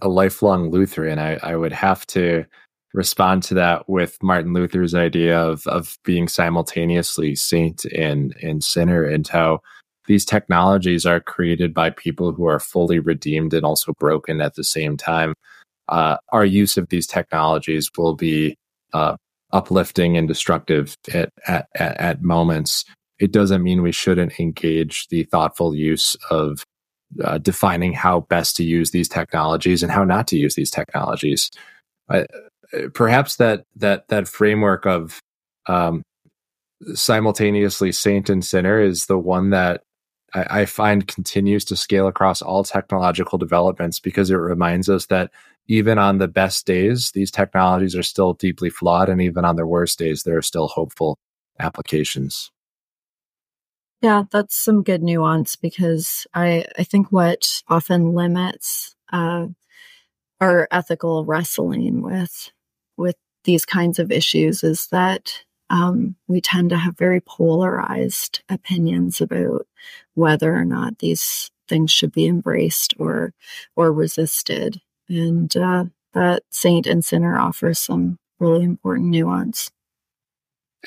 a 0.00 0.08
lifelong 0.08 0.70
lutheran 0.70 1.18
I, 1.18 1.36
I 1.42 1.56
would 1.56 1.72
have 1.72 2.06
to 2.08 2.44
respond 2.92 3.42
to 3.44 3.54
that 3.54 3.88
with 3.88 4.20
martin 4.22 4.52
luther's 4.52 4.94
idea 4.94 5.38
of 5.38 5.66
of 5.66 5.96
being 6.04 6.26
simultaneously 6.26 7.36
saint 7.36 7.84
and 7.86 8.34
and 8.42 8.64
sinner 8.64 9.04
and 9.04 9.26
how 9.28 9.60
these 10.10 10.24
technologies 10.24 11.06
are 11.06 11.20
created 11.20 11.72
by 11.72 11.88
people 11.88 12.32
who 12.32 12.44
are 12.44 12.58
fully 12.58 12.98
redeemed 12.98 13.54
and 13.54 13.64
also 13.64 13.92
broken 13.92 14.40
at 14.40 14.56
the 14.56 14.64
same 14.64 14.96
time. 14.96 15.34
Uh, 15.88 16.16
our 16.30 16.44
use 16.44 16.76
of 16.76 16.88
these 16.88 17.06
technologies 17.06 17.88
will 17.96 18.16
be 18.16 18.56
uh, 18.92 19.16
uplifting 19.52 20.16
and 20.16 20.28
destructive 20.28 20.96
at, 21.12 21.30
at, 21.46 21.66
at, 21.76 22.22
moments, 22.22 22.84
it 23.18 23.32
doesn't 23.32 23.62
mean 23.62 23.82
we 23.82 23.92
shouldn't 23.92 24.38
engage 24.38 25.08
the 25.08 25.24
thoughtful 25.24 25.74
use 25.74 26.16
of 26.30 26.64
uh, 27.24 27.38
defining 27.38 27.92
how 27.92 28.20
best 28.20 28.56
to 28.56 28.64
use 28.64 28.92
these 28.92 29.08
technologies 29.08 29.82
and 29.82 29.90
how 29.90 30.04
not 30.04 30.28
to 30.28 30.36
use 30.36 30.54
these 30.54 30.70
technologies. 30.70 31.50
Uh, 32.08 32.24
perhaps 32.94 33.36
that 33.36 33.64
that 33.76 34.06
that 34.08 34.28
framework 34.28 34.86
of 34.86 35.20
um, 35.66 36.02
simultaneously 36.94 37.92
saint 37.92 38.30
and 38.30 38.44
sinner 38.44 38.80
is 38.80 39.06
the 39.06 39.18
one 39.18 39.50
that 39.50 39.82
I, 40.34 40.60
I 40.60 40.64
find 40.66 41.06
continues 41.06 41.64
to 41.66 41.76
scale 41.76 42.06
across 42.06 42.42
all 42.42 42.64
technological 42.64 43.38
developments 43.38 44.00
because 44.00 44.30
it 44.30 44.36
reminds 44.36 44.88
us 44.88 45.06
that 45.06 45.30
even 45.70 45.98
on 45.98 46.18
the 46.18 46.26
best 46.26 46.66
days, 46.66 47.12
these 47.12 47.30
technologies 47.30 47.94
are 47.94 48.02
still 48.02 48.32
deeply 48.32 48.68
flawed. 48.68 49.08
And 49.08 49.22
even 49.22 49.44
on 49.44 49.54
their 49.54 49.68
worst 49.68 50.00
days, 50.00 50.24
there 50.24 50.36
are 50.36 50.42
still 50.42 50.66
hopeful 50.66 51.16
applications. 51.60 52.50
Yeah, 54.02 54.24
that's 54.32 54.56
some 54.56 54.82
good 54.82 55.00
nuance 55.00 55.54
because 55.54 56.26
I, 56.34 56.64
I 56.76 56.82
think 56.82 57.12
what 57.12 57.62
often 57.68 58.14
limits 58.14 58.96
uh, 59.12 59.46
our 60.40 60.66
ethical 60.72 61.24
wrestling 61.24 62.02
with 62.02 62.50
with 62.96 63.16
these 63.44 63.64
kinds 63.64 64.00
of 64.00 64.10
issues 64.10 64.64
is 64.64 64.88
that 64.88 65.44
um, 65.70 66.16
we 66.26 66.40
tend 66.40 66.70
to 66.70 66.78
have 66.78 66.98
very 66.98 67.20
polarized 67.20 68.42
opinions 68.48 69.20
about 69.20 69.68
whether 70.14 70.52
or 70.52 70.64
not 70.64 70.98
these 70.98 71.52
things 71.68 71.92
should 71.92 72.10
be 72.10 72.26
embraced 72.26 72.92
or 72.98 73.32
or 73.76 73.92
resisted 73.92 74.80
and 75.10 75.54
uh, 75.56 75.84
that 76.14 76.42
saint 76.50 76.86
and 76.86 77.04
sinner 77.04 77.38
offers 77.38 77.78
some 77.78 78.18
really 78.38 78.64
important 78.64 79.10
nuance. 79.10 79.70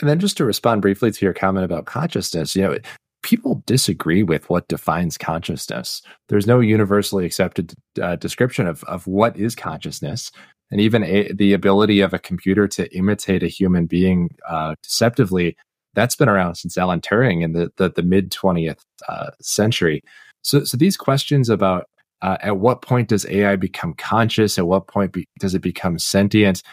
And 0.02 0.10
then 0.10 0.20
just 0.20 0.38
to 0.38 0.46
respond 0.46 0.82
briefly 0.82 1.12
to 1.12 1.26
your 1.26 1.34
comment 1.34 1.66
about 1.66 1.86
consciousness, 1.86 2.56
you 2.56 2.64
know, 2.64 2.78
people 3.22 3.64
disagree 3.66 4.24
with 4.24 4.50
what 4.50 4.68
defines 4.68 5.18
consciousness. 5.18 6.02
There's 6.30 6.48
no 6.48 6.60
universally 6.60 7.26
accepted 7.26 7.74
uh, 8.02 8.16
description 8.16 8.68
of, 8.68 8.84
of 8.86 9.06
what 9.06 9.38
is 9.38 9.56
consciousness. 9.56 10.32
And 10.72 10.82
even 10.82 11.04
a, 11.04 11.32
the 11.32 11.54
ability 11.54 12.02
of 12.02 12.14
a 12.14 12.20
computer 12.20 12.68
to 12.70 12.92
imitate 12.96 13.44
a 13.44 13.48
human 13.48 13.86
being 13.86 14.30
uh, 14.50 14.76
deceptively, 14.82 15.56
that's 15.94 16.16
been 16.16 16.30
around 16.30 16.56
since 16.56 16.78
Alan 16.78 17.02
Turing 17.02 17.44
in 17.44 17.54
the, 17.54 17.72
the, 17.78 17.90
the 17.90 18.02
mid 18.02 18.32
20th 18.32 18.80
uh, 19.08 19.30
century. 19.40 20.04
So, 20.42 20.64
so 20.64 20.76
these 20.76 20.98
questions 20.98 21.50
about 21.50 21.86
uh, 22.24 22.38
at 22.42 22.58
what 22.58 22.82
point 22.82 23.10
does 23.10 23.26
AI 23.28 23.58
become 23.58 23.94
conscious? 23.94 24.58
At 24.58 24.66
what 24.66 24.88
point 24.88 25.12
be- 25.12 25.28
does 25.40 25.54
it 25.54 25.62
become 25.62 26.00
sentient? 26.00 26.64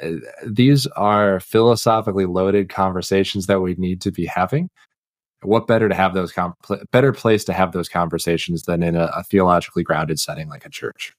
Uh, 0.00 0.16
these 0.46 0.86
are 0.88 1.40
philosophically 1.40 2.26
loaded 2.26 2.68
conversations 2.68 3.46
that 3.46 3.60
we 3.62 3.74
need 3.76 4.02
to 4.02 4.12
be 4.12 4.26
having. 4.26 4.68
What 5.42 5.66
better 5.66 5.88
to 5.88 5.94
have 5.94 6.12
those 6.12 6.32
com- 6.32 6.54
better 6.92 7.12
place 7.12 7.44
to 7.44 7.54
have 7.54 7.72
those 7.72 7.88
conversations 7.88 8.64
than 8.64 8.82
in 8.82 8.96
a, 8.96 9.10
a 9.16 9.24
theologically 9.24 9.82
grounded 9.82 10.20
setting 10.20 10.48
like 10.48 10.66
a 10.66 10.70
church? 10.70 11.14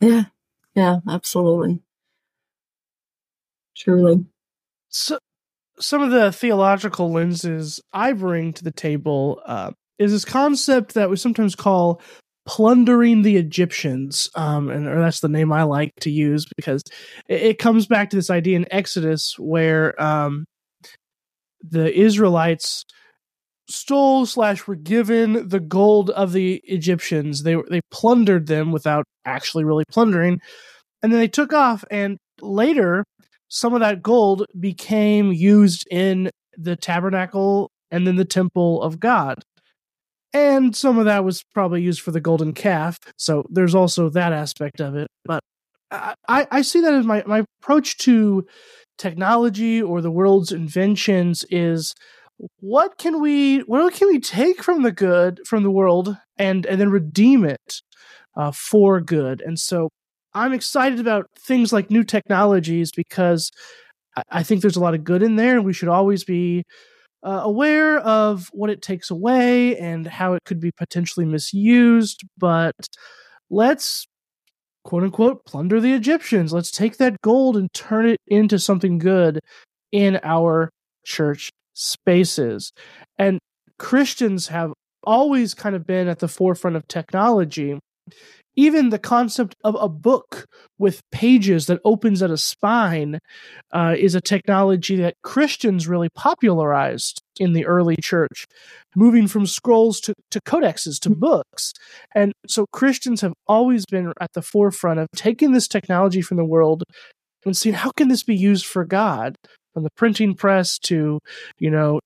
Yeah, 0.00 0.24
yeah, 0.74 0.96
absolutely, 1.08 1.80
truly. 3.76 4.26
So, 4.88 5.18
some 5.78 6.02
of 6.02 6.10
the 6.10 6.32
theological 6.32 7.12
lenses 7.12 7.80
I 7.92 8.14
bring 8.14 8.52
to 8.54 8.64
the 8.64 8.72
table 8.72 9.40
uh, 9.46 9.72
is 9.98 10.12
this 10.12 10.24
concept 10.24 10.94
that 10.94 11.10
we 11.10 11.16
sometimes 11.16 11.54
call 11.54 12.00
plundering 12.44 13.22
the 13.22 13.36
Egyptians, 13.36 14.30
um, 14.34 14.68
and 14.68 14.86
that's 14.86 15.20
the 15.20 15.28
name 15.28 15.52
I 15.52 15.62
like 15.62 15.92
to 16.00 16.10
use 16.10 16.46
because 16.56 16.82
it, 17.28 17.42
it 17.42 17.58
comes 17.58 17.86
back 17.86 18.10
to 18.10 18.16
this 18.16 18.30
idea 18.30 18.56
in 18.56 18.72
Exodus 18.72 19.36
where 19.38 20.00
um, 20.02 20.44
the 21.62 21.92
Israelites 21.98 22.84
stole 23.68 24.26
slash 24.26 24.66
were 24.66 24.74
given 24.74 25.48
the 25.48 25.60
gold 25.60 26.10
of 26.10 26.32
the 26.32 26.60
Egyptians. 26.64 27.42
They 27.42 27.56
they 27.70 27.80
plundered 27.90 28.46
them 28.46 28.72
without 28.72 29.04
actually 29.24 29.64
really 29.64 29.84
plundering, 29.90 30.40
and 31.02 31.12
then 31.12 31.20
they 31.20 31.28
took 31.28 31.52
off. 31.52 31.84
And 31.90 32.18
later, 32.40 33.04
some 33.48 33.74
of 33.74 33.80
that 33.80 34.02
gold 34.02 34.46
became 34.58 35.32
used 35.32 35.86
in 35.90 36.30
the 36.56 36.76
tabernacle 36.76 37.70
and 37.90 38.06
then 38.06 38.16
the 38.16 38.24
temple 38.24 38.82
of 38.82 38.98
God. 38.98 39.42
And 40.34 40.74
some 40.74 40.98
of 40.98 41.04
that 41.04 41.24
was 41.24 41.44
probably 41.54 41.82
used 41.82 42.00
for 42.00 42.10
the 42.10 42.20
golden 42.20 42.52
calf. 42.54 42.98
So 43.16 43.44
there's 43.50 43.74
also 43.74 44.08
that 44.10 44.32
aspect 44.32 44.80
of 44.80 44.96
it. 44.96 45.08
But 45.24 45.40
I, 45.90 46.46
I 46.50 46.62
see 46.62 46.80
that 46.80 46.94
as 46.94 47.04
my, 47.04 47.22
my 47.26 47.44
approach 47.60 47.98
to 47.98 48.46
technology 48.98 49.82
or 49.82 50.00
the 50.00 50.10
world's 50.10 50.52
inventions 50.52 51.44
is 51.50 51.94
what 52.60 52.98
can 52.98 53.20
we 53.20 53.60
what 53.60 53.92
can 53.94 54.08
we 54.08 54.18
take 54.18 54.62
from 54.62 54.82
the 54.82 54.92
good 54.92 55.40
from 55.46 55.62
the 55.62 55.70
world 55.70 56.16
and 56.36 56.66
and 56.66 56.80
then 56.80 56.90
redeem 56.90 57.44
it 57.44 57.80
uh, 58.36 58.50
for 58.50 59.00
good 59.00 59.40
and 59.40 59.58
so 59.58 59.88
i'm 60.34 60.52
excited 60.52 60.98
about 60.98 61.26
things 61.38 61.72
like 61.72 61.90
new 61.90 62.02
technologies 62.02 62.90
because 62.92 63.50
I, 64.16 64.22
I 64.30 64.42
think 64.42 64.60
there's 64.60 64.76
a 64.76 64.80
lot 64.80 64.94
of 64.94 65.04
good 65.04 65.22
in 65.22 65.36
there 65.36 65.56
and 65.56 65.64
we 65.64 65.72
should 65.72 65.88
always 65.88 66.24
be 66.24 66.64
uh, 67.22 67.40
aware 67.42 67.98
of 67.98 68.48
what 68.52 68.70
it 68.70 68.82
takes 68.82 69.10
away 69.10 69.76
and 69.78 70.06
how 70.06 70.34
it 70.34 70.42
could 70.44 70.60
be 70.60 70.72
potentially 70.72 71.26
misused 71.26 72.22
but 72.38 72.74
let's 73.50 74.06
quote 74.84 75.02
unquote 75.02 75.44
plunder 75.44 75.80
the 75.80 75.92
egyptians 75.92 76.52
let's 76.52 76.70
take 76.70 76.96
that 76.96 77.20
gold 77.22 77.56
and 77.56 77.72
turn 77.72 78.06
it 78.06 78.18
into 78.26 78.58
something 78.58 78.98
good 78.98 79.38
in 79.92 80.18
our 80.24 80.70
church 81.04 81.50
spaces. 81.74 82.72
And 83.18 83.38
Christians 83.78 84.48
have 84.48 84.72
always 85.04 85.54
kind 85.54 85.74
of 85.74 85.86
been 85.86 86.08
at 86.08 86.20
the 86.20 86.28
forefront 86.28 86.76
of 86.76 86.86
technology. 86.88 87.78
Even 88.54 88.90
the 88.90 88.98
concept 88.98 89.54
of 89.64 89.76
a 89.80 89.88
book 89.88 90.46
with 90.78 91.02
pages 91.10 91.66
that 91.66 91.80
opens 91.84 92.22
at 92.22 92.30
a 92.30 92.36
spine 92.36 93.18
uh, 93.72 93.94
is 93.98 94.14
a 94.14 94.20
technology 94.20 94.96
that 94.96 95.14
Christians 95.22 95.88
really 95.88 96.08
popularized 96.14 97.22
in 97.40 97.52
the 97.52 97.64
early 97.64 97.96
church, 97.96 98.46
moving 98.94 99.26
from 99.26 99.46
scrolls 99.46 100.00
to, 100.00 100.14
to 100.30 100.40
codexes 100.40 101.00
to 101.00 101.10
books. 101.10 101.72
And 102.14 102.32
so 102.46 102.66
Christians 102.72 103.20
have 103.22 103.32
always 103.46 103.86
been 103.86 104.12
at 104.20 104.32
the 104.34 104.42
forefront 104.42 105.00
of 105.00 105.08
taking 105.16 105.52
this 105.52 105.68
technology 105.68 106.20
from 106.20 106.36
the 106.36 106.44
world 106.44 106.82
and 107.44 107.56
seeing 107.56 107.74
how 107.74 107.90
can 107.90 108.08
this 108.08 108.22
be 108.22 108.36
used 108.36 108.66
for 108.66 108.84
God? 108.84 109.36
from 109.72 109.82
the 109.82 109.90
printing 109.96 110.34
press 110.34 110.78
to, 110.78 111.18
you 111.58 111.70
know, 111.70 112.00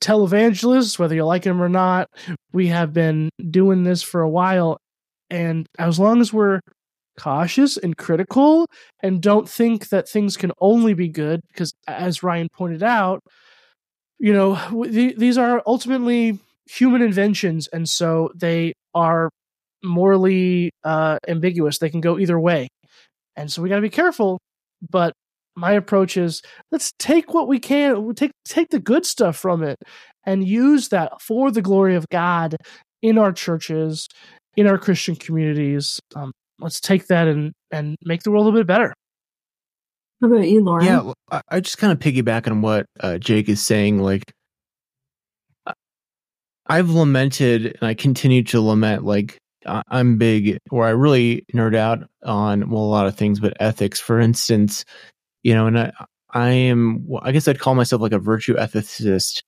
televangelists, 0.00 0.98
whether 0.98 1.14
you 1.14 1.24
like 1.24 1.42
them 1.42 1.62
or 1.62 1.68
not. 1.68 2.08
We 2.52 2.68
have 2.68 2.92
been 2.92 3.30
doing 3.50 3.84
this 3.84 4.02
for 4.02 4.20
a 4.20 4.28
while. 4.28 4.78
And 5.30 5.66
as 5.78 5.98
long 5.98 6.20
as 6.20 6.32
we're 6.32 6.60
cautious 7.18 7.76
and 7.76 7.96
critical 7.96 8.66
and 9.02 9.22
don't 9.22 9.48
think 9.48 9.88
that 9.88 10.08
things 10.08 10.36
can 10.36 10.52
only 10.60 10.94
be 10.94 11.08
good, 11.08 11.40
because 11.48 11.72
as 11.86 12.22
Ryan 12.22 12.48
pointed 12.52 12.82
out, 12.82 13.20
you 14.18 14.32
know, 14.32 14.54
these 14.86 15.38
are 15.38 15.62
ultimately 15.66 16.38
human 16.66 17.02
inventions. 17.02 17.68
And 17.68 17.88
so 17.88 18.30
they 18.34 18.72
are 18.94 19.30
morally 19.82 20.70
uh, 20.84 21.18
ambiguous. 21.28 21.78
They 21.78 21.90
can 21.90 22.00
go 22.00 22.18
either 22.18 22.38
way. 22.40 22.68
And 23.36 23.50
so 23.50 23.62
we 23.62 23.68
got 23.68 23.76
to 23.76 23.82
be 23.82 23.90
careful. 23.90 24.38
But 24.88 25.12
my 25.56 25.72
approach 25.72 26.16
is 26.16 26.42
let's 26.70 26.92
take 26.98 27.32
what 27.32 27.48
we 27.48 27.58
can 27.58 28.14
take 28.14 28.32
take 28.44 28.68
the 28.70 28.78
good 28.78 29.06
stuff 29.06 29.36
from 29.36 29.62
it 29.62 29.78
and 30.24 30.46
use 30.46 30.90
that 30.90 31.20
for 31.20 31.50
the 31.50 31.62
glory 31.62 31.96
of 31.96 32.06
god 32.10 32.56
in 33.02 33.16
our 33.16 33.32
churches 33.32 34.06
in 34.56 34.66
our 34.66 34.78
christian 34.78 35.14
communities 35.14 36.00
um, 36.14 36.32
let's 36.58 36.80
take 36.80 37.06
that 37.06 37.28
and 37.28 37.52
and 37.70 37.96
make 38.02 38.22
the 38.22 38.30
world 38.30 38.48
a 38.48 38.52
bit 38.52 38.66
better 38.66 38.92
how 40.20 40.28
about 40.28 40.48
you 40.48 40.62
loren 40.62 40.84
yeah 40.84 41.12
i 41.48 41.60
just 41.60 41.78
kind 41.78 41.92
of 41.92 41.98
piggyback 41.98 42.50
on 42.50 42.62
what 42.62 42.86
uh, 43.00 43.18
jake 43.18 43.48
is 43.48 43.62
saying 43.62 43.98
like 43.98 44.22
i've 46.66 46.90
lamented 46.90 47.66
and 47.66 47.82
i 47.82 47.94
continue 47.94 48.42
to 48.42 48.60
lament 48.60 49.04
like 49.04 49.38
I'm 49.66 50.16
big, 50.16 50.58
or 50.70 50.86
I 50.86 50.90
really 50.90 51.44
nerd 51.52 51.74
out 51.74 52.08
on 52.24 52.70
well 52.70 52.82
a 52.82 52.84
lot 52.84 53.06
of 53.06 53.16
things, 53.16 53.40
but 53.40 53.56
ethics. 53.60 54.00
For 54.00 54.20
instance, 54.20 54.84
you 55.42 55.54
know, 55.54 55.66
and 55.66 55.78
I, 55.78 55.92
I 56.30 56.50
am, 56.50 57.06
I 57.22 57.32
guess 57.32 57.48
I'd 57.48 57.58
call 57.58 57.74
myself 57.74 58.02
like 58.02 58.12
a 58.12 58.18
virtue 58.18 58.54
ethicist. 58.56 59.42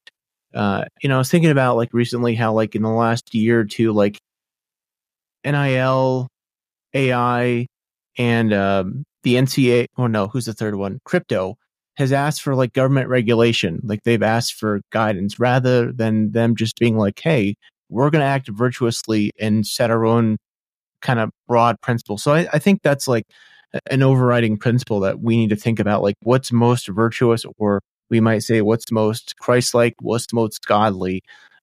Uh, 0.54 0.84
you 1.02 1.08
know, 1.08 1.16
I 1.16 1.18
was 1.18 1.30
thinking 1.30 1.50
about 1.50 1.76
like 1.76 1.92
recently 1.92 2.34
how 2.34 2.52
like 2.52 2.74
in 2.74 2.82
the 2.82 2.88
last 2.88 3.34
year 3.34 3.60
or 3.60 3.64
two, 3.64 3.92
like 3.92 4.18
NIL, 5.50 6.28
AI, 6.94 7.66
and 8.16 8.52
um, 8.52 9.04
the 9.22 9.34
NCA, 9.34 9.86
oh 9.96 10.06
no, 10.06 10.28
who's 10.28 10.46
the 10.46 10.52
third 10.52 10.74
one? 10.74 11.00
Crypto 11.04 11.56
has 11.96 12.12
asked 12.12 12.42
for 12.42 12.54
like 12.54 12.72
government 12.72 13.08
regulation. 13.08 13.80
Like 13.82 14.02
they've 14.04 14.22
asked 14.22 14.54
for 14.54 14.80
guidance 14.92 15.38
rather 15.40 15.92
than 15.92 16.30
them 16.32 16.54
just 16.54 16.78
being 16.78 16.96
like, 16.96 17.18
hey, 17.20 17.56
we're 17.88 18.10
going 18.10 18.20
to 18.20 18.26
act 18.26 18.48
virtuously 18.48 19.32
and 19.40 19.66
set 19.66 19.90
our 19.90 20.04
own 20.04 20.36
kind 21.02 21.18
of 21.18 21.30
broad 21.46 21.80
principle. 21.80 22.18
So 22.18 22.34
I, 22.34 22.46
I 22.52 22.58
think 22.58 22.82
that's 22.82 23.08
like 23.08 23.24
an 23.90 24.02
overriding 24.02 24.56
principle 24.58 25.00
that 25.00 25.20
we 25.20 25.36
need 25.36 25.50
to 25.50 25.56
think 25.56 25.78
about 25.78 26.02
like 26.02 26.16
what's 26.22 26.52
most 26.52 26.88
virtuous 26.88 27.44
or 27.58 27.80
we 28.10 28.20
might 28.20 28.38
say 28.38 28.62
what's 28.62 28.90
most 28.90 29.36
christ-like 29.36 29.94
what's 30.00 30.32
most 30.32 30.66
godly 30.66 31.20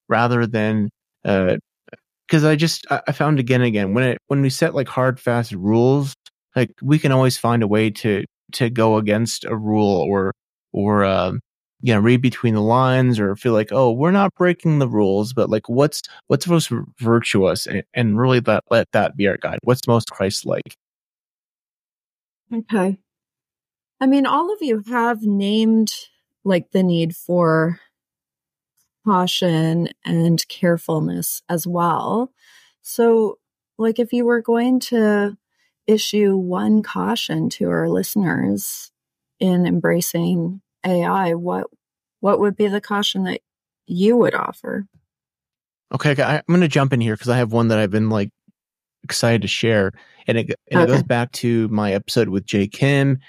rather 0.08 0.46
than 0.46 0.88
because 2.26 2.44
uh, 2.44 2.50
i 2.50 2.56
just 2.56 2.86
i 2.90 3.12
found 3.12 3.38
again 3.38 3.60
and 3.60 3.68
again 3.68 3.94
when 3.94 4.04
it 4.04 4.18
when 4.26 4.42
we 4.42 4.50
set 4.50 4.74
like 4.74 4.88
hard 4.88 5.18
fast 5.20 5.52
rules 5.52 6.14
like 6.54 6.70
we 6.82 6.98
can 6.98 7.12
always 7.12 7.38
find 7.38 7.62
a 7.62 7.68
way 7.68 7.90
to 7.90 8.24
to 8.52 8.70
go 8.70 8.96
against 8.96 9.44
a 9.44 9.56
rule 9.56 10.06
or 10.08 10.32
or 10.72 11.04
um 11.04 11.40
you 11.80 11.92
know 11.92 12.00
read 12.00 12.22
between 12.22 12.54
the 12.54 12.60
lines 12.60 13.20
or 13.20 13.36
feel 13.36 13.52
like 13.52 13.68
oh 13.70 13.90
we're 13.92 14.10
not 14.10 14.32
breaking 14.34 14.78
the 14.78 14.88
rules 14.88 15.32
but 15.32 15.50
like 15.50 15.68
what's 15.68 16.02
what's 16.28 16.46
most 16.46 16.70
virtuous? 16.98 17.66
And, 17.66 17.82
and 17.94 18.18
really 18.18 18.40
that 18.40 18.64
let 18.70 18.90
that 18.92 19.16
be 19.16 19.28
our 19.28 19.36
guide. 19.36 19.58
What's 19.62 19.86
most 19.86 20.10
christ-like? 20.10 20.76
Okay. 22.52 22.98
I 24.00 24.06
mean, 24.06 24.26
all 24.26 24.52
of 24.52 24.58
you 24.60 24.82
have 24.88 25.22
named 25.22 25.90
like 26.44 26.70
the 26.70 26.82
need 26.82 27.16
for 27.16 27.80
caution 29.06 29.88
and 30.04 30.46
carefulness 30.48 31.42
as 31.48 31.66
well. 31.66 32.32
So, 32.82 33.38
like, 33.78 33.98
if 33.98 34.12
you 34.12 34.24
were 34.24 34.42
going 34.42 34.80
to 34.80 35.36
issue 35.86 36.36
one 36.36 36.82
caution 36.82 37.48
to 37.50 37.68
our 37.70 37.88
listeners 37.88 38.90
in 39.38 39.66
embracing 39.66 40.60
AI, 40.84 41.34
what 41.34 41.66
what 42.20 42.40
would 42.40 42.56
be 42.56 42.66
the 42.66 42.80
caution 42.80 43.24
that 43.24 43.40
you 43.86 44.16
would 44.16 44.34
offer? 44.34 44.86
Okay, 45.94 46.20
I'm 46.20 46.42
going 46.48 46.60
to 46.62 46.68
jump 46.68 46.92
in 46.92 47.00
here 47.00 47.14
because 47.14 47.28
I 47.28 47.36
have 47.36 47.52
one 47.52 47.68
that 47.68 47.78
I've 47.78 47.90
been 47.90 48.10
like 48.10 48.30
excited 49.04 49.42
to 49.42 49.48
share. 49.48 49.92
And 50.26 50.38
it, 50.38 50.50
and 50.70 50.80
okay. 50.80 50.90
it 50.90 50.94
goes 50.94 51.02
back 51.04 51.30
to 51.32 51.68
my 51.68 51.92
episode 51.92 52.28
with 52.28 52.44
Jay 52.44 52.66
Kim. 52.66 53.20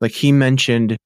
Like 0.00 0.12
he 0.12 0.32
mentioned, 0.32 0.96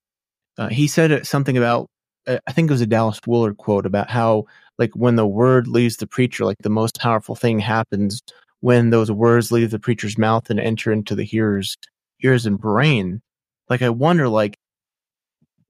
uh, 0.56 0.68
he 0.68 0.86
said 0.86 1.26
something 1.26 1.56
about, 1.56 1.88
Uh, 2.30 2.38
I 2.46 2.52
think 2.52 2.70
it 2.70 2.72
was 2.72 2.80
a 2.80 2.86
Dallas 2.86 3.20
Willard 3.26 3.56
quote 3.56 3.86
about 3.86 4.08
how, 4.08 4.44
like, 4.78 4.92
when 4.94 5.16
the 5.16 5.26
word 5.26 5.66
leaves 5.66 5.96
the 5.96 6.06
preacher, 6.06 6.44
like 6.44 6.58
the 6.62 6.70
most 6.70 7.00
powerful 7.00 7.34
thing 7.34 7.58
happens 7.58 8.22
when 8.60 8.90
those 8.90 9.10
words 9.10 9.50
leave 9.50 9.70
the 9.70 9.78
preacher's 9.78 10.16
mouth 10.16 10.48
and 10.50 10.60
enter 10.60 10.92
into 10.92 11.14
the 11.14 11.24
hearer's 11.24 11.76
ears 12.22 12.46
and 12.46 12.60
brain. 12.60 13.20
Like, 13.68 13.82
I 13.82 13.90
wonder, 13.90 14.28
like, 14.28 14.56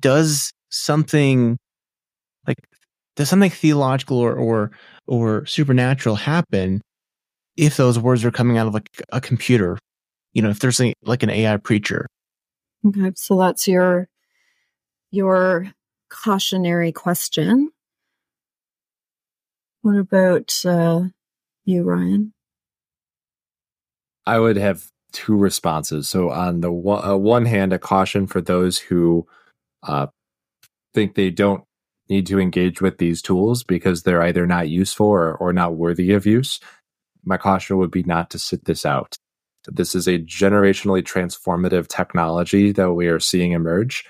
does 0.00 0.52
something 0.70 1.58
like 2.46 2.58
does 3.16 3.28
something 3.28 3.50
theological 3.50 4.18
or 4.18 4.34
or 4.34 4.70
or 5.06 5.44
supernatural 5.46 6.16
happen 6.16 6.80
if 7.56 7.76
those 7.76 7.98
words 7.98 8.24
are 8.24 8.30
coming 8.30 8.56
out 8.56 8.66
of 8.66 8.74
like 8.74 8.88
a 9.12 9.20
computer, 9.20 9.78
you 10.32 10.40
know, 10.40 10.48
if 10.50 10.60
there's 10.60 10.80
a, 10.80 10.94
like 11.02 11.22
an 11.22 11.30
AI 11.30 11.56
preacher. 11.58 12.06
Okay, 12.86 13.12
so 13.14 13.38
that's 13.38 13.68
your 13.68 14.08
your 15.10 15.70
cautionary 16.10 16.92
question. 16.92 17.70
What 19.82 19.96
about 19.96 20.54
uh, 20.64 21.04
you, 21.64 21.84
Ryan? 21.84 22.34
I 24.26 24.38
would 24.38 24.56
have 24.56 24.90
two 25.12 25.36
responses. 25.36 26.08
So, 26.08 26.30
on 26.30 26.60
the 26.60 26.70
one, 26.70 27.04
uh, 27.04 27.16
one 27.16 27.46
hand, 27.46 27.72
a 27.72 27.78
caution 27.78 28.26
for 28.26 28.40
those 28.40 28.78
who 28.78 29.26
uh, 29.82 30.08
think 30.92 31.14
they 31.14 31.30
don't 31.30 31.64
need 32.08 32.26
to 32.26 32.38
engage 32.38 32.82
with 32.82 32.98
these 32.98 33.22
tools 33.22 33.64
because 33.64 34.02
they're 34.02 34.22
either 34.22 34.46
not 34.46 34.68
useful 34.68 35.06
or, 35.06 35.34
or 35.36 35.52
not 35.52 35.76
worthy 35.76 36.12
of 36.12 36.26
use 36.26 36.60
my 37.24 37.36
caution 37.36 37.78
would 37.78 37.90
be 37.90 38.02
not 38.02 38.30
to 38.30 38.38
sit 38.38 38.64
this 38.64 38.84
out. 38.84 39.16
This 39.66 39.94
is 39.94 40.08
a 40.08 40.18
generationally 40.18 41.02
transformative 41.02 41.86
technology 41.86 42.72
that 42.72 42.92
we 42.92 43.08
are 43.08 43.20
seeing 43.20 43.52
emerge. 43.52 44.04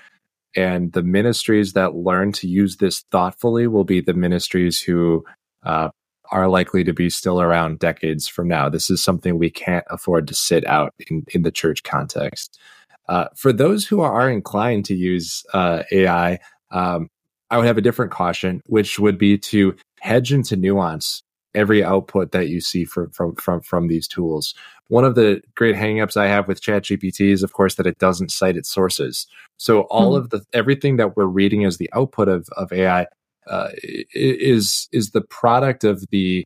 And 0.55 0.91
the 0.93 1.03
ministries 1.03 1.73
that 1.73 1.95
learn 1.95 2.31
to 2.33 2.47
use 2.47 2.77
this 2.77 3.01
thoughtfully 3.11 3.67
will 3.67 3.83
be 3.83 4.01
the 4.01 4.13
ministries 4.13 4.81
who 4.81 5.23
uh, 5.63 5.89
are 6.31 6.47
likely 6.47 6.83
to 6.83 6.93
be 6.93 7.09
still 7.09 7.41
around 7.41 7.79
decades 7.79 8.27
from 8.27 8.47
now. 8.47 8.69
This 8.69 8.89
is 8.89 9.03
something 9.03 9.37
we 9.37 9.49
can't 9.49 9.85
afford 9.89 10.27
to 10.27 10.33
sit 10.33 10.65
out 10.67 10.93
in, 11.09 11.25
in 11.33 11.43
the 11.43 11.51
church 11.51 11.83
context. 11.83 12.59
Uh, 13.07 13.27
for 13.35 13.51
those 13.51 13.85
who 13.85 14.01
are 14.01 14.29
inclined 14.29 14.85
to 14.85 14.95
use 14.95 15.43
uh, 15.53 15.83
AI, 15.91 16.39
um, 16.71 17.09
I 17.49 17.57
would 17.57 17.67
have 17.67 17.77
a 17.77 17.81
different 17.81 18.11
caution, 18.11 18.61
which 18.67 18.99
would 18.99 19.17
be 19.17 19.37
to 19.37 19.75
hedge 19.99 20.31
into 20.31 20.55
nuance 20.55 21.21
every 21.53 21.83
output 21.83 22.31
that 22.31 22.47
you 22.47 22.61
see 22.61 22.85
from 22.85 23.09
from 23.11 23.35
from 23.35 23.61
from 23.61 23.87
these 23.87 24.07
tools. 24.07 24.53
One 24.87 25.05
of 25.05 25.15
the 25.15 25.41
great 25.55 25.75
hangups 25.75 26.17
I 26.17 26.27
have 26.27 26.47
with 26.47 26.61
ChatGPT 26.61 27.31
is, 27.31 27.43
of 27.43 27.53
course, 27.53 27.75
that 27.75 27.87
it 27.87 27.97
doesn't 27.97 28.31
cite 28.31 28.57
its 28.57 28.69
sources. 28.69 29.25
So 29.57 29.81
all 29.83 30.13
mm. 30.13 30.17
of 30.17 30.29
the 30.31 30.43
everything 30.53 30.97
that 30.97 31.15
we're 31.15 31.25
reading 31.25 31.63
as 31.65 31.77
the 31.77 31.89
output 31.93 32.27
of 32.27 32.47
of 32.57 32.71
AI 32.73 33.07
uh, 33.47 33.69
is 34.13 34.87
is 34.91 35.11
the 35.11 35.21
product 35.21 35.83
of 35.83 36.05
the 36.11 36.45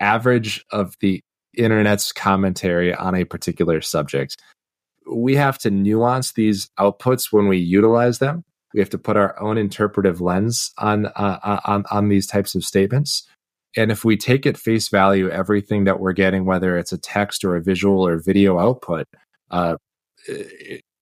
average 0.00 0.64
of 0.70 0.96
the 1.00 1.20
internet's 1.56 2.12
commentary 2.12 2.94
on 2.94 3.14
a 3.14 3.24
particular 3.24 3.80
subject. 3.80 4.40
We 5.10 5.34
have 5.36 5.58
to 5.58 5.70
nuance 5.70 6.32
these 6.32 6.70
outputs 6.78 7.32
when 7.32 7.48
we 7.48 7.58
utilize 7.58 8.18
them. 8.18 8.44
We 8.72 8.80
have 8.80 8.90
to 8.90 8.98
put 8.98 9.16
our 9.16 9.38
own 9.40 9.58
interpretive 9.58 10.20
lens 10.20 10.72
on 10.78 11.06
uh, 11.06 11.60
on 11.64 11.84
on 11.90 12.08
these 12.08 12.26
types 12.26 12.54
of 12.54 12.64
statements. 12.64 13.26
And 13.76 13.90
if 13.90 14.04
we 14.04 14.16
take 14.16 14.46
at 14.46 14.56
face 14.56 14.88
value 14.88 15.30
everything 15.30 15.84
that 15.84 15.98
we're 15.98 16.12
getting, 16.12 16.44
whether 16.44 16.76
it's 16.76 16.92
a 16.92 16.98
text 16.98 17.44
or 17.44 17.56
a 17.56 17.62
visual 17.62 18.06
or 18.06 18.18
video 18.18 18.58
output, 18.58 19.06
uh, 19.50 19.76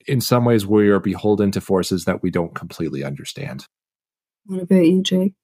in 0.07 0.21
some 0.21 0.45
ways 0.45 0.66
we 0.66 0.89
are 0.89 1.01
beholden 1.01 1.51
to 1.53 1.61
forces 1.61 2.05
that 2.05 2.23
we 2.23 2.31
don't 2.31 2.55
completely 2.55 3.05
understand. 3.05 3.66
What 4.47 4.62
about 4.62 4.87
you, 4.87 5.03
Jake? 5.03 5.35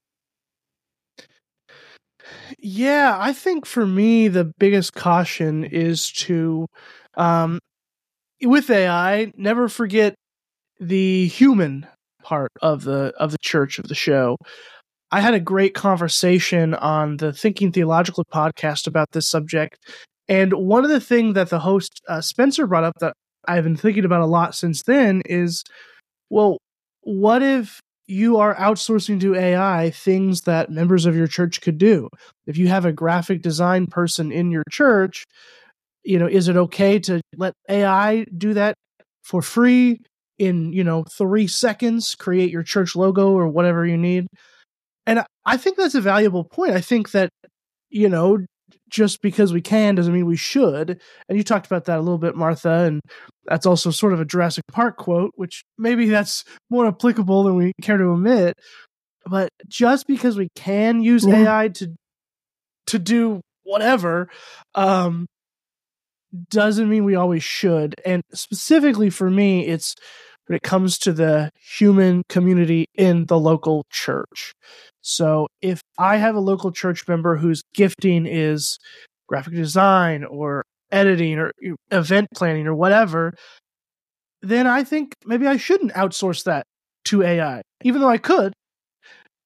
Yeah, 2.59 3.17
I 3.19 3.33
think 3.33 3.67
for 3.67 3.87
me 3.87 4.29
the 4.29 4.53
biggest 4.59 4.95
caution 4.95 5.65
is 5.65 6.11
to 6.13 6.67
um 7.15 7.61
with 8.43 8.71
AI, 8.71 9.33
never 9.37 9.69
forget 9.69 10.15
the 10.79 11.27
human 11.29 11.87
part 12.23 12.51
of 12.61 12.85
the 12.85 13.13
of 13.19 13.31
the 13.31 13.39
church 13.39 13.79
of 13.79 13.89
the 13.89 13.95
show. 13.95 14.37
I 15.13 15.21
had 15.21 15.35
a 15.35 15.41
great 15.41 15.75
conversation 15.75 16.75
on 16.75 17.19
the 17.19 17.33
Thinking 17.33 17.73
Theological 17.73 18.25
podcast 18.25 18.87
about 18.87 19.13
this 19.13 19.29
subject. 19.29 19.79
And 20.29 20.53
one 20.53 20.85
of 20.85 20.91
the 20.91 21.01
things 21.01 21.35
that 21.35 21.51
the 21.51 21.61
host 21.61 22.01
uh, 22.09 22.21
Spencer 22.21 22.67
brought 22.67 22.85
up 22.85 22.95
that 23.01 23.13
I've 23.47 23.65
been 23.65 23.77
thinking 23.77 24.05
about 24.05 24.23
a 24.23 24.27
lot 24.27 24.55
since 24.55 24.83
then 24.83 25.23
is 25.25 25.63
well, 26.29 26.59
what 27.03 27.43
if 27.43 27.81
you 28.09 28.39
are 28.39 28.55
outsourcing 28.55 29.21
to 29.21 29.35
AI 29.35 29.91
things 29.91 30.43
that 30.43 30.71
members 30.71 31.07
of 31.07 31.17
your 31.17 31.27
church 31.27 31.61
could 31.61 31.79
do. 31.79 32.09
If 32.47 32.57
you 32.57 32.69
have 32.69 32.85
a 32.85 32.93
graphic 32.93 33.43
design 33.43 33.87
person 33.87 34.31
in 34.31 34.51
your 34.53 34.63
church, 34.71 35.25
you 36.05 36.19
know, 36.19 36.29
is 36.29 36.49
it 36.49 36.57
okay 36.57 36.99
to 37.01 37.21
let 37.37 37.53
AI 37.69 38.27
do 38.37 38.55
that 38.55 38.75
for 39.25 39.43
free 39.43 40.01
in, 40.39 40.73
you 40.73 40.85
know, 40.85 41.05
3 41.11 41.49
seconds, 41.49 42.15
create 42.15 42.51
your 42.51 42.63
church 42.63 42.95
logo 42.95 43.33
or 43.33 43.49
whatever 43.49 43.85
you 43.85 43.97
need? 43.97 44.29
And 45.07 45.25
I 45.45 45.57
think 45.57 45.77
that's 45.77 45.95
a 45.95 46.01
valuable 46.01 46.45
point. 46.45 46.73
I 46.73 46.81
think 46.81 47.13
that 47.13 47.31
you 47.91 48.09
know, 48.09 48.39
just 48.91 49.23
because 49.23 49.53
we 49.53 49.61
can 49.61 49.95
doesn't 49.95 50.13
mean 50.13 50.27
we 50.27 50.37
should. 50.37 51.01
And 51.29 51.39
you 51.39 51.45
talked 51.45 51.67
about 51.67 51.85
that 51.87 51.99
a 51.99 52.03
little 52.03 52.19
bit, 52.19 52.37
Martha, 52.37 52.85
and 52.85 53.01
that's 53.45 53.67
also 53.67 53.91
sort 53.91 54.13
of 54.13 54.21
a 54.21 54.25
Jurassic 54.25 54.65
Park 54.71 54.97
quote, 54.97 55.33
which 55.37 55.63
maybe 55.79 56.09
that's 56.09 56.45
more 56.71 56.87
applicable 56.87 57.45
than 57.45 57.57
we 57.57 57.73
care 57.83 57.97
to 57.97 58.13
admit. 58.13 58.55
But 59.25 59.51
just 59.69 60.07
because 60.07 60.37
we 60.37 60.49
can 60.55 61.03
use 61.03 61.25
yeah. 61.25 61.43
AI 61.43 61.69
to 61.69 61.95
to 62.89 62.99
do 62.99 63.41
whatever, 63.65 64.29
um, 64.75 65.27
doesn't 66.51 66.89
mean 66.89 67.05
we 67.05 67.17
always 67.17 67.43
should. 67.43 67.97
And 68.05 68.23
specifically 68.33 69.11
for 69.11 69.29
me, 69.29 69.67
it's 69.67 69.97
when 70.47 70.57
it 70.57 70.63
comes 70.63 70.99
to 70.99 71.13
the 71.13 71.51
human 71.61 72.23
community 72.29 72.87
in 72.95 73.27
the 73.27 73.39
local 73.39 73.85
church. 73.91 74.53
So 75.03 75.49
if 75.61 75.81
I 75.99 76.17
have 76.17 76.35
a 76.35 76.41
local 76.41 76.73
church 76.73 77.07
member 77.09 77.37
whose 77.37 77.63
gifting 77.75 78.27
is 78.27 78.79
graphic 79.29 79.55
design 79.55 80.25
or 80.25 80.65
editing 80.91 81.39
or 81.39 81.53
event 81.91 82.29
planning 82.35 82.67
or 82.67 82.75
whatever, 82.75 83.35
then 84.43 84.67
I 84.67 84.85
think 84.85 85.15
maybe 85.25 85.47
I 85.47 85.57
shouldn't 85.57 85.93
outsource 85.93 86.45
that 86.45 86.65
to 87.07 87.23
AI, 87.23 87.63
even 87.83 88.01
though 88.01 88.09
I 88.09 88.19
could. 88.19 88.53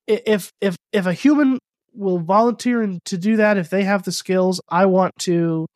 If 0.06 0.50
if 0.60 0.76
if 0.92 1.06
a 1.06 1.12
human 1.12 1.58
will 1.94 2.18
volunteer 2.18 2.98
to 3.04 3.18
do 3.18 3.36
that, 3.36 3.56
if 3.56 3.70
they 3.70 3.84
have 3.84 4.02
the 4.02 4.12
skills, 4.12 4.60
I 4.68 4.86
want 4.86 5.14
to 5.20 5.66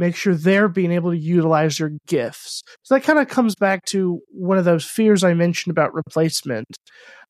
make 0.00 0.16
sure 0.16 0.34
they're 0.34 0.66
being 0.66 0.92
able 0.92 1.10
to 1.10 1.18
utilize 1.18 1.76
their 1.76 1.92
gifts. 2.08 2.62
So 2.82 2.94
that 2.94 3.02
kind 3.02 3.18
of 3.18 3.28
comes 3.28 3.54
back 3.54 3.84
to 3.86 4.20
one 4.28 4.56
of 4.56 4.64
those 4.64 4.86
fears 4.86 5.22
I 5.22 5.34
mentioned 5.34 5.70
about 5.70 5.92
replacement. 5.92 6.78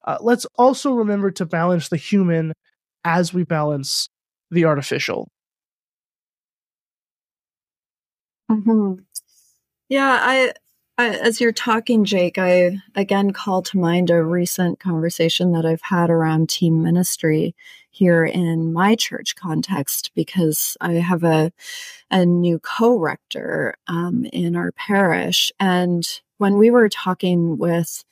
Uh, 0.07 0.18
let's 0.21 0.47
also 0.57 0.93
remember 0.93 1.33
to 1.33 1.45
balance 1.45 1.89
the 1.89 1.97
human 1.97 2.53
as 3.05 3.35
we 3.35 3.43
balance 3.43 4.09
the 4.53 4.66
artificial. 4.66 5.29
Mm-hmm. 8.49 9.03
Yeah, 9.89 10.18
I, 10.23 10.53
I, 10.97 11.09
as 11.09 11.41
you're 11.41 11.53
talking, 11.53 12.05
Jake, 12.05 12.39
I 12.39 12.79
again 12.95 13.33
call 13.33 13.62
to 13.62 13.79
mind 13.79 14.11
a 14.11 14.23
recent 14.23 14.79
conversation 14.79 15.51
that 15.53 15.66
I've 15.66 15.83
had 15.83 16.09
around 16.09 16.49
team 16.49 16.85
ministry 16.85 17.57
here 17.91 18.24
in 18.24 18.72
my 18.72 18.95
church 18.95 19.36
context 19.36 20.11
because 20.14 20.76
I 20.80 20.95
have 20.95 21.24
a 21.24 21.53
a 22.11 22.24
new 22.26 22.59
co-rector 22.61 23.74
um, 23.88 24.24
in 24.32 24.57
our 24.57 24.72
parish, 24.72 25.53
and 25.61 26.07
when 26.38 26.57
we 26.57 26.70
were 26.70 26.88
talking 26.88 27.59
with 27.59 28.05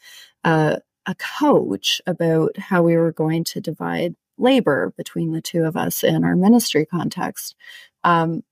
uh, 0.45 0.76
a 1.07 1.14
coach 1.14 2.01
about 2.07 2.57
how 2.59 2.83
we 2.83 2.97
were 2.97 3.12
going 3.12 3.43
to 3.43 3.61
divide 3.61 4.14
labor 4.37 4.93
between 4.97 5.33
the 5.33 5.41
two 5.41 5.64
of 5.64 5.76
us 5.76 6.05
in 6.05 6.22
our 6.24 6.37
ministry 6.37 6.87
context. 6.87 7.57
Um, 8.05 8.43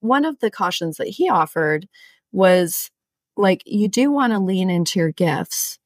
one 0.00 0.24
of 0.24 0.38
the 0.40 0.50
cautions 0.50 0.98
that 0.98 1.08
he 1.08 1.30
offered 1.30 1.88
was 2.32 2.90
like, 3.36 3.62
you 3.64 3.88
do 3.88 4.10
want 4.10 4.32
to 4.32 4.38
lean 4.38 4.70
into 4.70 4.98
your 4.98 5.12
gifts, 5.12 5.78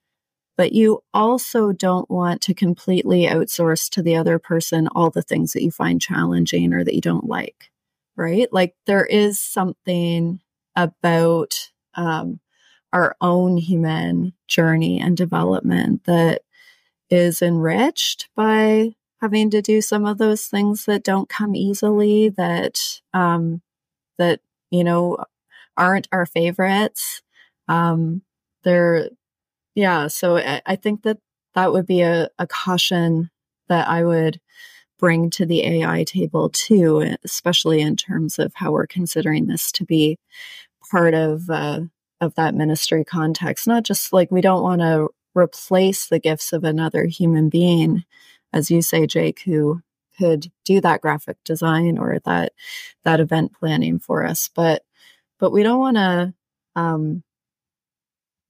but 0.59 0.75
you 0.75 1.03
also 1.15 1.73
don't 1.73 2.11
want 2.11 2.43
to 2.43 2.55
completely 2.55 3.23
outsource 3.23 3.89
to 3.91 4.03
the 4.03 4.17
other 4.17 4.39
person 4.41 4.89
all 4.89 5.11
the 5.11 5.23
things 5.23 5.55
that 5.55 5.63
you 5.65 5.71
find 5.71 6.03
challenging 6.03 6.75
or 6.75 6.85
that 6.85 6.97
you 6.97 7.01
don't 7.03 7.29
like, 7.29 7.71
right? 8.17 8.53
Like, 8.53 8.75
there 8.87 9.07
is 9.07 9.41
something 9.41 10.41
about 10.77 11.71
um, 11.95 12.41
our 12.93 13.17
own 13.23 13.59
human 13.59 14.35
journey 14.49 15.01
and 15.01 15.17
development 15.17 16.05
that 16.07 16.43
is 17.11 17.43
enriched 17.43 18.29
by 18.37 18.95
having 19.21 19.51
to 19.51 19.63
do 19.63 19.81
some 19.81 20.05
of 20.05 20.19
those 20.19 20.47
things 20.47 20.85
that 20.87 21.05
don't 21.05 21.29
come 21.29 21.55
easily 21.57 22.29
that 22.31 23.01
um 23.15 23.63
that 24.19 24.41
you 24.71 24.85
know 24.85 25.17
aren't 25.77 26.09
our 26.13 26.27
favorites 26.27 27.23
um 27.69 28.23
they're 28.65 29.11
yeah 29.79 30.09
so 30.09 30.37
I, 30.37 30.77
think 30.77 31.03
that 31.03 31.19
that 31.55 31.73
would 31.73 31.87
be 31.87 32.03
a, 32.03 32.29
a 32.39 32.47
caution 32.47 33.31
that 33.69 33.89
i 33.89 34.05
would 34.05 34.41
bring 34.99 35.31
to 35.31 35.47
the 35.47 35.65
ai 35.65 36.05
table 36.05 36.51
too 36.51 37.17
especially 37.25 37.81
in 37.81 37.97
terms 37.97 38.39
of 38.39 38.53
how 38.55 38.73
we're 38.73 38.87
considering 38.87 39.47
this 39.47 39.71
to 39.73 39.85
be 39.85 40.19
part 40.91 41.15
of 41.15 41.49
uh, 41.51 41.81
of 42.21 42.35
that 42.35 42.55
ministry 42.55 43.05
context. 43.05 43.67
Not 43.67 43.85
just 43.85 44.13
like 44.13 44.31
we 44.31 44.41
don't 44.41 44.63
want 44.63 44.81
to 44.81 45.09
replace 45.35 46.07
the 46.07 46.19
gifts 46.19 46.53
of 46.53 46.65
another 46.65 47.05
human 47.07 47.49
being, 47.49 48.05
as 48.53 48.71
you 48.71 48.83
say, 48.83 49.07
Jake, 49.07 49.41
who 49.45 49.83
could 50.19 50.51
do 50.65 50.81
that 50.81 51.01
graphic 51.01 51.37
design 51.45 51.99
or 51.99 52.19
that 52.25 52.53
that 53.05 53.21
event 53.21 53.53
planning 53.53 53.99
for 53.99 54.25
us. 54.25 54.51
But 54.55 54.83
but 55.39 55.53
we 55.53 55.63
don't 55.63 55.79
want 55.79 55.97
to 55.97 56.35
um, 56.77 57.23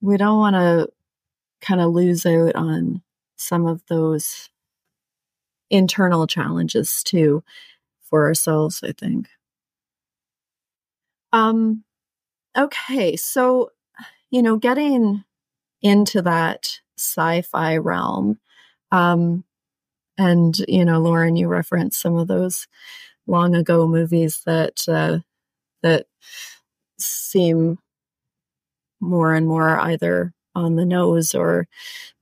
we 0.01 0.17
don't 0.17 0.39
want 0.39 0.55
to 0.55 0.89
kind 1.61 1.81
of 1.81 1.93
lose 1.93 2.27
out 2.27 2.55
on 2.55 3.03
some 3.37 3.67
of 3.67 3.83
those 3.89 4.51
internal 5.71 6.27
challenges 6.27 7.03
too 7.05 7.43
for 8.03 8.27
ourselves. 8.27 8.83
I 8.83 8.93
think. 8.93 9.29
Um, 11.33 11.85
Okay, 12.57 13.17
so, 13.17 13.71
you 14.31 14.43
know, 14.43 14.57
getting 14.57 15.25
into 15.83 16.23
that 16.23 16.81
sci 16.99 17.43
fi 17.43 17.77
realm, 17.79 18.39
um, 18.93 19.45
and, 20.19 20.59
you 20.69 20.85
know, 20.85 21.01
Loren, 21.01 21.37
you 21.37 21.49
referenced 21.49 22.01
some 22.01 22.17
of 22.17 22.29
those 22.29 22.69
long 23.27 23.55
ago 23.55 23.87
movies 23.89 24.43
that, 24.47 24.83
uh, 24.89 25.21
that 25.83 26.07
seem 26.99 27.79
more 29.01 29.35
and 29.35 29.47
more 29.47 29.79
either 29.81 30.33
on 30.55 30.77
the 30.77 30.85
nose 30.85 31.35
or 31.35 31.67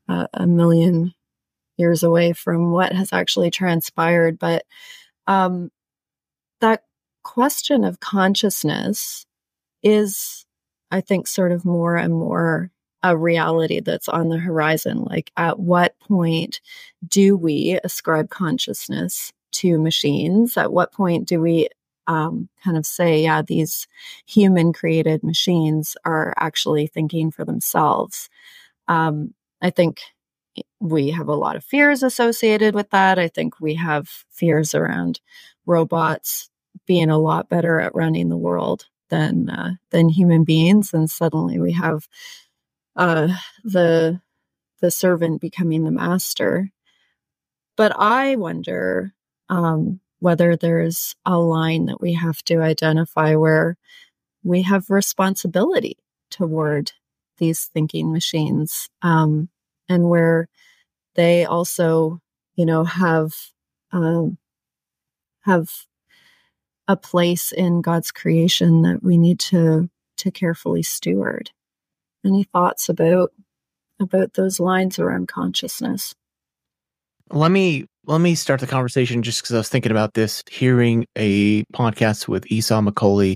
uh, 0.09 0.27
a 0.35 0.47
million 0.47 1.15
years 1.77 2.03
away 2.03 2.33
from 2.33 2.71
what 2.71 2.93
has 2.93 3.13
actually 3.13 3.51
transpired. 3.51 4.39
But 4.39 4.65
um, 5.27 5.71
that 6.61 6.83
question 7.23 7.85
of 7.85 8.01
consciousness 8.01 9.27
is, 9.83 10.47
I 10.91 11.01
think, 11.01 11.27
sort 11.27 11.53
of 11.53 11.65
more 11.65 11.97
and 11.97 12.15
more 12.15 12.71
a 13.03 13.17
reality 13.17 13.81
that's 13.81 14.09
on 14.09 14.29
the 14.29 14.39
horizon. 14.39 15.03
Like, 15.03 15.31
at 15.37 15.59
what 15.59 15.99
point 16.01 16.61
do 17.07 17.37
we 17.37 17.79
ascribe 17.85 18.31
consciousness 18.31 19.33
to 19.53 19.79
machines? 19.79 20.57
At 20.57 20.73
what 20.73 20.93
point 20.93 21.29
do 21.29 21.41
we 21.41 21.69
um, 22.07 22.49
kind 22.63 22.77
of 22.77 22.87
say, 22.87 23.23
yeah, 23.23 23.43
these 23.43 23.87
human 24.27 24.73
created 24.73 25.23
machines 25.23 25.97
are 26.05 26.35
actually 26.39 26.87
thinking 26.87 27.31
for 27.31 27.45
themselves? 27.45 28.29
Um, 28.89 29.35
I 29.63 29.71
think 29.71 30.01
we 30.81 31.11
have 31.11 31.29
a 31.29 31.35
lot 31.35 31.57
of 31.57 31.65
fears 31.65 32.03
associated 32.03 32.75
with 32.75 32.91
that. 32.91 33.19
I 33.19 33.29
think 33.29 33.61
we 33.61 33.75
have 33.75 34.09
fears 34.31 34.75
around 34.75 35.21
robots 35.67 36.51
being 36.87 37.11
a 37.11 37.19
lot 37.19 37.49
better 37.49 37.81
at 37.81 37.95
running 37.95 38.29
the 38.29 38.37
world 38.37 38.87
than 39.11 39.51
uh, 39.51 39.73
than 39.91 40.09
human 40.09 40.45
beings, 40.45 40.93
and 40.93 41.11
suddenly 41.11 41.59
we 41.59 41.73
have 41.73 42.09
uh, 42.97 43.29
the 43.65 44.21
the 44.81 44.91
servant 44.91 45.41
becoming 45.41 45.85
the 45.85 45.91
master. 45.91 46.71
But 47.77 47.93
I 47.99 48.37
wonder 48.37 49.15
um, 49.49 50.01
whether 50.21 50.57
there's 50.57 51.15
a 51.25 51.39
line 51.39 51.87
that 51.87 52.01
we 52.01 52.15
have 52.15 52.43
to 52.45 52.61
identify 52.61 53.35
where 53.35 53.77
we 54.43 54.63
have 54.63 54.91
responsibility 54.91 55.97
toward 56.31 56.93
these 57.39 57.67
thinking 57.67 58.13
machines 58.13 58.89
um, 59.03 59.49
and 59.89 60.09
where 60.09 60.49
they 61.15 61.45
also 61.45 62.21
you 62.55 62.67
know 62.67 62.85
have 62.85 63.33
um, 63.93 64.39
have 65.43 65.71
a 66.89 66.97
place 66.97 67.53
in 67.53 67.83
God's 67.83 68.11
creation 68.11 68.83
that 68.83 69.03
we 69.03 69.19
need 69.19 69.39
to 69.41 69.91
to 70.19 70.31
carefully 70.31 70.83
steward. 70.83 71.51
Any 72.25 72.45
thoughts 72.45 72.89
about 72.89 73.33
about 74.01 74.35
those 74.35 74.61
lines 74.61 74.99
around 74.99 75.29
consciousness? 75.29 76.15
Let 77.31 77.51
me 77.51 77.87
let 78.07 78.21
me 78.21 78.37
start 78.37 78.61
the 78.61 78.67
conversation 78.67 79.23
just 79.23 79.43
because 79.43 79.55
I 79.55 79.59
was 79.59 79.69
thinking 79.69 79.91
about 79.91 80.15
this, 80.15 80.43
hearing 80.49 81.07
a 81.17 81.65
podcast 81.75 82.29
with 82.29 82.51
Esau 82.51 82.81
McCaulley, 82.81 83.35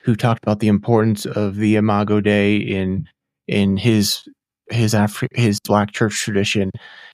who 0.00 0.16
talked 0.16 0.42
about 0.42 0.58
the 0.58 0.68
importance 0.68 1.24
of 1.24 1.56
the 1.56 1.76
Imago 1.76 2.20
Dei 2.20 2.56
in 2.56 3.08
in 3.46 3.76
his 3.76 4.28
his 4.70 4.92
Afri- 4.92 5.34
his 5.36 5.60
black 5.60 5.92
church 5.92 6.20
tradition. 6.20 6.70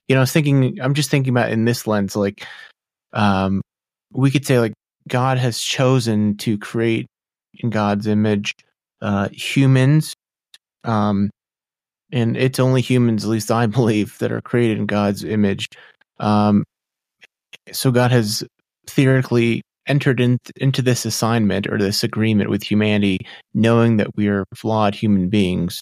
You 0.07 0.15
know, 0.15 0.21
I 0.21 0.23
was 0.23 0.31
thinking, 0.31 0.79
I'm 0.81 0.95
just 0.95 1.11
thinking 1.11 1.31
about 1.31 1.51
in 1.51 1.65
this 1.65 1.85
lens, 1.85 2.15
like, 2.15 2.45
um, 3.13 3.61
we 4.11 4.31
could 4.31 4.45
say 4.45 4.59
like 4.59 4.73
God 5.07 5.37
has 5.37 5.59
chosen 5.59 6.37
to 6.37 6.57
create 6.57 7.05
in 7.59 7.69
God's 7.69 8.07
image 8.07 8.53
uh, 9.01 9.29
humans, 9.31 10.15
um, 10.83 11.29
and 12.11 12.35
it's 12.35 12.59
only 12.59 12.81
humans, 12.81 13.23
at 13.23 13.29
least 13.29 13.51
I 13.51 13.65
believe, 13.67 14.17
that 14.17 14.31
are 14.31 14.41
created 14.41 14.79
in 14.79 14.87
God's 14.87 15.23
image. 15.23 15.67
Um, 16.19 16.63
so 17.71 17.91
God 17.91 18.11
has 18.11 18.43
theoretically 18.87 19.61
entered 19.87 20.19
in, 20.19 20.39
into 20.55 20.81
this 20.81 21.05
assignment 21.05 21.67
or 21.67 21.77
this 21.77 22.03
agreement 22.03 22.49
with 22.49 22.63
humanity, 22.63 23.19
knowing 23.53 23.97
that 23.97 24.15
we 24.15 24.27
are 24.27 24.45
flawed 24.55 24.95
human 24.95 25.29
beings. 25.29 25.81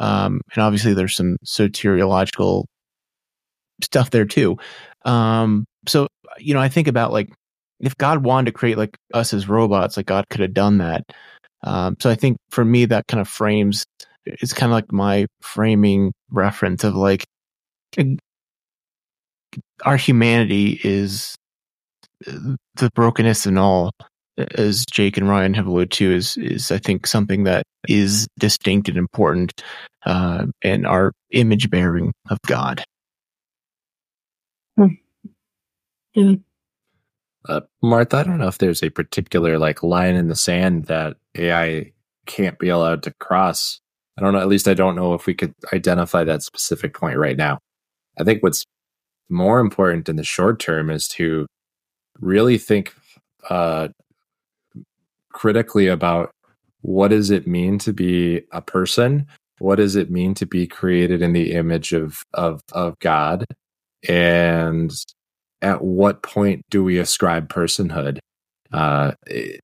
Um, 0.00 0.40
and 0.54 0.62
obviously, 0.62 0.94
there's 0.94 1.16
some 1.16 1.36
soteriological 1.44 2.64
stuff 3.82 4.10
there 4.10 4.24
too. 4.24 4.56
Um, 5.04 5.64
so, 5.86 6.08
you 6.38 6.54
know, 6.54 6.60
I 6.60 6.68
think 6.68 6.88
about 6.88 7.12
like 7.12 7.32
if 7.80 7.96
God 7.96 8.24
wanted 8.24 8.46
to 8.46 8.52
create 8.52 8.78
like 8.78 8.96
us 9.12 9.32
as 9.32 9.48
robots, 9.48 9.96
like 9.96 10.06
God 10.06 10.24
could 10.30 10.40
have 10.40 10.54
done 10.54 10.78
that. 10.78 11.04
Um, 11.62 11.96
so 12.00 12.10
I 12.10 12.14
think 12.14 12.36
for 12.50 12.64
me, 12.64 12.84
that 12.86 13.06
kind 13.06 13.20
of 13.20 13.28
frames 13.28 13.84
it's 14.26 14.52
kind 14.52 14.70
of 14.70 14.74
like 14.74 14.92
my 14.92 15.26
framing 15.40 16.12
reference 16.30 16.84
of 16.84 16.94
like 16.96 17.26
our 19.84 19.96
humanity 19.96 20.80
is 20.84 21.34
the 22.26 22.90
brokenness 22.94 23.46
and 23.46 23.58
all, 23.58 23.92
as 24.36 24.84
Jake 24.86 25.16
and 25.16 25.28
Ryan 25.28 25.54
have 25.54 25.66
alluded 25.66 25.92
to, 25.92 26.12
is 26.12 26.36
is 26.36 26.70
I 26.70 26.78
think 26.78 27.06
something 27.06 27.44
that 27.44 27.64
is 27.88 28.26
distinct 28.38 28.88
and 28.88 28.96
important, 28.98 29.62
uh, 30.06 30.46
and 30.62 30.86
our 30.86 31.12
image 31.30 31.70
bearing 31.70 32.12
of 32.30 32.38
God. 32.46 32.84
Hmm. 34.76 34.94
Yeah. 36.14 36.34
Uh, 37.48 37.60
Martha, 37.82 38.18
I 38.18 38.22
don't 38.22 38.38
know 38.38 38.48
if 38.48 38.58
there's 38.58 38.82
a 38.82 38.90
particular 38.90 39.58
like 39.58 39.82
line 39.82 40.14
in 40.14 40.28
the 40.28 40.36
sand 40.36 40.86
that 40.86 41.16
AI 41.34 41.92
can't 42.26 42.58
be 42.58 42.70
allowed 42.70 43.02
to 43.02 43.12
cross. 43.20 43.80
I 44.16 44.22
don't 44.22 44.32
know. 44.32 44.40
At 44.40 44.48
least 44.48 44.68
I 44.68 44.74
don't 44.74 44.96
know 44.96 45.14
if 45.14 45.26
we 45.26 45.34
could 45.34 45.54
identify 45.72 46.24
that 46.24 46.42
specific 46.42 46.94
point 46.94 47.18
right 47.18 47.36
now. 47.36 47.58
I 48.18 48.24
think 48.24 48.42
what's 48.42 48.64
more 49.28 49.60
important 49.60 50.08
in 50.08 50.16
the 50.16 50.24
short 50.24 50.60
term 50.60 50.90
is 50.90 51.08
to 51.08 51.46
really 52.20 52.58
think 52.58 52.94
uh, 53.50 53.88
critically 55.32 55.88
about 55.88 56.30
what 56.82 57.08
does 57.08 57.30
it 57.30 57.46
mean 57.46 57.78
to 57.78 57.92
be 57.92 58.42
a 58.52 58.60
person? 58.60 59.26
What 59.58 59.76
does 59.76 59.96
it 59.96 60.10
mean 60.10 60.34
to 60.34 60.46
be 60.46 60.66
created 60.66 61.22
in 61.22 61.32
the 61.32 61.52
image 61.52 61.92
of 61.92 62.22
of 62.34 62.60
of 62.72 62.98
god? 62.98 63.44
And 64.08 64.92
at 65.62 65.82
what 65.82 66.22
point 66.22 66.62
do 66.70 66.84
we 66.84 66.98
ascribe 66.98 67.48
personhood? 67.48 68.18
Uh, 68.72 69.12
it, 69.26 69.60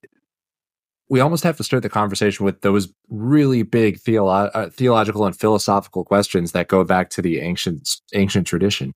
we 1.10 1.20
almost 1.20 1.42
have 1.42 1.56
to 1.56 1.64
start 1.64 1.82
the 1.82 1.88
conversation 1.88 2.44
with 2.44 2.60
those 2.62 2.90
really 3.10 3.64
big 3.64 3.98
theolo- 3.98 4.50
uh, 4.54 4.70
theological 4.70 5.26
and 5.26 5.36
philosophical 5.36 6.04
questions 6.04 6.52
that 6.52 6.68
go 6.68 6.84
back 6.84 7.10
to 7.10 7.20
the 7.20 7.40
ancient 7.40 8.00
ancient 8.14 8.46
tradition 8.46 8.92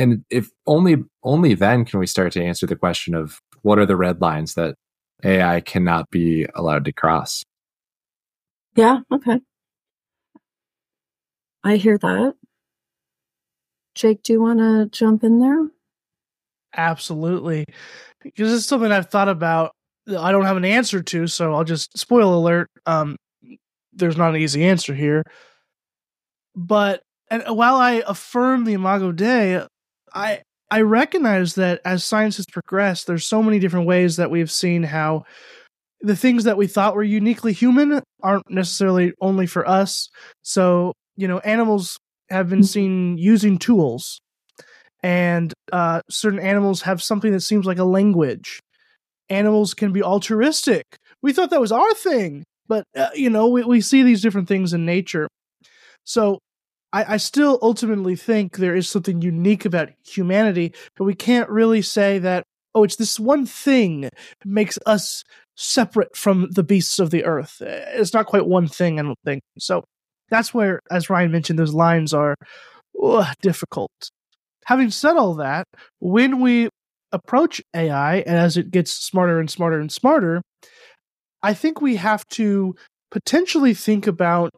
and 0.00 0.24
if 0.30 0.50
only 0.66 0.96
only 1.22 1.54
then 1.54 1.84
can 1.84 2.00
we 2.00 2.06
start 2.06 2.32
to 2.32 2.42
answer 2.42 2.66
the 2.66 2.76
question 2.76 3.14
of 3.14 3.40
what 3.62 3.78
are 3.78 3.86
the 3.86 3.96
red 3.96 4.20
lines 4.20 4.54
that 4.54 4.74
AI 5.24 5.60
cannot 5.60 6.10
be 6.10 6.46
allowed 6.54 6.84
to 6.86 6.92
cross. 6.92 7.44
Yeah, 8.76 9.00
okay. 9.12 9.40
I 11.62 11.76
hear 11.76 11.98
that. 11.98 12.34
Jake, 13.94 14.22
do 14.22 14.32
you 14.32 14.40
want 14.40 14.60
to 14.60 14.88
jump 14.90 15.24
in 15.24 15.40
there? 15.40 15.68
Absolutely. 16.74 17.66
Because 18.22 18.54
it's 18.54 18.66
something 18.66 18.90
I've 18.90 19.10
thought 19.10 19.28
about. 19.28 19.72
I 20.08 20.32
don't 20.32 20.46
have 20.46 20.56
an 20.56 20.64
answer 20.64 21.02
to, 21.02 21.26
so 21.26 21.54
I'll 21.54 21.64
just 21.64 21.98
spoil 21.98 22.34
alert. 22.34 22.70
Um, 22.86 23.16
there's 23.92 24.16
not 24.16 24.30
an 24.30 24.40
easy 24.40 24.64
answer 24.64 24.94
here. 24.94 25.24
But 26.54 27.02
and 27.30 27.44
while 27.48 27.76
I 27.76 28.02
affirm 28.06 28.64
the 28.64 28.72
Imago 28.72 29.12
Dei, 29.12 29.64
I 30.14 30.42
I 30.70 30.82
recognize 30.82 31.54
that 31.56 31.80
as 31.84 32.04
science 32.04 32.36
has 32.36 32.46
progressed, 32.46 33.06
there's 33.06 33.26
so 33.26 33.42
many 33.42 33.58
different 33.58 33.86
ways 33.86 34.16
that 34.16 34.30
we've 34.30 34.50
seen 34.50 34.84
how 34.84 35.24
the 36.00 36.16
things 36.16 36.44
that 36.44 36.56
we 36.56 36.66
thought 36.66 36.94
were 36.94 37.02
uniquely 37.02 37.52
human 37.52 38.00
aren't 38.22 38.48
necessarily 38.50 39.12
only 39.20 39.46
for 39.46 39.68
us. 39.68 40.08
So, 40.42 40.94
you 41.16 41.28
know, 41.28 41.38
animals 41.40 41.98
have 42.30 42.48
been 42.48 42.60
mm-hmm. 42.60 42.66
seen 42.66 43.18
using 43.18 43.58
tools, 43.58 44.20
and 45.02 45.52
uh, 45.72 46.00
certain 46.08 46.38
animals 46.38 46.82
have 46.82 47.02
something 47.02 47.32
that 47.32 47.40
seems 47.40 47.66
like 47.66 47.78
a 47.78 47.84
language. 47.84 48.60
Animals 49.28 49.74
can 49.74 49.92
be 49.92 50.02
altruistic. 50.02 50.84
We 51.22 51.32
thought 51.32 51.50
that 51.50 51.60
was 51.60 51.72
our 51.72 51.94
thing, 51.94 52.44
but, 52.68 52.84
uh, 52.96 53.10
you 53.14 53.28
know, 53.28 53.48
we, 53.48 53.64
we 53.64 53.80
see 53.80 54.02
these 54.02 54.22
different 54.22 54.48
things 54.48 54.72
in 54.72 54.86
nature. 54.86 55.28
So 56.04 56.38
I, 56.92 57.14
I 57.14 57.16
still 57.18 57.58
ultimately 57.62 58.16
think 58.16 58.56
there 58.56 58.74
is 58.74 58.88
something 58.88 59.22
unique 59.22 59.64
about 59.64 59.90
humanity, 60.06 60.74
but 60.96 61.04
we 61.04 61.14
can't 61.14 61.48
really 61.48 61.82
say 61.82 62.18
that, 62.18 62.44
oh, 62.74 62.84
it's 62.84 62.96
this 62.96 63.18
one 63.18 63.46
thing 63.46 64.08
makes 64.44 64.78
us 64.86 65.22
separate 65.56 66.16
from 66.16 66.48
the 66.50 66.62
beasts 66.62 66.98
of 66.98 67.10
the 67.10 67.24
earth. 67.24 67.60
It's 67.60 68.14
not 68.14 68.26
quite 68.26 68.46
one 68.46 68.68
thing, 68.68 68.98
I 68.98 69.02
don't 69.02 69.18
think. 69.24 69.42
So 69.58 69.84
that's 70.30 70.54
where, 70.54 70.80
as 70.90 71.10
Ryan 71.10 71.32
mentioned, 71.32 71.58
those 71.58 71.74
lines 71.74 72.14
are 72.14 72.34
ugh, 73.02 73.34
difficult. 73.42 73.90
Having 74.66 74.90
said 74.90 75.16
all 75.16 75.34
that, 75.34 75.66
when 75.98 76.40
we 76.40 76.68
approach 77.12 77.60
AI 77.74 78.18
and 78.18 78.36
as 78.36 78.56
it 78.56 78.70
gets 78.70 78.92
smarter 78.92 79.40
and 79.40 79.50
smarter 79.50 79.80
and 79.80 79.90
smarter, 79.90 80.42
I 81.42 81.54
think 81.54 81.80
we 81.80 81.96
have 81.96 82.26
to 82.28 82.74
potentially 83.10 83.74
think 83.74 84.06
about 84.06 84.50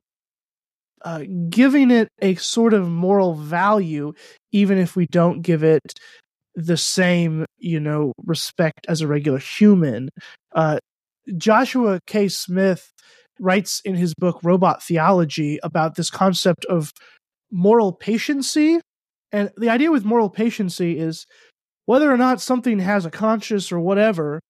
uh, 1.04 1.24
giving 1.48 1.90
it 1.90 2.08
a 2.20 2.34
sort 2.36 2.74
of 2.74 2.88
moral 2.88 3.34
value, 3.34 4.12
even 4.52 4.78
if 4.78 4.96
we 4.96 5.06
don't 5.06 5.42
give 5.42 5.62
it 5.62 5.94
the 6.54 6.76
same, 6.76 7.46
you 7.58 7.80
know, 7.80 8.12
respect 8.24 8.86
as 8.88 9.00
a 9.00 9.06
regular 9.06 9.38
human. 9.38 10.08
Uh, 10.54 10.78
Joshua 11.36 12.00
K. 12.06 12.28
Smith 12.28 12.90
writes 13.38 13.80
in 13.84 13.94
his 13.94 14.14
book 14.14 14.40
Robot 14.42 14.82
Theology 14.82 15.58
about 15.62 15.94
this 15.94 16.10
concept 16.10 16.64
of 16.66 16.92
moral 17.50 17.92
patiency. 17.92 18.80
And 19.32 19.50
the 19.56 19.70
idea 19.70 19.90
with 19.90 20.04
moral 20.04 20.28
patiency 20.28 20.98
is 20.98 21.26
whether 21.86 22.12
or 22.12 22.16
not 22.16 22.40
something 22.40 22.78
has 22.78 23.06
a 23.06 23.10
conscience 23.10 23.72
or 23.72 23.80
whatever, 23.80 24.40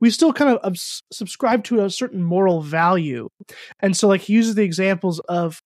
we 0.00 0.10
still 0.10 0.32
kind 0.32 0.58
of 0.58 0.76
subscribe 1.12 1.64
to 1.64 1.84
a 1.84 1.90
certain 1.90 2.22
moral 2.22 2.62
value. 2.62 3.28
And 3.80 3.96
so, 3.96 4.08
like, 4.08 4.22
he 4.22 4.32
uses 4.32 4.54
the 4.54 4.64
examples 4.64 5.20
of 5.20 5.60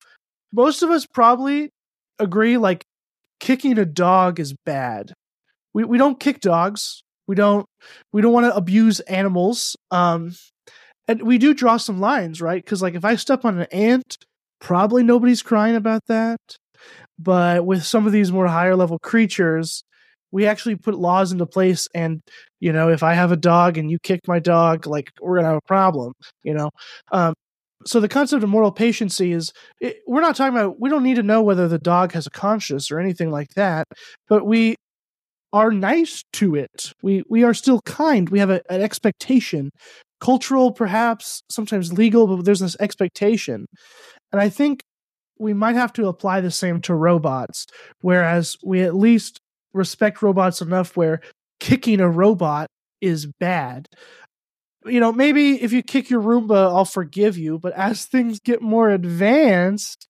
most 0.52 0.82
of 0.82 0.90
us 0.90 1.06
probably 1.06 1.70
agree, 2.18 2.58
like, 2.58 2.84
kicking 3.40 3.78
a 3.78 3.84
dog 3.84 4.40
is 4.40 4.54
bad. 4.66 5.12
We, 5.74 5.84
we 5.84 5.98
don't 5.98 6.20
kick 6.20 6.40
dogs. 6.40 7.02
We 7.26 7.36
don't 7.36 7.66
we 8.12 8.22
don't 8.22 8.32
want 8.32 8.46
to 8.46 8.56
abuse 8.56 9.00
animals. 9.00 9.76
Um, 9.90 10.34
and 11.08 11.22
we 11.22 11.38
do 11.38 11.54
draw 11.54 11.76
some 11.76 12.00
lines, 12.00 12.40
right? 12.42 12.64
Because 12.64 12.82
like 12.82 12.94
if 12.94 13.04
I 13.04 13.16
step 13.16 13.44
on 13.44 13.58
an 13.60 13.66
ant, 13.72 14.18
probably 14.60 15.02
nobody's 15.02 15.42
crying 15.42 15.76
about 15.76 16.02
that. 16.08 16.38
But 17.18 17.66
with 17.66 17.84
some 17.84 18.06
of 18.06 18.12
these 18.12 18.32
more 18.32 18.46
higher 18.48 18.76
level 18.76 18.98
creatures, 18.98 19.84
we 20.32 20.46
actually 20.46 20.76
put 20.76 20.94
laws 20.96 21.32
into 21.32 21.46
place. 21.46 21.88
And 21.94 22.22
you 22.60 22.72
know, 22.72 22.88
if 22.90 23.02
I 23.02 23.14
have 23.14 23.32
a 23.32 23.36
dog 23.36 23.78
and 23.78 23.90
you 23.90 23.98
kick 24.02 24.20
my 24.28 24.38
dog, 24.40 24.86
like 24.86 25.10
we're 25.20 25.36
gonna 25.36 25.48
have 25.48 25.58
a 25.58 25.68
problem. 25.68 26.14
You 26.44 26.54
know, 26.54 26.70
um, 27.12 27.34
so 27.86 28.00
the 28.00 28.08
concept 28.08 28.42
of 28.42 28.48
moral 28.48 28.72
patiency 28.72 29.32
is 29.32 29.52
it, 29.80 29.98
we're 30.06 30.20
not 30.20 30.36
talking 30.36 30.56
about 30.56 30.80
we 30.80 30.88
don't 30.90 31.02
need 31.02 31.16
to 31.16 31.22
know 31.22 31.42
whether 31.42 31.68
the 31.68 31.78
dog 31.78 32.12
has 32.12 32.26
a 32.26 32.30
conscience 32.30 32.90
or 32.90 32.98
anything 32.98 33.30
like 33.30 33.50
that 33.54 33.86
but 34.28 34.46
we 34.46 34.76
are 35.52 35.70
nice 35.70 36.24
to 36.34 36.54
it. 36.54 36.92
We 37.02 37.24
we 37.28 37.44
are 37.44 37.54
still 37.54 37.80
kind. 37.82 38.28
We 38.30 38.38
have 38.38 38.50
a, 38.50 38.62
an 38.70 38.80
expectation. 38.80 39.70
Cultural 40.20 40.72
perhaps 40.72 41.42
sometimes 41.50 41.92
legal 41.92 42.26
but 42.26 42.44
there's 42.44 42.60
this 42.60 42.76
expectation. 42.80 43.66
And 44.32 44.40
i 44.40 44.48
think 44.48 44.80
we 45.38 45.52
might 45.52 45.74
have 45.74 45.92
to 45.94 46.06
apply 46.06 46.40
the 46.40 46.50
same 46.50 46.80
to 46.82 46.94
robots 46.94 47.66
whereas 48.00 48.56
we 48.64 48.82
at 48.82 48.94
least 48.94 49.40
respect 49.74 50.22
robots 50.22 50.62
enough 50.62 50.96
where 50.96 51.20
kicking 51.60 52.00
a 52.00 52.08
robot 52.08 52.66
is 53.00 53.26
bad 53.40 53.86
you 54.86 55.00
know, 55.00 55.12
maybe 55.12 55.62
if 55.62 55.72
you 55.72 55.82
kick 55.82 56.10
your 56.10 56.22
Roomba, 56.22 56.72
I'll 56.72 56.84
forgive 56.84 57.36
you. 57.38 57.58
But 57.58 57.72
as 57.74 58.04
things 58.04 58.40
get 58.40 58.62
more 58.62 58.90
advanced, 58.90 60.06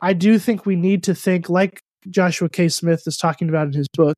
I 0.00 0.12
do 0.12 0.38
think 0.38 0.66
we 0.66 0.76
need 0.76 1.04
to 1.04 1.14
think, 1.14 1.48
like 1.48 1.80
Joshua 2.08 2.48
K. 2.48 2.68
Smith 2.68 3.02
is 3.06 3.16
talking 3.16 3.48
about 3.48 3.68
in 3.68 3.72
his 3.72 3.88
book, 3.94 4.16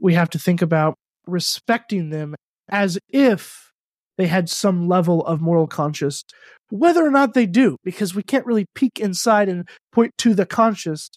we 0.00 0.14
have 0.14 0.30
to 0.30 0.38
think 0.38 0.62
about 0.62 0.94
respecting 1.26 2.10
them 2.10 2.34
as 2.68 2.98
if 3.08 3.70
they 4.18 4.26
had 4.26 4.48
some 4.48 4.88
level 4.88 5.24
of 5.26 5.40
moral 5.40 5.66
conscience, 5.66 6.22
whether 6.70 7.04
or 7.04 7.10
not 7.10 7.34
they 7.34 7.46
do, 7.46 7.76
because 7.84 8.14
we 8.14 8.22
can't 8.22 8.46
really 8.46 8.66
peek 8.74 9.00
inside 9.00 9.48
and 9.48 9.68
point 9.92 10.12
to 10.18 10.34
the 10.34 10.46
conscious. 10.46 11.08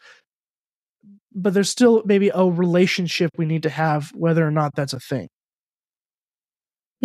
But 1.33 1.53
there's 1.53 1.69
still 1.69 2.01
maybe 2.05 2.31
a 2.33 2.45
relationship 2.45 3.31
we 3.37 3.45
need 3.45 3.63
to 3.63 3.69
have, 3.69 4.11
whether 4.15 4.45
or 4.45 4.51
not 4.51 4.75
that's 4.75 4.93
a 4.93 4.99
thing. 4.99 5.27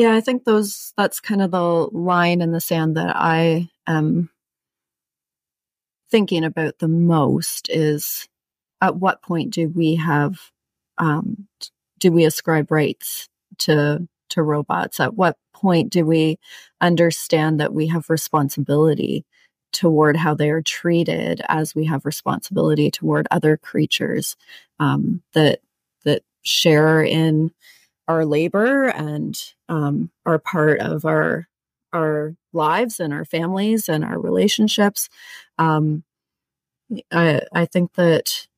Yeah, 0.00 0.14
I 0.14 0.22
think 0.22 0.44
those 0.44 0.94
that's 0.96 1.20
kind 1.20 1.42
of 1.42 1.50
the 1.50 1.60
line 1.60 2.40
in 2.40 2.52
the 2.52 2.60
sand 2.62 2.96
that 2.96 3.14
I 3.14 3.68
am 3.86 4.30
thinking 6.10 6.42
about 6.42 6.78
the 6.78 6.88
most 6.88 7.68
is 7.68 8.26
at 8.80 8.96
what 8.96 9.20
point 9.20 9.52
do 9.52 9.68
we 9.68 9.96
have 9.96 10.40
um, 10.96 11.46
do 11.98 12.10
we 12.10 12.24
ascribe 12.24 12.70
rights 12.70 13.28
to 13.58 14.08
to 14.30 14.42
robots? 14.42 15.00
At 15.00 15.16
what 15.16 15.36
point 15.52 15.92
do 15.92 16.06
we 16.06 16.38
understand 16.80 17.60
that 17.60 17.74
we 17.74 17.88
have 17.88 18.08
responsibility 18.08 19.26
toward 19.74 20.16
how 20.16 20.32
they 20.34 20.48
are 20.48 20.62
treated 20.62 21.42
as 21.46 21.74
we 21.74 21.84
have 21.84 22.06
responsibility 22.06 22.90
toward 22.90 23.28
other 23.30 23.58
creatures 23.58 24.34
um, 24.78 25.22
that 25.34 25.60
that 26.06 26.22
share 26.40 27.02
in 27.02 27.50
our 28.10 28.26
labor 28.26 28.88
and 28.88 29.40
um, 29.68 30.10
are 30.26 30.40
part 30.40 30.80
of 30.80 31.04
our 31.04 31.46
our 31.92 32.34
lives 32.52 33.00
and 33.00 33.12
our 33.12 33.24
families 33.24 33.88
and 33.88 34.04
our 34.04 34.18
relationships. 34.18 35.08
Um, 35.58 36.04
I, 37.12 37.42
I 37.52 37.66
think 37.66 37.94
that 37.94 38.48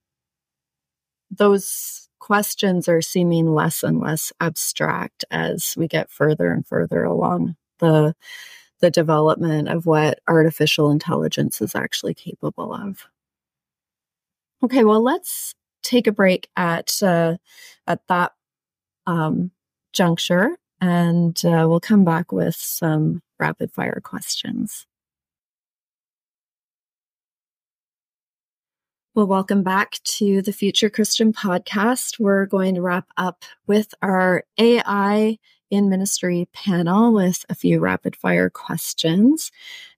those 1.31 2.09
questions 2.19 2.89
are 2.89 3.03
seeming 3.03 3.55
less 3.55 3.83
and 3.83 4.01
less 4.01 4.33
abstract 4.41 5.25
as 5.31 5.75
we 5.77 5.87
get 5.89 6.11
further 6.11 6.51
and 6.51 6.67
further 6.67 7.05
along 7.05 7.57
the 7.79 8.15
the 8.81 8.91
development 8.91 9.69
of 9.69 9.87
what 9.87 10.19
artificial 10.27 10.91
intelligence 10.91 11.61
is 11.61 11.75
actually 11.75 12.15
capable 12.15 12.75
of. 12.75 13.07
Okay, 14.65 14.83
well, 14.85 15.03
let's 15.03 15.55
take 15.83 16.07
a 16.07 16.13
break 16.13 16.49
at 16.57 17.03
uh, 17.03 17.37
at 17.87 18.01
that 18.09 18.33
um, 19.07 19.51
juncture, 19.93 20.57
and 20.81 21.41
uh, 21.45 21.67
we'll 21.69 21.81
come 21.81 22.05
back 22.05 22.33
with 22.33 22.57
some 22.57 23.23
rapid 23.39 23.73
fire 23.73 24.01
questions. 24.03 24.87
Well, 29.15 29.27
welcome 29.27 29.63
back 29.63 29.99
to 30.05 30.41
the 30.41 30.55
Future 30.55 30.89
Christian 30.89 31.35
podcast. 31.35 32.19
We're 32.19 32.47
going 32.47 32.77
to 32.77 32.81
wrap 32.81 33.09
up 33.19 33.45
with 33.67 33.93
our 34.01 34.45
AI 34.57 35.37
in 35.71 35.91
ministry 35.91 36.49
panel 36.55 37.13
with 37.13 37.45
a 37.51 37.55
few 37.55 37.79
rapid 37.79 38.17
fire 38.17 38.49
questions. 38.49 39.53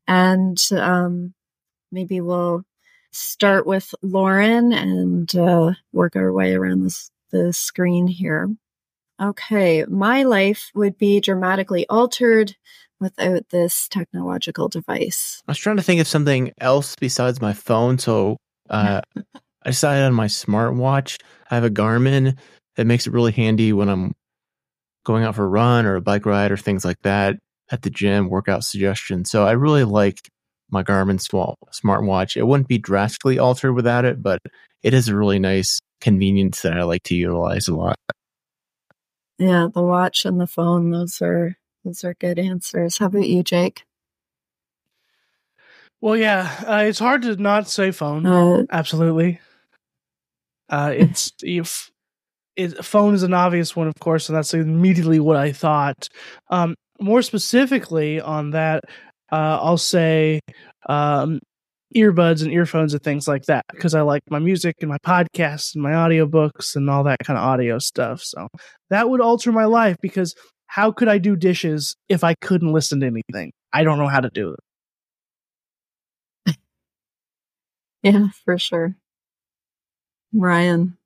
And 0.09 0.61
um, 0.73 1.33
maybe 1.93 2.21
we'll 2.21 2.65
start 3.13 3.67
with 3.67 3.95
Loren 4.03 4.73
and 4.73 5.35
uh, 5.37 5.75
work 5.93 6.17
our 6.17 6.33
way 6.33 6.55
around 6.55 6.83
this, 6.83 7.13
the 7.31 7.53
screen 7.53 8.09
here. 8.09 8.49
Okay, 9.21 9.85
my 9.85 10.25
life 10.25 10.71
would 10.75 10.99
be 10.99 11.21
dramatically 11.21 11.87
altered 11.89 12.57
without 13.01 13.49
this 13.51 13.89
technological 13.89 14.69
device. 14.69 15.43
I 15.47 15.53
was 15.53 15.59
trying 15.59 15.77
to 15.77 15.83
think 15.83 16.01
of 16.01 16.09
something 16.09 16.53
else 16.61 16.97
besides 16.97 17.41
my 17.41 17.53
phone. 17.53 17.99
So 17.99 18.39
uh, 18.71 19.03
I 19.63 19.71
decided 19.71 20.05
on 20.05 20.15
my 20.15 20.27
smartwatch. 20.27 21.21
I 21.51 21.55
have 21.55 21.65
a 21.65 21.71
Garmin 21.71 22.37
that 22.77 22.87
makes 22.87 23.07
it 23.07 23.13
really 23.13 23.33
handy 23.33 23.73
when 23.73 23.89
I'm 23.89 24.13
going 25.05 25.25
out 25.25 25.37
for 25.37 25.45
a 25.45 25.49
run 25.49 25.87
or 25.87 25.97
a 25.97 26.01
bike 26.01 26.27
ride 26.27 26.51
or 26.51 26.57
things 26.57 26.85
like 26.85 27.01
that 27.03 27.37
at 27.71 27.83
the 27.83 27.91
gym, 27.91 28.29
workout 28.29 28.65
suggestions. 28.65 29.31
So 29.31 29.47
I 29.47 29.53
really 29.53 29.85
like 29.85 30.29
my 30.71 30.83
Garmin 30.83 31.21
smartwatch. 31.73 32.37
It 32.37 32.47
wouldn't 32.47 32.69
be 32.69 32.79
drastically 32.79 33.39
altered 33.39 33.75
without 33.75 34.05
it, 34.05 34.23
but 34.23 34.41
it 34.83 34.93
is 34.93 35.09
a 35.09 35.17
really 35.17 35.39
nice 35.39 35.79
convenience 36.01 36.63
that 36.63 36.79
I 36.79 36.83
like 36.83 37.03
to 37.05 37.15
utilize 37.15 37.69
a 37.69 37.75
lot. 37.77 37.97
Yeah, 39.39 39.69
the 39.73 39.83
watch 39.83 40.25
and 40.25 40.41
the 40.41 40.47
phone, 40.47 40.91
those 40.91 41.21
are 41.21 41.57
those 41.85 42.05
are 42.05 42.15
good 42.15 42.39
answers. 42.39 42.99
How 42.99 43.07
about 43.07 43.29
you, 43.29 43.43
Jake? 43.43 43.85
Well, 46.01 46.17
yeah, 46.17 46.65
uh, 46.67 46.85
it's 46.87 46.99
hard 46.99 47.23
to 47.23 47.37
not 47.37 47.69
say 47.69 47.91
phone. 47.91 48.27
Uh, 48.27 48.65
Absolutely. 48.71 49.41
Uh, 50.69 50.93
it's 50.95 51.33
if 51.43 51.91
it, 52.57 52.85
phone 52.85 53.15
is 53.15 53.23
an 53.23 53.35
obvious 53.35 53.75
one, 53.75 53.89
of 53.89 53.95
course, 54.01 54.29
and 54.29 54.37
that's 54.37 54.55
immediately 54.55 55.21
what 55.21 55.37
I 55.37 55.53
thought. 55.53 56.09
Um, 56.51 56.75
more 57.01 57.23
specifically 57.23 58.21
on 58.21 58.51
that, 58.51 58.85
uh, 59.33 59.59
I'll 59.61 59.79
say 59.79 60.41
um, 60.89 61.41
earbuds 61.97 62.43
and 62.43 62.53
earphones 62.53 62.93
and 62.93 63.03
things 63.03 63.29
like 63.29 63.45
that 63.45 63.65
because 63.71 63.95
I 63.95 64.03
like 64.03 64.23
my 64.31 64.39
music 64.39 64.77
and 64.81 64.91
my 64.91 64.99
podcasts 64.99 65.75
and 65.75 65.83
my 65.83 65.93
audiobooks 65.93 66.77
and 66.77 66.91
all 66.91 67.05
that 67.05 67.21
kind 67.25 67.39
of 67.39 67.45
audio 67.45 67.79
stuff. 67.79 68.23
So 68.23 68.49
that 68.91 69.09
would 69.09 69.21
alter 69.21 69.53
my 69.53 69.65
life 69.65 69.97
because 70.01 70.35
how 70.67 70.91
could 70.91 71.09
I 71.09 71.19
do 71.19 71.37
dishes 71.37 71.97
if 72.09 72.25
I 72.25 72.35
couldn't 72.35 72.73
listen 72.73 73.01
to 73.01 73.07
anything? 73.07 73.53
I 73.73 73.85
don't 73.85 73.99
know 73.99 74.09
how 74.09 74.21
to 74.21 74.31
do 74.31 74.57
it. 76.47 76.57
yeah, 78.03 78.29
for 78.45 78.59
sure. 78.59 78.97
Ryan. 80.33 80.97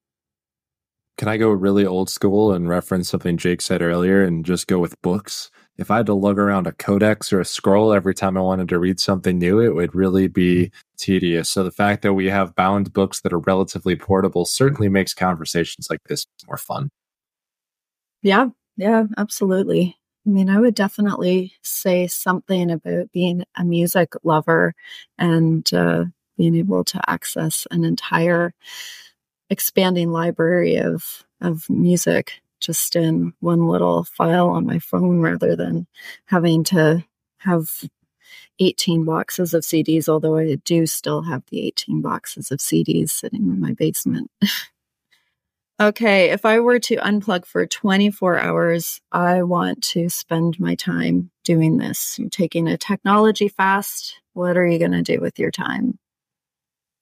Can 1.18 1.28
I 1.28 1.36
go 1.36 1.50
really 1.50 1.84
old 1.84 2.08
school 2.08 2.52
and 2.52 2.68
reference 2.68 3.08
something 3.08 3.36
Jake 3.36 3.60
said 3.60 3.82
earlier 3.82 4.22
and 4.22 4.44
just 4.44 4.68
go 4.68 4.78
with 4.78 5.00
books? 5.02 5.50
If 5.78 5.90
I 5.90 5.98
had 5.98 6.06
to 6.06 6.14
lug 6.14 6.38
around 6.38 6.66
a 6.66 6.72
codex 6.72 7.32
or 7.32 7.40
a 7.40 7.44
scroll 7.44 7.92
every 7.92 8.14
time 8.14 8.36
I 8.36 8.40
wanted 8.40 8.68
to 8.70 8.78
read 8.78 8.98
something 8.98 9.38
new, 9.38 9.60
it 9.60 9.74
would 9.74 9.94
really 9.94 10.26
be 10.26 10.72
tedious. 10.96 11.48
So 11.48 11.62
the 11.62 11.70
fact 11.70 12.02
that 12.02 12.14
we 12.14 12.26
have 12.26 12.56
bound 12.56 12.92
books 12.92 13.20
that 13.20 13.32
are 13.32 13.38
relatively 13.38 13.94
portable 13.94 14.44
certainly 14.44 14.88
makes 14.88 15.14
conversations 15.14 15.88
like 15.88 16.00
this 16.08 16.26
more 16.46 16.56
fun. 16.56 16.90
Yeah, 18.22 18.48
yeah, 18.76 19.04
absolutely. 19.16 19.96
I 20.26 20.30
mean, 20.30 20.50
I 20.50 20.58
would 20.58 20.74
definitely 20.74 21.52
say 21.62 22.08
something 22.08 22.70
about 22.70 23.12
being 23.12 23.44
a 23.56 23.64
music 23.64 24.14
lover 24.24 24.74
and 25.16 25.72
uh, 25.72 26.06
being 26.36 26.56
able 26.56 26.84
to 26.84 27.00
access 27.08 27.66
an 27.70 27.84
entire 27.84 28.52
expanding 29.50 30.10
library 30.10 30.76
of 30.76 31.24
of 31.40 31.70
music 31.70 32.42
just 32.60 32.96
in 32.96 33.32
one 33.40 33.66
little 33.66 34.04
file 34.04 34.50
on 34.50 34.66
my 34.66 34.78
phone 34.78 35.20
rather 35.20 35.56
than 35.56 35.86
having 36.26 36.64
to 36.64 37.04
have 37.38 37.68
18 38.58 39.04
boxes 39.04 39.54
of 39.54 39.62
CDs, 39.62 40.08
although 40.08 40.36
I 40.36 40.56
do 40.64 40.86
still 40.86 41.22
have 41.22 41.44
the 41.50 41.66
18 41.66 42.02
boxes 42.02 42.50
of 42.50 42.58
CDs 42.58 43.10
sitting 43.10 43.42
in 43.42 43.60
my 43.60 43.72
basement. 43.72 44.30
okay, 45.80 46.30
if 46.30 46.44
I 46.44 46.60
were 46.60 46.80
to 46.80 46.96
unplug 46.96 47.46
for 47.46 47.66
24 47.66 48.38
hours, 48.38 49.00
I 49.12 49.42
want 49.42 49.82
to 49.84 50.08
spend 50.08 50.58
my 50.58 50.74
time 50.74 51.30
doing 51.44 51.78
this. 51.78 52.18
You're 52.18 52.28
taking 52.28 52.68
a 52.68 52.76
technology 52.76 53.48
fast. 53.48 54.20
What 54.32 54.56
are 54.56 54.66
you 54.66 54.78
going 54.78 54.92
to 54.92 55.02
do 55.02 55.20
with 55.20 55.38
your 55.38 55.50
time? 55.50 55.98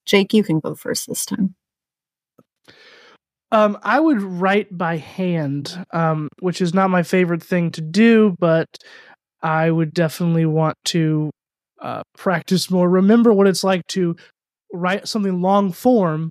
Jake, 0.04 0.32
you 0.34 0.44
can 0.44 0.60
go 0.60 0.74
first 0.74 1.08
this 1.08 1.26
time. 1.26 1.56
Um, 3.52 3.78
I 3.82 4.00
would 4.00 4.22
write 4.22 4.76
by 4.76 4.96
hand, 4.96 5.86
um, 5.92 6.28
which 6.40 6.60
is 6.60 6.74
not 6.74 6.90
my 6.90 7.02
favorite 7.02 7.42
thing 7.42 7.70
to 7.72 7.80
do, 7.80 8.34
but 8.40 8.66
I 9.40 9.70
would 9.70 9.94
definitely 9.94 10.46
want 10.46 10.76
to 10.86 11.30
uh, 11.80 12.02
practice 12.16 12.70
more. 12.70 12.88
Remember 12.88 13.32
what 13.32 13.46
it's 13.46 13.62
like 13.62 13.86
to 13.88 14.16
write 14.72 15.06
something 15.06 15.40
long 15.40 15.72
form 15.72 16.30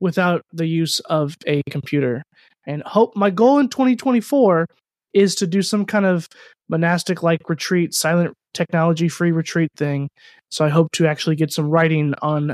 without 0.00 0.42
the 0.52 0.66
use 0.66 1.00
of 1.00 1.34
a 1.46 1.62
computer. 1.70 2.22
And 2.66 2.82
hope 2.82 3.14
my 3.16 3.30
goal 3.30 3.58
in 3.58 3.68
2024 3.68 4.66
is 5.12 5.34
to 5.36 5.46
do 5.46 5.62
some 5.62 5.84
kind 5.84 6.06
of 6.06 6.26
monastic 6.68 7.22
like 7.22 7.48
retreat, 7.48 7.94
silent 7.94 8.34
technology 8.54 9.08
free 9.08 9.32
retreat 9.32 9.70
thing. 9.76 10.08
So 10.50 10.64
I 10.64 10.68
hope 10.68 10.88
to 10.92 11.06
actually 11.06 11.36
get 11.36 11.52
some 11.52 11.68
writing 11.68 12.14
on 12.22 12.52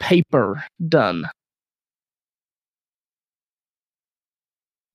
paper 0.00 0.64
done. 0.88 1.26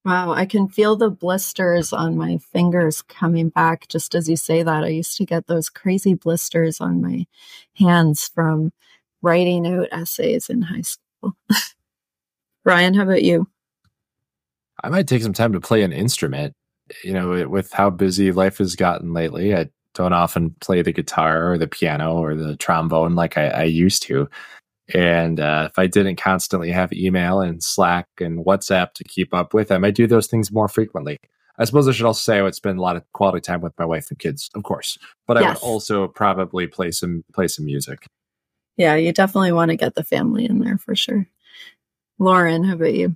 Wow, 0.06 0.34
I 0.34 0.46
can 0.46 0.68
feel 0.68 0.96
the 0.96 1.10
blisters 1.10 1.92
on 1.92 2.16
my 2.16 2.38
fingers 2.38 3.02
coming 3.02 3.50
back 3.50 3.88
just 3.88 4.14
as 4.14 4.30
you 4.30 4.38
say 4.38 4.62
that. 4.62 4.84
I 4.84 4.90
used 4.90 5.18
to 5.18 5.26
get 5.26 5.48
those 5.48 5.68
crazy 5.68 6.14
blisters 6.14 6.80
on 6.80 7.02
my 7.02 7.26
hands 7.74 8.30
from 8.34 8.72
writing 9.24 9.66
out 9.66 9.88
essays 9.92 10.48
in 10.48 10.62
high 10.62 10.82
school. 10.82 11.36
Ryan, 12.66 12.94
how 12.94 13.02
about 13.02 13.24
you? 13.24 13.48
I 14.84 14.90
might 14.90 15.08
take 15.08 15.24
some 15.24 15.34
time 15.34 15.54
to 15.54 15.60
play 15.60 15.82
an 15.82 15.92
instrument. 15.92 16.54
You 17.04 17.14
know, 17.14 17.50
with 17.50 17.72
how 17.72 17.90
busy 17.90 18.32
life 18.32 18.60
has 18.60 18.76
gotten 18.76 19.12
lately, 19.12 19.56
I 19.56 19.70
don't 19.96 20.14
often 20.14 20.52
play 20.62 20.84
the 20.84 20.94
guitar 20.94 21.52
or 21.52 21.58
the 21.58 21.68
piano 21.68 22.14
or 22.14 22.36
the 22.36 22.56
trombone 22.58 23.16
like 23.16 23.40
I, 23.40 23.48
I 23.48 23.64
used 23.64 24.04
to. 24.04 24.30
And 24.94 25.40
uh, 25.40 25.68
if 25.70 25.80
I 25.80 25.88
didn't 25.88 26.18
constantly 26.18 26.72
have 26.72 26.94
email 26.94 27.42
and 27.42 27.64
Slack 27.64 28.08
and 28.20 28.46
WhatsApp 28.46 28.94
to 28.94 29.04
keep 29.04 29.34
up 29.34 29.54
with, 29.54 29.70
them, 29.70 29.84
I 29.84 29.92
do 29.92 30.06
those 30.06 30.28
things 30.28 30.52
more 30.52 30.68
frequently. 30.68 31.20
I 31.58 31.66
suppose 31.66 31.88
I 31.88 31.92
should 31.92 32.06
also 32.06 32.20
say 32.20 32.38
I 32.38 32.42
would 32.42 32.56
spend 32.56 32.78
a 32.78 32.82
lot 32.82 32.98
of 32.98 33.04
quality 33.14 33.42
time 33.42 33.62
with 33.62 33.74
my 33.80 33.86
wife 33.86 34.10
and 34.10 34.20
kids, 34.20 34.50
of 34.56 34.64
course, 34.64 34.98
but 35.26 35.38
yes. 35.38 35.44
I 35.44 35.50
would 35.50 35.58
also 35.60 36.08
probably 36.08 36.68
play 36.68 36.92
some 36.92 37.24
play 37.34 37.48
some 37.48 37.66
music. 37.66 38.08
Yeah, 38.78 38.96
you 38.96 39.14
definitely 39.14 39.54
want 39.54 39.72
to 39.72 39.78
get 39.78 39.96
the 39.96 40.04
family 40.04 40.46
in 40.46 40.60
there 40.60 40.78
for 40.78 40.96
sure. 40.96 41.28
Loren, 42.20 42.66
how 42.66 42.74
about 42.74 42.94
you? 42.94 43.16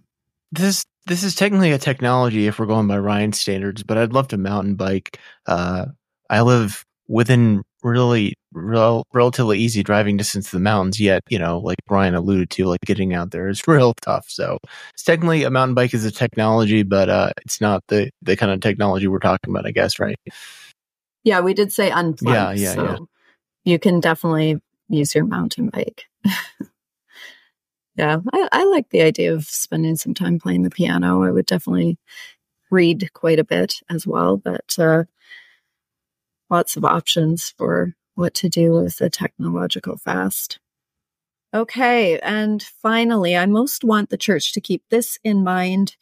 This 0.54 0.86
this 1.06 1.24
is 1.24 1.36
technically 1.36 1.72
a 1.72 1.78
technology 1.78 2.48
if 2.48 2.60
we're 2.60 2.66
going 2.66 2.88
by 2.88 2.98
Ryan 2.98 3.34
standards, 3.34 3.84
but 3.84 3.98
I'd 3.98 4.14
love 4.14 4.30
to 4.30 4.38
mountain 4.38 4.76
bike. 4.76 5.20
Uh, 5.46 5.88
I 6.30 6.42
live 6.42 6.86
within 7.10 7.64
really 7.84 8.36
rel- 8.54 9.06
relatively 9.14 9.58
easy 9.58 9.82
driving 9.84 10.16
distance 10.16 10.50
to 10.50 10.56
the 10.56 10.62
mountains 10.62 11.00
yet 11.00 11.22
you 11.30 11.40
know 11.40 11.60
like 11.60 11.78
Ryan 11.90 12.14
alluded 12.16 12.50
to 12.52 12.66
like 12.66 12.82
getting 12.86 13.14
out 13.14 13.32
there 13.32 13.50
is 13.50 13.62
real 13.68 13.94
tough. 14.02 14.26
So 14.30 14.60
it's 14.94 15.04
technically 15.04 15.44
a 15.44 15.50
mountain 15.50 15.76
bike 15.76 15.94
is 15.94 16.06
a 16.06 16.12
technology 16.12 16.84
but 16.84 17.10
uh 17.10 17.32
it's 17.44 17.60
not 17.60 17.84
the 17.88 18.12
the 18.22 18.38
kind 18.38 18.52
of 18.52 18.62
technology 18.62 19.08
we're 19.08 19.20
talking 19.20 19.50
about 19.50 19.66
i 19.66 19.72
guess 19.72 20.00
right? 20.00 20.18
Yeah 21.24 21.42
we 21.42 21.54
did 21.54 21.74
say 21.74 21.90
unplugged 21.90 22.36
yeah 22.36 22.52
yeah, 22.52 22.74
so 22.76 22.84
yeah. 22.84 22.98
you 23.66 23.80
can 23.80 24.00
definitely 24.00 24.62
use 24.88 25.14
your 25.14 25.26
mountain 25.26 25.70
bike. 25.70 26.06
Yeah 27.96 28.20
I, 28.32 28.48
I 28.54 28.64
like 28.64 28.92
the 28.92 29.02
idea 29.02 29.34
of 29.34 29.44
spending 29.44 29.98
some 29.98 30.14
time 30.14 30.40
playing 30.40 30.64
the 30.64 30.70
piano. 30.70 31.22
I 31.24 31.32
would 31.32 31.46
definitely 31.46 31.98
read 32.72 33.12
quite 33.12 33.40
a 33.40 33.44
bit 33.44 33.74
as 33.90 34.08
well 34.08 34.38
but 34.38 34.78
uh 34.80 35.04
lots 36.50 36.76
of 36.76 36.86
options 36.86 37.54
for 37.58 37.96
what 38.16 38.34
to 38.36 38.50
do 38.50 38.74
with 38.74 38.98
the 38.98 39.10
technological 39.10 39.98
fast. 39.98 40.60
Okay, 41.52 42.20
and 42.20 42.62
finally, 42.62 43.36
I 43.36 43.48
most 43.48 43.84
want 43.84 44.12
the 44.12 44.18
church 44.18 44.54
to 44.54 44.62
keep 44.62 44.84
this 44.90 45.18
in 45.24 45.44
mind 45.44 45.96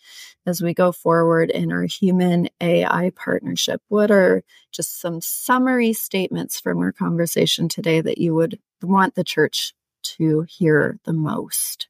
as 0.45 0.61
we 0.61 0.73
go 0.73 0.91
forward 0.91 1.49
in 1.49 1.71
our 1.71 1.83
human 1.83 2.49
AI 2.59 3.11
partnership. 3.15 3.81
What 3.87 4.11
are 4.11 4.43
just 4.73 4.99
some 4.99 5.21
summary 5.21 5.93
statements 5.93 6.59
from 6.59 6.79
our 6.79 6.91
conversation 6.91 7.69
today 7.69 8.01
that 8.01 8.17
you 8.17 8.35
would 8.35 8.59
want 8.81 9.15
the 9.15 9.23
church 9.23 9.73
to 10.03 10.45
hear 10.49 10.99
the 11.05 11.13
most? 11.13 11.87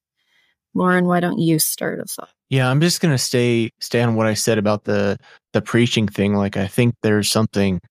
Loren, 0.75 1.05
why 1.05 1.19
don't 1.19 1.39
you 1.39 1.57
start 1.57 1.99
us 1.99 2.19
off? 2.19 2.33
Yeah, 2.49 2.69
I'm 2.69 2.79
just 2.79 3.01
gonna 3.01 3.17
stay 3.17 3.71
stay 3.79 4.01
on 4.01 4.13
what 4.13 4.27
I 4.27 4.35
said 4.35 4.59
about 4.59 4.83
the 4.83 5.17
the 5.53 5.63
preaching 5.63 6.07
thing. 6.07 6.35
Like 6.35 6.57
I 6.57 6.67
think 6.67 6.93
there's 7.01 7.29
something 7.29 7.81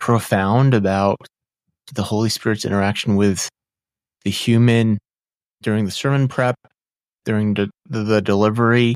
profound 0.00 0.74
about 0.74 1.18
the 1.94 2.02
Holy 2.02 2.28
Spirit's 2.28 2.64
interaction 2.64 3.16
with 3.16 3.48
the 4.24 4.30
human 4.30 4.98
during 5.62 5.84
the 5.84 5.90
sermon 5.90 6.26
prep, 6.26 6.56
during 7.24 7.54
the, 7.54 7.70
the, 7.88 8.02
the 8.02 8.22
delivery, 8.22 8.94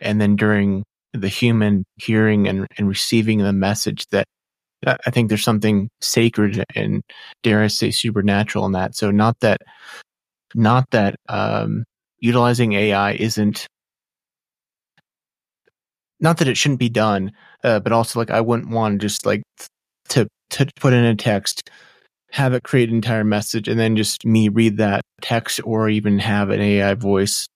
and 0.00 0.20
then 0.20 0.36
during 0.36 0.84
the 1.12 1.28
human 1.28 1.84
hearing 1.96 2.48
and, 2.48 2.66
and 2.78 2.88
receiving 2.88 3.38
the 3.38 3.52
message 3.52 4.06
that 4.08 4.24
I 4.86 5.10
think 5.10 5.28
there's 5.28 5.44
something 5.44 5.88
sacred 6.00 6.64
and 6.74 7.02
dare 7.42 7.62
I 7.62 7.68
say 7.68 7.90
supernatural 7.90 8.66
in 8.66 8.72
that. 8.72 8.96
So 8.96 9.10
not 9.10 9.38
that, 9.40 9.60
not 10.54 10.86
that, 10.90 11.14
um, 11.28 11.84
utilizing 12.18 12.72
AI 12.72 13.12
isn't, 13.12 13.66
not 16.18 16.38
that 16.38 16.48
it 16.48 16.56
shouldn't 16.56 16.80
be 16.80 16.88
done, 16.88 17.32
uh, 17.62 17.78
but 17.80 17.92
also 17.92 18.18
like 18.18 18.30
I 18.30 18.40
wouldn't 18.40 18.70
want 18.70 19.00
to 19.00 19.06
just 19.06 19.24
like 19.24 19.42
to 20.08 20.26
to 20.52 20.66
put 20.76 20.92
in 20.92 21.04
a 21.04 21.14
text, 21.14 21.70
have 22.30 22.54
it 22.54 22.62
create 22.62 22.88
an 22.88 22.94
entire 22.94 23.24
message, 23.24 23.68
and 23.68 23.78
then 23.78 23.96
just 23.96 24.24
me 24.24 24.48
read 24.48 24.76
that 24.78 25.02
text 25.20 25.60
or 25.64 25.88
even 25.88 26.18
have 26.18 26.50
an 26.50 26.60
AI 26.60 26.94
voice, 26.94 27.48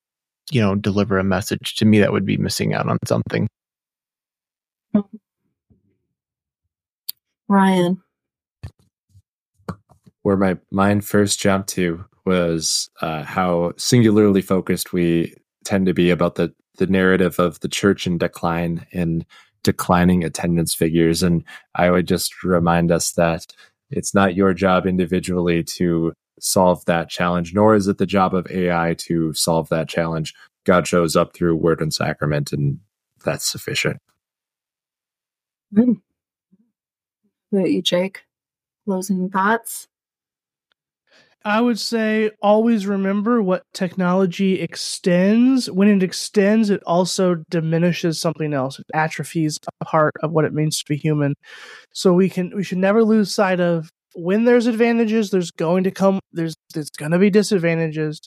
you 0.51 0.61
know, 0.61 0.75
deliver 0.75 1.17
a 1.17 1.23
message. 1.23 1.75
To 1.75 1.85
me, 1.85 1.99
that 1.99 2.11
would 2.11 2.25
be 2.25 2.37
missing 2.37 2.73
out 2.73 2.87
on 2.87 2.97
something. 3.05 3.47
Ryan. 7.47 8.01
Where 10.23 10.37
my 10.37 10.57
mind 10.71 11.05
first 11.05 11.39
jumped 11.39 11.69
to 11.69 12.03
was 12.25 12.89
uh, 13.01 13.23
how 13.23 13.71
singularly 13.77 14.41
focused 14.41 14.91
we 14.91 15.33
tend 15.63 15.85
to 15.85 15.93
be 15.93 16.09
about 16.09 16.35
the 16.35 16.53
the 16.77 16.87
narrative 16.87 17.39
of 17.39 17.59
the 17.61 17.67
church 17.67 18.05
in 18.05 18.17
decline 18.17 18.85
and 18.93 19.25
declining 19.67 20.23
attendance 20.23 20.73
figures. 20.73 21.21
And 21.21 21.43
I 21.75 21.91
would 21.91 22.07
just 22.07 22.41
remind 22.41 22.89
us 22.89 23.11
that 23.11 23.45
it's 23.91 24.13
not 24.13 24.33
your 24.33 24.53
job 24.53 24.87
individually 24.87 25.61
to 25.75 26.13
solve 26.39 26.85
that 26.85 27.09
challenge, 27.09 27.53
nor 27.53 27.75
is 27.75 27.89
it 27.89 27.97
the 27.97 28.05
job 28.05 28.33
of 28.33 28.47
AI 28.49 28.95
to 28.99 29.33
solve 29.33 29.67
that 29.67 29.89
challenge. 29.89 30.33
God 30.63 30.87
shows 30.87 31.17
up 31.17 31.33
through 31.33 31.57
word 31.57 31.81
and 31.81 31.93
sacrament, 31.93 32.53
and 32.53 32.79
that's 33.25 33.45
sufficient. 33.45 33.97
Good. 35.73 35.97
What 37.49 37.69
you, 37.69 37.81
Jake? 37.81 38.23
Closing 38.85 39.29
thoughts? 39.29 39.89
I 41.45 41.61
would 41.61 41.79
say 41.79 42.31
always 42.41 42.87
remember 42.87 43.41
what 43.41 43.63
technology 43.73 44.59
extends. 44.59 45.71
When 45.71 45.87
it 45.87 46.03
extends, 46.03 46.69
it 46.69 46.81
also 46.85 47.35
diminishes 47.49 48.19
something 48.19 48.53
else. 48.53 48.79
It 48.79 48.85
atrophies 48.93 49.57
a 49.79 49.85
part 49.85 50.13
of 50.21 50.31
what 50.31 50.45
it 50.45 50.53
means 50.53 50.79
to 50.79 50.85
be 50.89 50.97
human. 50.97 51.35
So 51.93 52.13
we 52.13 52.29
can 52.29 52.51
we 52.55 52.63
should 52.63 52.79
never 52.79 53.03
lose 53.03 53.33
sight 53.33 53.59
of 53.59 53.89
when 54.15 54.45
there's 54.45 54.67
advantages, 54.67 55.29
there's 55.29 55.51
going 55.51 55.83
to 55.85 55.91
come 55.91 56.19
there's 56.33 56.55
there's 56.73 56.89
going 56.89 57.11
to 57.11 57.19
be 57.19 57.29
disadvantages, 57.29 58.19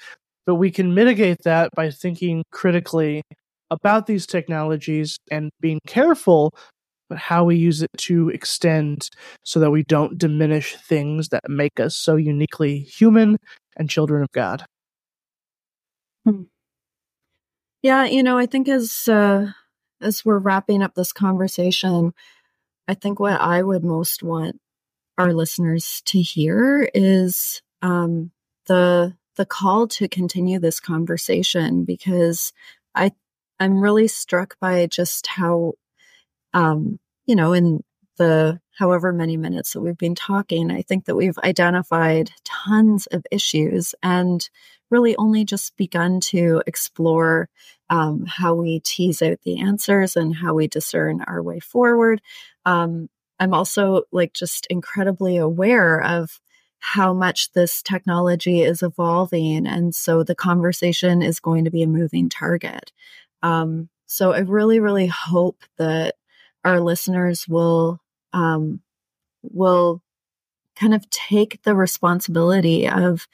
but 0.46 0.54
we 0.54 0.70
can 0.70 0.94
mitigate 0.94 1.42
that 1.44 1.70
by 1.74 1.90
thinking 1.90 2.44
critically 2.52 3.22
about 3.70 4.06
these 4.06 4.26
technologies 4.26 5.18
and 5.30 5.50
being 5.60 5.80
careful 5.86 6.52
but 7.10 7.18
how 7.18 7.44
we 7.44 7.56
use 7.56 7.82
it 7.82 7.90
to 7.98 8.30
extend 8.30 9.10
so 9.42 9.60
that 9.60 9.72
we 9.72 9.82
don't 9.82 10.16
diminish 10.16 10.76
things 10.76 11.28
that 11.28 11.42
make 11.48 11.80
us 11.80 11.96
so 11.96 12.14
uniquely 12.16 12.78
human 12.78 13.36
and 13.76 13.90
children 13.90 14.22
of 14.22 14.30
God. 14.30 14.64
Hmm. 16.24 16.44
Yeah, 17.82 18.04
you 18.04 18.22
know, 18.22 18.38
I 18.38 18.46
think 18.46 18.68
as 18.68 19.08
uh, 19.08 19.48
as 20.00 20.24
we're 20.24 20.38
wrapping 20.38 20.82
up 20.82 20.94
this 20.94 21.12
conversation, 21.12 22.14
I 22.86 22.94
think 22.94 23.18
what 23.18 23.40
I 23.40 23.62
would 23.62 23.84
most 23.84 24.22
want 24.22 24.60
our 25.18 25.32
listeners 25.32 26.02
to 26.06 26.20
hear 26.20 26.88
is 26.94 27.60
um, 27.82 28.30
the 28.66 29.16
the 29.36 29.46
call 29.46 29.88
to 29.88 30.08
continue 30.08 30.58
this 30.58 30.78
conversation 30.78 31.84
because 31.84 32.52
I 32.94 33.12
I'm 33.58 33.80
really 33.80 34.08
struck 34.08 34.56
by 34.60 34.86
just 34.86 35.26
how 35.26 35.74
um, 36.54 36.98
you 37.26 37.36
know, 37.36 37.52
in 37.52 37.82
the 38.18 38.60
however 38.78 39.12
many 39.12 39.36
minutes 39.36 39.72
that 39.72 39.80
we've 39.80 39.98
been 39.98 40.14
talking, 40.14 40.70
I 40.70 40.82
think 40.82 41.04
that 41.06 41.16
we've 41.16 41.38
identified 41.38 42.30
tons 42.44 43.06
of 43.06 43.24
issues 43.30 43.94
and 44.02 44.48
really 44.90 45.16
only 45.16 45.44
just 45.44 45.76
begun 45.76 46.20
to 46.20 46.62
explore 46.66 47.48
um, 47.88 48.24
how 48.26 48.54
we 48.54 48.80
tease 48.80 49.22
out 49.22 49.38
the 49.42 49.60
answers 49.60 50.16
and 50.16 50.34
how 50.34 50.54
we 50.54 50.68
discern 50.68 51.22
our 51.26 51.42
way 51.42 51.60
forward. 51.60 52.20
Um, 52.66 53.08
I'm 53.38 53.54
also 53.54 54.02
like 54.12 54.32
just 54.32 54.66
incredibly 54.66 55.36
aware 55.38 56.02
of 56.02 56.40
how 56.78 57.12
much 57.12 57.52
this 57.52 57.82
technology 57.82 58.62
is 58.62 58.82
evolving. 58.82 59.66
And 59.66 59.94
so 59.94 60.22
the 60.22 60.34
conversation 60.34 61.22
is 61.22 61.40
going 61.40 61.64
to 61.64 61.70
be 61.70 61.82
a 61.82 61.86
moving 61.86 62.28
target. 62.28 62.92
Um, 63.42 63.88
so 64.06 64.32
I 64.32 64.40
really, 64.40 64.80
really 64.80 65.06
hope 65.06 65.62
that 65.78 66.16
our 66.64 66.80
listeners 66.80 67.46
will, 67.48 68.00
um, 68.32 68.80
will 69.42 70.02
kind 70.76 70.94
of 70.94 71.08
take 71.10 71.62
the 71.62 71.74
responsibility 71.74 72.88
of 72.88 73.26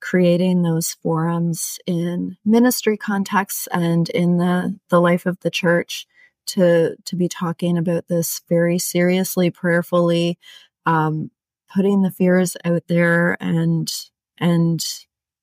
creating 0.00 0.62
those 0.62 0.92
forums 1.02 1.78
in 1.86 2.36
ministry 2.44 2.96
contexts 2.96 3.66
and 3.72 4.08
in 4.10 4.38
the, 4.38 4.78
the 4.90 5.00
life 5.00 5.26
of 5.26 5.38
the 5.40 5.50
church 5.50 6.06
to 6.46 6.96
to 7.04 7.16
be 7.16 7.28
talking 7.28 7.76
about 7.76 8.08
this 8.08 8.40
very 8.48 8.78
seriously, 8.78 9.50
prayerfully, 9.50 10.38
um, 10.86 11.30
putting 11.74 12.02
the 12.02 12.10
fears 12.10 12.56
out 12.64 12.82
there 12.88 13.36
and 13.40 13.92
and 14.38 14.84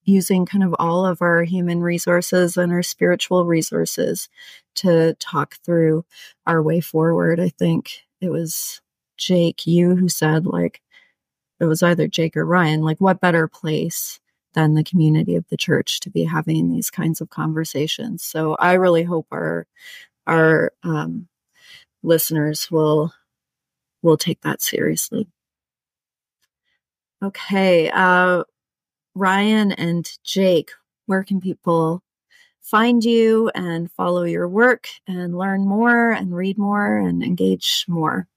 using 0.04 0.46
kind 0.46 0.64
of 0.64 0.76
all 0.80 1.06
of 1.06 1.22
our 1.22 1.44
human 1.44 1.82
resources 1.82 2.58
and 2.58 2.72
our 2.72 2.84
spiritual 2.84 3.46
resources 3.46 4.30
to 4.76 5.14
talk 5.16 5.56
through 5.64 6.06
our 6.46 6.62
way 6.62 6.82
forward. 6.82 7.40
I 7.40 7.50
think 7.50 8.04
it 8.22 8.30
was 8.30 8.82
Jake, 9.18 9.66
you 9.66 9.96
who 9.96 10.10
said 10.10 10.46
like 10.46 10.82
it 11.60 11.66
was 11.66 11.84
either 11.84 12.08
Jake 12.08 12.36
or 12.36 12.46
Ryan, 12.46 12.82
like 12.82 13.00
what 13.00 13.22
better 13.22 13.48
place 13.48 14.20
than 14.54 14.76
the 14.76 14.84
community 14.84 15.36
of 15.36 15.48
the 15.50 15.58
church 15.58 16.00
to 16.02 16.10
be 16.10 16.24
having 16.24 16.70
these 16.72 16.90
kinds 16.90 17.22
of 17.22 17.30
conversations. 17.30 18.24
So 18.24 18.56
I 18.56 18.74
really 18.74 19.04
hope 19.04 19.28
our 19.32 19.68
our 20.28 20.72
um, 20.84 21.28
listeners 22.04 22.70
will 22.72 23.14
will 24.02 24.18
take 24.18 24.42
that 24.42 24.62
seriously. 24.62 25.28
Okay, 27.24 27.90
uh, 27.90 28.44
Ryan 29.16 29.72
and 29.72 30.12
Jake, 30.24 30.72
where 31.06 31.24
can 31.24 31.40
people 31.42 32.02
find 32.62 33.04
you 33.04 33.52
and 33.54 33.92
follow 33.92 34.24
your 34.24 34.48
work 34.48 34.88
and 35.08 35.38
learn 35.38 35.68
more 35.68 36.12
and 36.12 36.36
read 36.36 36.58
more 36.58 36.98
and 36.98 37.24
engage 37.24 37.86
more? 37.88 38.28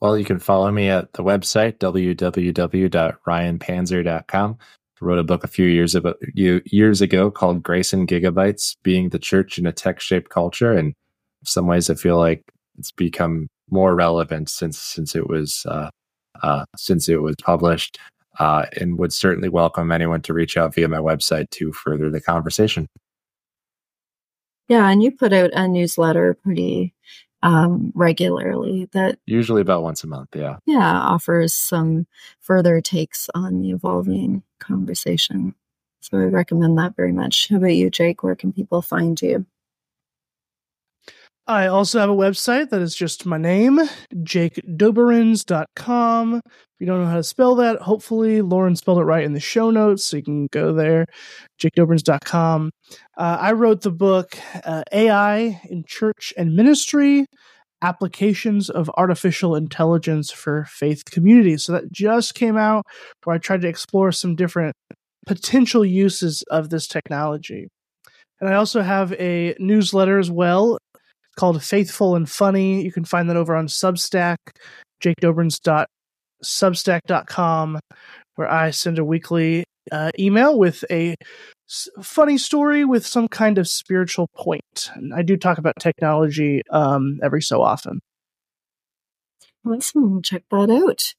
Well, 0.00 0.18
you 0.18 0.24
can 0.24 0.38
follow 0.38 0.70
me 0.70 0.88
at 0.88 1.14
the 1.14 1.22
website 1.22 1.78
www.ryanpanzer.com 1.78 4.58
wrote 5.04 5.18
a 5.18 5.24
book 5.24 5.44
a 5.44 5.48
few 5.48 5.66
years 5.66 5.94
about 5.94 6.16
years 6.34 7.00
ago 7.00 7.30
called 7.30 7.62
Grace 7.62 7.92
and 7.92 8.08
Gigabytes: 8.08 8.76
Being 8.82 9.10
the 9.10 9.18
Church 9.18 9.58
in 9.58 9.66
a 9.66 9.72
Tech-Shaped 9.72 10.30
Culture, 10.30 10.72
and 10.72 10.88
in 10.88 11.46
some 11.46 11.66
ways, 11.66 11.90
I 11.90 11.94
feel 11.94 12.18
like 12.18 12.42
it's 12.78 12.92
become 12.92 13.48
more 13.70 13.94
relevant 13.94 14.48
since 14.48 14.78
since 14.78 15.14
it 15.14 15.28
was 15.28 15.64
uh, 15.68 15.90
uh, 16.44 16.66
since 16.76 17.08
it 17.08 17.22
was 17.22 17.36
published, 17.42 17.98
uh, 18.38 18.66
and 18.78 18.98
would 18.98 19.12
certainly 19.12 19.48
welcome 19.48 19.90
anyone 19.90 20.20
to 20.20 20.34
reach 20.34 20.56
out 20.58 20.74
via 20.74 20.86
my 20.86 20.98
website 20.98 21.48
to 21.50 21.72
further 21.72 22.10
the 22.10 22.20
conversation. 22.20 22.86
Yeah, 24.68 24.88
and 24.90 25.02
you 25.02 25.10
put 25.10 25.32
out 25.32 25.50
a 25.54 25.66
newsletter 25.66 26.34
pretty 26.34 26.94
um, 27.42 27.92
regularly 27.94 28.88
that 28.92 29.18
usually 29.26 29.60
about 29.60 29.82
once 29.82 30.02
a 30.02 30.06
month 30.06 30.30
yeah. 30.34 30.56
Yeah 30.66 30.98
offers 30.98 31.52
some 31.52 32.06
further 32.40 32.80
takes 32.80 33.28
on 33.34 33.60
the 33.60 33.70
evolving 33.70 34.42
conversation. 34.60 35.54
So 36.00 36.18
i 36.18 36.24
recommend 36.24 36.78
that 36.78 36.96
very 36.96 37.12
much. 37.12 37.48
How 37.48 37.56
about 37.56 37.74
you 37.74 37.90
jake? 37.90 38.22
Where 38.22 38.34
can 38.34 38.52
people 38.52 38.82
find 38.82 39.20
you 39.20 39.46
I 41.46 41.66
also 41.66 42.00
have 42.00 42.08
a 42.08 42.14
website 42.14 42.70
that 42.70 42.80
is 42.80 42.96
just 42.96 43.26
my 43.26 43.36
name, 43.36 43.78
jakedoberenz.com. 44.14 46.36
If 46.36 46.42
you 46.80 46.86
don't 46.86 47.02
know 47.02 47.06
how 47.06 47.16
to 47.16 47.22
spell 47.22 47.54
that, 47.56 47.82
hopefully 47.82 48.40
Loren 48.40 48.76
spelled 48.76 49.00
it 49.00 49.04
right 49.04 49.24
in 49.24 49.34
the 49.34 49.40
show 49.40 49.70
notes, 49.70 50.06
so 50.06 50.16
you 50.16 50.22
can 50.22 50.46
go 50.52 50.72
there, 50.72 51.04
jakedoberenz.com. 51.60 52.70
Uh, 53.18 53.36
I 53.38 53.52
wrote 53.52 53.82
the 53.82 53.90
book 53.90 54.38
uh, 54.64 54.84
AI 54.90 55.60
in 55.68 55.84
Church 55.86 56.32
and 56.38 56.56
Ministry 56.56 57.26
Applications 57.82 58.70
of 58.70 58.90
Artificial 58.96 59.54
Intelligence 59.54 60.30
for 60.30 60.64
Faith 60.64 61.04
Communities. 61.04 61.64
So 61.64 61.72
that 61.72 61.92
just 61.92 62.34
came 62.34 62.56
out 62.56 62.86
where 63.24 63.36
I 63.36 63.38
tried 63.38 63.60
to 63.60 63.68
explore 63.68 64.12
some 64.12 64.34
different 64.34 64.74
potential 65.26 65.84
uses 65.84 66.42
of 66.44 66.70
this 66.70 66.88
technology. 66.88 67.68
And 68.40 68.48
I 68.48 68.54
also 68.54 68.80
have 68.80 69.12
a 69.14 69.54
newsletter 69.58 70.18
as 70.18 70.30
well 70.30 70.78
called 71.36 71.62
Faithful 71.62 72.16
and 72.16 72.28
Funny. 72.28 72.82
You 72.82 72.92
can 72.92 73.04
find 73.04 73.28
that 73.30 73.36
over 73.36 73.54
on 73.54 73.66
Substack, 73.66 74.36
jakedoberenz.substack.com, 75.02 77.80
where 78.36 78.50
I 78.50 78.70
send 78.70 78.98
a 78.98 79.04
weekly 79.04 79.64
uh, 79.92 80.10
email 80.18 80.58
with 80.58 80.84
a 80.90 81.14
s- 81.68 81.88
funny 82.02 82.38
story 82.38 82.84
with 82.84 83.06
some 83.06 83.28
kind 83.28 83.58
of 83.58 83.68
spiritual 83.68 84.28
point. 84.34 84.90
And 84.94 85.14
I 85.14 85.22
do 85.22 85.36
talk 85.36 85.58
about 85.58 85.74
technology 85.78 86.62
um, 86.70 87.18
every 87.22 87.42
so 87.42 87.62
often. 87.62 88.00
Awesome. 89.66 90.22
Check 90.22 90.44
that 90.50 90.70
out. 90.70 91.14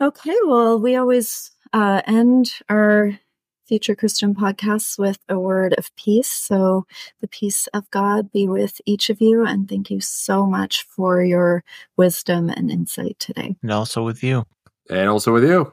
Okay. 0.00 0.36
Well, 0.44 0.78
we 0.78 0.96
always 0.96 1.50
uh, 1.72 2.02
end 2.06 2.52
our 2.68 3.18
Future 3.66 3.94
Christian 3.94 4.34
podcasts 4.34 4.98
with 4.98 5.18
a 5.28 5.38
word 5.38 5.74
of 5.78 5.94
peace. 5.96 6.28
So, 6.28 6.86
the 7.20 7.28
peace 7.28 7.66
of 7.68 7.90
God 7.90 8.30
be 8.30 8.46
with 8.46 8.80
each 8.84 9.10
of 9.10 9.20
you. 9.20 9.44
And 9.44 9.68
thank 9.68 9.90
you 9.90 10.00
so 10.00 10.46
much 10.46 10.82
for 10.82 11.22
your 11.22 11.64
wisdom 11.96 12.50
and 12.50 12.70
insight 12.70 13.18
today. 13.18 13.56
And 13.62 13.72
also 13.72 14.02
with 14.02 14.22
you. 14.22 14.44
And 14.90 15.08
also 15.08 15.32
with 15.32 15.44
you. 15.44 15.72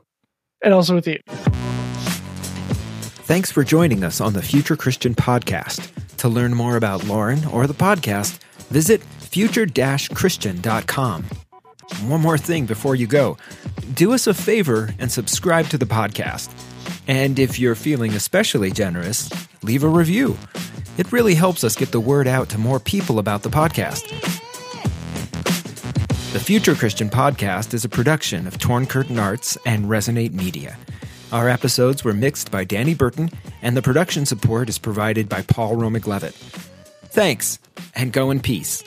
And 0.63 0.73
also 0.73 0.95
with 0.95 1.07
you. 1.07 1.19
Thanks 3.27 3.51
for 3.51 3.63
joining 3.63 4.03
us 4.03 4.21
on 4.21 4.33
the 4.33 4.41
Future 4.41 4.75
Christian 4.75 5.15
podcast. 5.15 5.89
To 6.17 6.29
learn 6.29 6.53
more 6.53 6.77
about 6.77 7.03
Loren 7.05 7.43
or 7.45 7.67
the 7.67 7.73
podcast, 7.73 8.39
visit 8.69 9.01
future 9.01 9.65
christian.com. 9.65 11.23
One 12.03 12.21
more 12.21 12.37
thing 12.37 12.65
before 12.65 12.95
you 12.95 13.07
go 13.07 13.37
do 13.93 14.13
us 14.13 14.27
a 14.27 14.33
favor 14.33 14.93
and 14.99 15.11
subscribe 15.11 15.67
to 15.67 15.77
the 15.77 15.85
podcast. 15.85 16.49
And 17.07 17.39
if 17.39 17.59
you're 17.59 17.75
feeling 17.75 18.13
especially 18.13 18.71
generous, 18.71 19.29
leave 19.63 19.83
a 19.83 19.87
review. 19.87 20.37
It 20.97 21.11
really 21.11 21.35
helps 21.35 21.63
us 21.63 21.75
get 21.75 21.91
the 21.91 21.99
word 21.99 22.27
out 22.27 22.49
to 22.49 22.57
more 22.57 22.79
people 22.79 23.19
about 23.19 23.43
the 23.43 23.49
podcast. 23.49 24.07
The 26.33 26.39
Future 26.39 26.75
Christian 26.75 27.09
Podcast 27.09 27.73
is 27.73 27.83
a 27.83 27.89
production 27.89 28.47
of 28.47 28.57
Torn 28.57 28.86
Curtain 28.86 29.19
Arts 29.19 29.57
and 29.65 29.86
Resonate 29.86 30.32
Media. 30.32 30.78
Our 31.32 31.49
episodes 31.49 32.03
were 32.03 32.13
mixed 32.13 32.51
by 32.51 32.63
Danny 32.63 32.93
Burton, 32.93 33.29
and 33.61 33.75
the 33.75 33.82
production 33.82 34.25
support 34.25 34.69
is 34.69 34.78
provided 34.78 35.28
by 35.28 35.41
Paul 35.41 35.75
Romig 35.75 36.07
Levitt. 36.07 36.33
Thanks, 36.33 37.59
and 37.95 38.13
go 38.13 38.32
in 38.32 38.39
peace. 38.39 38.83